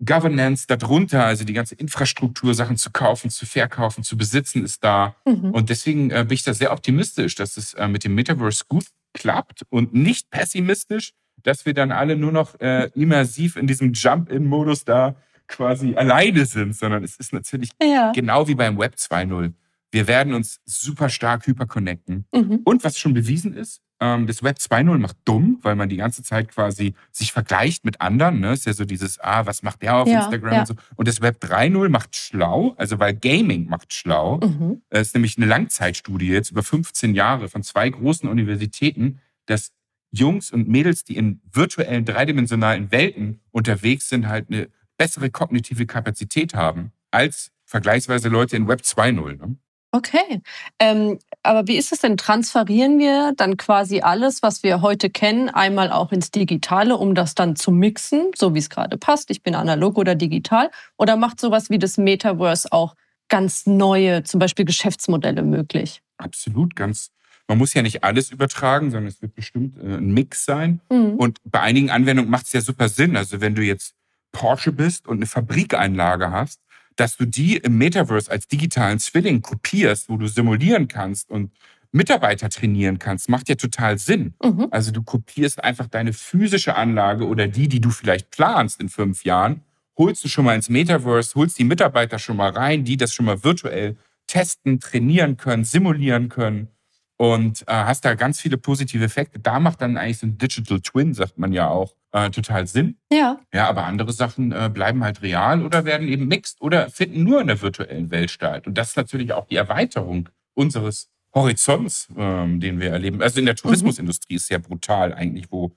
Governance 0.05 0.67
darunter, 0.67 1.25
also 1.25 1.45
die 1.45 1.55
ganze 1.55 1.75
Infrastruktur, 1.75 2.55
Sachen 2.55 2.77
zu 2.77 2.91
kaufen, 2.91 3.31
zu 3.31 3.47
verkaufen, 3.47 4.05
zu 4.05 4.17
besitzen, 4.17 4.63
ist 4.65 4.85
da. 4.85 5.17
Mhm. 5.25 5.53
Und 5.53 5.71
deswegen 5.71 6.11
äh, 6.11 6.25
bin 6.29 6.35
ich 6.35 6.45
da 6.45 6.53
sehr 6.53 6.73
optimistisch, 6.73 7.35
dass 7.35 7.57
es 7.57 7.73
äh, 7.75 7.89
mit 7.89 8.05
dem 8.05 8.15
Metaverse 8.15 8.65
gut 8.69 8.85
klappt 9.17 9.63
und 9.71 9.95
nicht 9.95 10.31
pessimistisch, 10.31 11.13
dass 11.43 11.67
wir 11.67 11.75
dann 11.75 11.91
alle 11.91 12.17
nur 12.17 12.33
noch 12.33 12.59
äh, 12.61 12.91
immersiv 12.95 13.57
in 13.57 13.67
diesem 13.67 13.93
Jump-in-Modus 13.93 14.85
da 14.85 15.17
quasi 15.49 15.95
alleine 15.95 16.45
sind, 16.45 16.77
sondern 16.77 17.03
es 17.05 17.17
ist 17.17 17.33
natürlich 17.33 17.71
ja. 17.83 18.13
genau 18.13 18.49
wie 18.49 18.55
beim 18.55 18.79
Web 18.79 18.95
2.0. 18.97 19.53
Wir 19.93 20.09
werden 20.09 20.35
uns 20.35 20.61
super 20.65 21.09
stark 21.09 21.47
hyperconnecten. 21.47 22.27
Mhm. 22.35 22.61
Und 22.65 22.85
was 22.85 22.99
schon 22.99 23.15
bewiesen 23.15 23.55
ist, 23.55 23.81
das 23.99 24.43
Web 24.43 24.59
2.0 24.59 24.99
macht 24.99 25.17
dumm, 25.25 25.59
weil 25.63 25.75
man 25.75 25.89
die 25.89 25.97
ganze 25.97 26.23
Zeit 26.23 26.49
quasi 26.49 26.95
sich 27.13 27.33
vergleicht 27.33 27.85
mit 27.87 28.01
anderen. 28.03 28.41
Ne? 28.41 28.53
Ist 28.53 28.67
ja 28.67 28.75
so 28.75 28.85
dieses, 28.85 29.19
ah, 29.21 29.47
was 29.47 29.63
macht 29.63 29.83
der 29.83 29.97
auf 29.97 30.09
ja, 30.09 30.19
Instagram 30.19 30.53
ja. 30.53 30.61
und 30.61 30.67
so. 30.67 30.75
Und 30.97 31.09
das 31.09 31.23
Web 31.23 31.43
3.0 31.43 31.89
macht 31.89 32.15
schlau, 32.15 32.75
also 32.77 32.99
weil 32.99 33.15
Gaming 33.15 33.69
macht 33.69 33.95
schlau. 33.95 34.39
Mhm. 34.39 34.83
Das 34.91 35.09
ist 35.09 35.15
nämlich 35.15 35.39
eine 35.39 35.47
Langzeitstudie 35.47 36.29
jetzt 36.29 36.51
über 36.51 36.63
15 36.63 37.15
Jahre 37.15 37.49
von 37.49 37.63
zwei 37.63 37.89
großen 37.89 38.29
Universitäten, 38.29 39.21
dass 39.47 39.73
Jungs 40.11 40.51
und 40.51 40.69
Mädels, 40.69 41.05
die 41.05 41.17
in 41.17 41.41
virtuellen, 41.51 42.05
dreidimensionalen 42.05 42.93
Welten 42.93 43.41
unterwegs 43.51 44.09
sind, 44.09 44.29
halt 44.29 44.51
eine 44.51 44.69
bessere 44.99 45.31
kognitive 45.31 45.87
Kapazität 45.87 46.55
haben 46.55 46.93
als 47.11 47.51
vergleichsweise 47.65 48.29
Leute 48.29 48.57
in 48.57 48.69
Web 48.69 48.81
2.0. 48.81 49.37
Ne? 49.37 49.57
Okay. 49.93 50.43
Ähm, 50.79 51.19
aber 51.43 51.69
wie 51.69 51.77
ist 51.77 51.93
es 51.93 52.01
denn? 52.01 52.17
Transferieren 52.17 52.99
wir 52.99 53.33
dann 53.37 53.57
quasi 53.57 54.01
alles, 54.01 54.43
was 54.43 54.63
wir 54.63 54.83
heute 54.83 55.11
kennen, 55.11 55.49
einmal 55.49 55.91
auch 55.91 56.13
ins 56.13 56.31
Digitale, 56.31 56.97
um 56.97 57.15
das 57.15 57.35
dann 57.35 57.57
zu 57.57 57.71
mixen, 57.71 58.31
so 58.35 58.55
wie 58.55 58.59
es 58.59 58.69
gerade 58.69 58.99
passt? 58.99 59.31
Ich 59.31 59.43
bin 59.43 59.55
analog 59.55 59.97
oder 59.97 60.15
digital. 60.15 60.71
Oder 60.99 61.17
macht 61.17 61.41
sowas 61.41 61.71
wie 61.71 61.79
das 61.79 61.97
Metaverse 61.99 62.73
auch 62.73 62.95
ganz 63.29 63.67
neue, 63.67 64.23
zum 64.25 64.41
Beispiel 64.41 64.65
Geschäftsmodelle 64.65 65.43
möglich? 65.43 66.03
Absolut, 66.19 66.77
ganz. 66.77 67.11
Man 67.49 67.59
muss 67.59 67.75
ja 67.75 67.83
nicht 67.83 68.03
alles 68.03 68.31
übertragen, 68.33 68.91
sondern 68.91 69.07
es 69.07 69.23
wird 69.23 69.35
bestimmt 69.35 69.79
äh, 69.79 69.97
ein 69.97 70.13
Mix 70.13 70.45
sein. 70.45 70.81
Mhm. 70.91 71.15
Und 71.15 71.39
bei 71.45 71.61
einigen 71.61 71.91
Anwendungen 71.91 72.31
macht 72.31 72.47
es 72.47 72.53
ja 72.53 72.61
super 72.61 72.89
Sinn. 72.89 73.17
Also 73.17 73.41
wenn 73.41 73.55
du 73.55 73.63
jetzt 73.63 73.95
Porsche 74.33 74.73
bist 74.73 75.07
und 75.07 75.19
eine 75.19 75.27
Fabrikeinlage 75.27 76.31
hast, 76.31 76.61
dass 76.97 77.17
du 77.17 77.27
die 77.27 77.59
im 77.59 77.79
Metaverse 77.79 78.31
als 78.31 78.49
digitalen 78.49 78.99
Zwilling 78.99 79.43
kopierst, 79.43 80.09
wo 80.09 80.17
du 80.17 80.27
simulieren 80.27 80.89
kannst 80.89 81.31
und 81.31 81.53
Mitarbeiter 81.93 82.49
trainieren 82.49 82.99
kannst, 82.99 83.29
macht 83.29 83.49
ja 83.49 83.55
total 83.55 83.99
Sinn. 83.99 84.35
Mhm. 84.43 84.69
Also 84.71 84.91
du 84.91 85.03
kopierst 85.03 85.63
einfach 85.63 85.87
deine 85.87 86.13
physische 86.13 86.75
Anlage 86.77 87.27
oder 87.27 87.49
die, 87.49 87.69
die 87.69 87.81
du 87.81 87.91
vielleicht 87.91 88.31
planst 88.31 88.81
in 88.81 88.89
fünf 88.89 89.25
Jahren, 89.25 89.63
holst 89.97 90.25
du 90.25 90.29
schon 90.29 90.45
mal 90.45 90.55
ins 90.55 90.69
Metaverse, 90.69 91.35
holst 91.35 91.59
die 91.59 91.65
Mitarbeiter 91.65 92.19
schon 92.19 92.37
mal 92.37 92.51
rein, 92.51 92.85
die 92.85 92.97
das 92.97 93.15
schon 93.15 93.27
mal 93.27 93.43
virtuell 93.43 93.97
testen, 94.27 94.81
trainieren 94.81 95.37
können, 95.37 95.65
simulieren 95.65 96.29
können 96.29 96.69
und 97.17 97.63
äh, 97.63 97.73
hast 97.73 98.05
da 98.05 98.15
ganz 98.15 98.41
viele 98.41 98.59
positive 98.59 99.05
Effekte. 99.05 99.39
Da 99.39 99.61
macht 99.61 99.81
dann 99.81 99.97
eigentlich 99.97 100.19
so 100.19 100.27
ein 100.27 100.37
Digital 100.39 100.81
Twin, 100.81 101.15
sagt 101.15 101.39
man 101.39 101.53
ja 101.53 101.69
auch, 101.69 101.95
äh, 102.17 102.31
total 102.31 102.67
Sinn. 102.67 102.97
Ja. 103.13 103.39
Ja, 103.53 103.69
aber 103.69 103.85
andere 103.85 104.13
Sachen 104.13 104.51
äh, 104.51 104.71
bleiben 104.73 105.05
halt 105.05 105.21
real 105.21 105.63
oder 105.63 105.85
werden 105.85 106.09
eben 106.09 106.27
mixed 106.29 106.61
oder 106.63 106.89
finden 106.89 107.25
nur 107.25 107.43
in 107.43 107.49
der 107.49 107.61
virtuellen 107.61 108.11
Welt 108.11 108.31
statt. 108.31 108.67
Und 108.67 108.79
das 108.79 108.91
ist 108.91 108.97
natürlich 108.97 109.33
auch 109.33 109.47
die 109.47 109.57
Erweiterung 109.57 110.31
unseres 110.55 111.11
Horizonts, 111.35 112.09
ähm, 112.17 112.61
den 112.61 112.81
wir 112.81 112.91
erleben. 112.91 113.21
Also 113.21 113.41
in 113.41 113.47
der 113.47 113.57
Tourismusindustrie 113.57 114.35
mhm. 114.35 114.37
ist 114.39 114.49
ja 114.49 114.59
brutal 114.59 115.13
eigentlich, 115.13 115.53
wo 115.53 115.73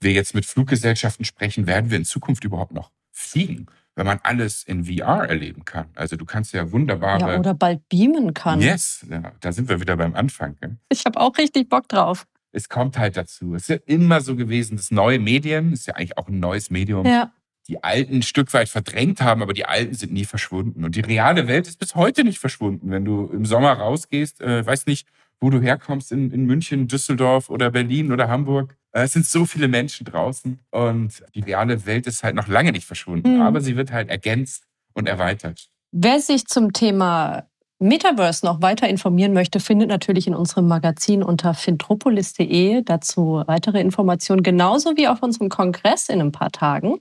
wir 0.00 0.12
jetzt 0.12 0.34
mit 0.34 0.46
Fluggesellschaften 0.46 1.26
sprechen, 1.26 1.66
werden 1.66 1.90
wir 1.90 1.98
in 1.98 2.06
Zukunft 2.06 2.42
überhaupt 2.44 2.72
noch 2.72 2.90
fliegen? 3.10 3.66
wenn 3.94 4.06
man 4.06 4.20
alles 4.22 4.62
in 4.64 4.84
VR 4.84 5.28
erleben 5.28 5.64
kann. 5.64 5.86
Also 5.94 6.16
du 6.16 6.24
kannst 6.24 6.54
ja 6.54 6.72
wunderbare... 6.72 7.20
Ja, 7.32 7.38
oder 7.38 7.52
bald 7.52 7.86
beamen 7.90 8.32
kann. 8.32 8.60
Yes, 8.60 9.04
ja, 9.10 9.32
da 9.40 9.52
sind 9.52 9.68
wir 9.68 9.80
wieder 9.80 9.96
beim 9.96 10.14
Anfang. 10.14 10.56
Gell? 10.60 10.78
Ich 10.88 11.04
habe 11.04 11.20
auch 11.20 11.36
richtig 11.36 11.68
Bock 11.68 11.88
drauf. 11.88 12.26
Es 12.52 12.68
kommt 12.68 12.98
halt 12.98 13.16
dazu. 13.16 13.54
Es 13.54 13.62
ist 13.62 13.68
ja 13.68 13.76
immer 13.86 14.20
so 14.20 14.36
gewesen, 14.36 14.76
dass 14.76 14.90
neue 14.90 15.18
Medien, 15.18 15.72
ist 15.72 15.86
ja 15.86 15.94
eigentlich 15.94 16.18
auch 16.18 16.28
ein 16.28 16.38
neues 16.38 16.70
Medium, 16.70 17.06
ja. 17.06 17.32
die 17.68 17.82
alten 17.82 18.16
ein 18.16 18.22
Stück 18.22 18.52
weit 18.52 18.68
verdrängt 18.68 19.20
haben, 19.22 19.42
aber 19.42 19.54
die 19.54 19.64
alten 19.64 19.94
sind 19.94 20.12
nie 20.12 20.24
verschwunden. 20.24 20.84
Und 20.84 20.94
die 20.96 21.00
reale 21.00 21.48
Welt 21.48 21.66
ist 21.66 21.78
bis 21.78 21.94
heute 21.94 22.24
nicht 22.24 22.38
verschwunden. 22.38 22.90
Wenn 22.90 23.04
du 23.04 23.26
im 23.32 23.46
Sommer 23.46 23.72
rausgehst, 23.72 24.40
äh, 24.40 24.64
weiß 24.64 24.86
nicht, 24.86 25.08
wo 25.40 25.50
du 25.50 25.60
herkommst, 25.60 26.12
in, 26.12 26.30
in 26.30 26.44
München, 26.44 26.86
Düsseldorf 26.86 27.50
oder 27.50 27.70
Berlin 27.70 28.12
oder 28.12 28.28
Hamburg, 28.28 28.76
äh, 28.92 29.02
es 29.02 29.12
sind 29.12 29.26
so 29.26 29.44
viele 29.44 29.68
Menschen 29.68 30.04
draußen 30.04 30.60
und 30.70 31.24
die 31.34 31.40
reale 31.40 31.84
Welt 31.86 32.06
ist 32.06 32.22
halt 32.22 32.36
noch 32.36 32.48
lange 32.48 32.72
nicht 32.72 32.86
verschwunden, 32.86 33.36
mhm. 33.36 33.42
aber 33.42 33.60
sie 33.60 33.76
wird 33.76 33.92
halt 33.92 34.08
ergänzt 34.08 34.66
und 34.92 35.08
erweitert. 35.08 35.68
Wer 35.90 36.20
sich 36.20 36.46
zum 36.46 36.72
Thema 36.72 37.48
Metaverse 37.82 38.46
noch 38.46 38.62
weiter 38.62 38.88
informieren 38.88 39.32
möchte, 39.32 39.58
findet 39.58 39.88
natürlich 39.88 40.26
in 40.26 40.34
unserem 40.34 40.68
Magazin 40.68 41.22
unter 41.22 41.52
fintropolis.de 41.52 42.82
dazu 42.82 43.42
weitere 43.46 43.80
Informationen, 43.80 44.42
genauso 44.42 44.96
wie 44.96 45.08
auf 45.08 45.22
unserem 45.22 45.48
Kongress 45.48 46.08
in 46.08 46.20
ein 46.20 46.32
paar 46.32 46.52
Tagen. 46.52 47.00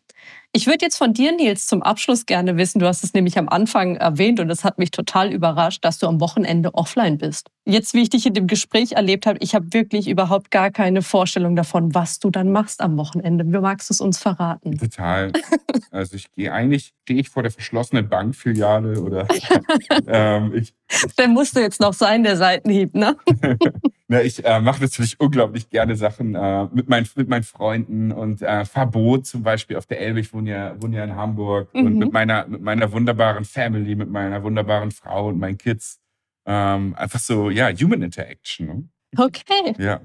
Ich 0.53 0.67
würde 0.67 0.83
jetzt 0.83 0.97
von 0.97 1.13
dir, 1.13 1.31
Nils, 1.31 1.65
zum 1.65 1.81
Abschluss 1.81 2.25
gerne 2.25 2.57
wissen, 2.57 2.79
du 2.79 2.85
hast 2.85 3.05
es 3.05 3.13
nämlich 3.13 3.37
am 3.37 3.47
Anfang 3.47 3.95
erwähnt 3.95 4.41
und 4.41 4.49
es 4.49 4.65
hat 4.65 4.79
mich 4.79 4.91
total 4.91 5.31
überrascht, 5.31 5.85
dass 5.85 5.97
du 5.97 6.07
am 6.07 6.19
Wochenende 6.19 6.73
offline 6.73 7.17
bist. 7.17 7.47
Jetzt, 7.63 7.93
wie 7.93 8.01
ich 8.01 8.09
dich 8.09 8.25
in 8.25 8.33
dem 8.33 8.47
Gespräch 8.47 8.93
erlebt 8.93 9.25
habe, 9.25 9.37
ich 9.39 9.55
habe 9.55 9.71
wirklich 9.71 10.09
überhaupt 10.09 10.51
gar 10.51 10.69
keine 10.69 11.03
Vorstellung 11.03 11.55
davon, 11.55 11.95
was 11.95 12.19
du 12.19 12.31
dann 12.31 12.51
machst 12.51 12.81
am 12.81 12.97
Wochenende. 12.97 13.45
Wie 13.45 13.59
magst 13.59 13.89
du 13.89 13.93
es 13.93 14.01
uns 14.01 14.17
verraten? 14.17 14.77
Total. 14.77 15.31
Also 15.93 16.15
ich 16.15 16.31
gehe 16.31 16.53
eigentlich, 16.53 16.93
stehe 17.01 17.19
ich 17.19 17.29
vor 17.29 17.43
der 17.43 17.51
verschlossenen 17.51 18.07
Bankfiliale 18.07 19.01
oder 19.01 19.27
ähm, 20.07 20.53
ich, 20.55 20.73
Der 21.17 21.27
musste 21.27 21.59
jetzt 21.59 21.81
noch 21.81 21.93
sein, 21.93 22.23
der 22.23 22.37
Seitenhieb, 22.37 22.95
ne? 22.95 23.17
Ne, 24.11 24.23
ich 24.23 24.43
äh, 24.43 24.59
mache 24.59 24.81
natürlich 24.81 25.21
unglaublich 25.21 25.69
gerne 25.69 25.95
Sachen 25.95 26.35
äh, 26.35 26.67
mit, 26.73 26.89
mein, 26.89 27.07
mit 27.15 27.29
meinen 27.29 27.43
Freunden 27.43 28.11
und 28.11 28.41
äh, 28.41 28.65
Verbot 28.65 29.25
zum 29.25 29.41
Beispiel 29.41 29.77
auf 29.77 29.85
der 29.85 30.01
Elbe. 30.01 30.19
Ich 30.19 30.33
wohne 30.33 30.40
ja, 30.45 30.81
wohne 30.81 30.97
ja 30.97 31.03
in 31.03 31.15
Hamburg 31.15 31.73
mhm. 31.73 31.85
und 31.85 31.97
mit 31.97 32.13
meiner, 32.13 32.47
mit 32.47 32.61
meiner 32.61 32.91
wunderbaren 32.91 33.45
Family, 33.45 33.95
mit 33.95 34.09
meiner 34.09 34.43
wunderbaren 34.43 34.91
Frau 34.91 35.27
und 35.27 35.39
meinen 35.39 35.57
Kids. 35.57 35.99
Ähm, 36.45 36.95
einfach 36.95 37.19
so, 37.19 37.49
ja, 37.49 37.69
Human 37.69 38.01
Interaction. 38.01 38.67
Ne? 38.67 38.89
Okay. 39.17 39.75
Ja. 39.77 40.01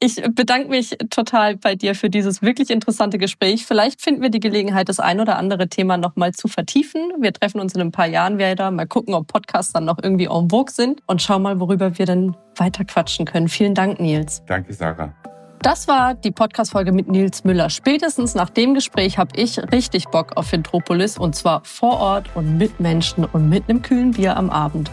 Ich 0.00 0.20
bedanke 0.34 0.68
mich 0.68 0.96
total 1.10 1.56
bei 1.56 1.76
dir 1.76 1.94
für 1.94 2.10
dieses 2.10 2.42
wirklich 2.42 2.70
interessante 2.70 3.16
Gespräch. 3.16 3.64
Vielleicht 3.64 4.02
finden 4.02 4.20
wir 4.20 4.30
die 4.30 4.40
Gelegenheit, 4.40 4.88
das 4.88 4.98
ein 4.98 5.20
oder 5.20 5.38
andere 5.38 5.68
Thema 5.68 5.96
noch 5.96 6.16
mal 6.16 6.32
zu 6.32 6.48
vertiefen. 6.48 7.00
Wir 7.20 7.32
treffen 7.32 7.60
uns 7.60 7.74
in 7.74 7.80
ein 7.80 7.92
paar 7.92 8.08
Jahren 8.08 8.38
wieder, 8.38 8.70
mal 8.70 8.86
gucken, 8.86 9.14
ob 9.14 9.28
Podcasts 9.28 9.72
dann 9.72 9.84
noch 9.84 9.98
irgendwie 10.02 10.26
en 10.26 10.50
vogue 10.50 10.72
sind 10.72 11.00
und 11.06 11.22
schauen 11.22 11.42
mal, 11.42 11.60
worüber 11.60 11.96
wir 11.96 12.06
dann 12.06 12.36
weiter 12.56 12.84
quatschen 12.84 13.24
können. 13.24 13.48
Vielen 13.48 13.74
Dank, 13.74 14.00
Nils. 14.00 14.42
Danke, 14.46 14.72
Sarah. 14.72 15.14
Das 15.62 15.86
war 15.86 16.14
die 16.14 16.32
Podcast-Folge 16.32 16.90
mit 16.90 17.06
Nils 17.06 17.44
Müller. 17.44 17.70
Spätestens 17.70 18.34
nach 18.34 18.50
dem 18.50 18.74
Gespräch 18.74 19.16
habe 19.16 19.30
ich 19.36 19.60
richtig 19.70 20.08
Bock 20.08 20.36
auf 20.36 20.48
Fintropolis 20.48 21.18
und 21.18 21.36
zwar 21.36 21.62
vor 21.64 22.00
Ort 22.00 22.26
und 22.34 22.58
mit 22.58 22.80
Menschen 22.80 23.24
und 23.24 23.48
mit 23.48 23.68
einem 23.68 23.80
kühlen 23.80 24.10
Bier 24.10 24.36
am 24.36 24.50
Abend. 24.50 24.90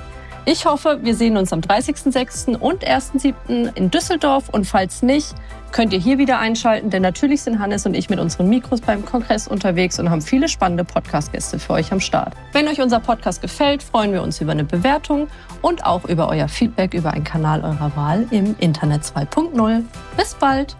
Ich 0.52 0.66
hoffe, 0.66 0.98
wir 1.04 1.14
sehen 1.14 1.38
uns 1.38 1.54
am 1.54 1.60
30.06. 1.60 2.58
und 2.58 2.84
1.07. 2.84 3.76
in 3.76 3.92
Düsseldorf 3.92 4.50
und 4.50 4.66
falls 4.66 5.04
nicht, 5.04 5.36
könnt 5.72 5.94
ihr 5.94 6.00
hier 6.00 6.18
wieder 6.18 6.40
einschalten, 6.40 6.90
denn 6.90 7.04
natürlich 7.04 7.44
sind 7.44 7.60
Hannes 7.60 7.86
und 7.86 7.94
ich 7.94 8.10
mit 8.10 8.18
unseren 8.18 8.50
Mikros 8.50 8.82
beim 8.82 9.06
Kongress 9.06 9.48
unterwegs 9.48 10.00
und 10.00 10.10
haben 10.10 10.24
viele 10.24 10.50
spannende 10.50 10.84
Podcast-Gäste 10.84 11.60
für 11.60 11.74
euch 11.74 11.92
am 11.92 12.00
Start. 12.00 12.34
Wenn 12.52 12.68
euch 12.68 12.82
unser 12.82 13.00
Podcast 13.00 13.44
gefällt, 13.44 13.84
freuen 13.84 14.12
wir 14.12 14.24
uns 14.24 14.42
über 14.42 14.54
eine 14.54 14.64
Bewertung 14.64 15.28
und 15.62 15.86
auch 15.86 16.06
über 16.06 16.28
euer 16.30 16.48
Feedback 16.48 16.96
über 16.96 17.12
einen 17.12 17.26
Kanal 17.26 17.64
eurer 17.64 17.96
Wahl 17.96 18.26
im 18.32 18.56
Internet 18.58 19.04
2.0. 19.04 19.84
Bis 20.18 20.34
bald! 20.34 20.76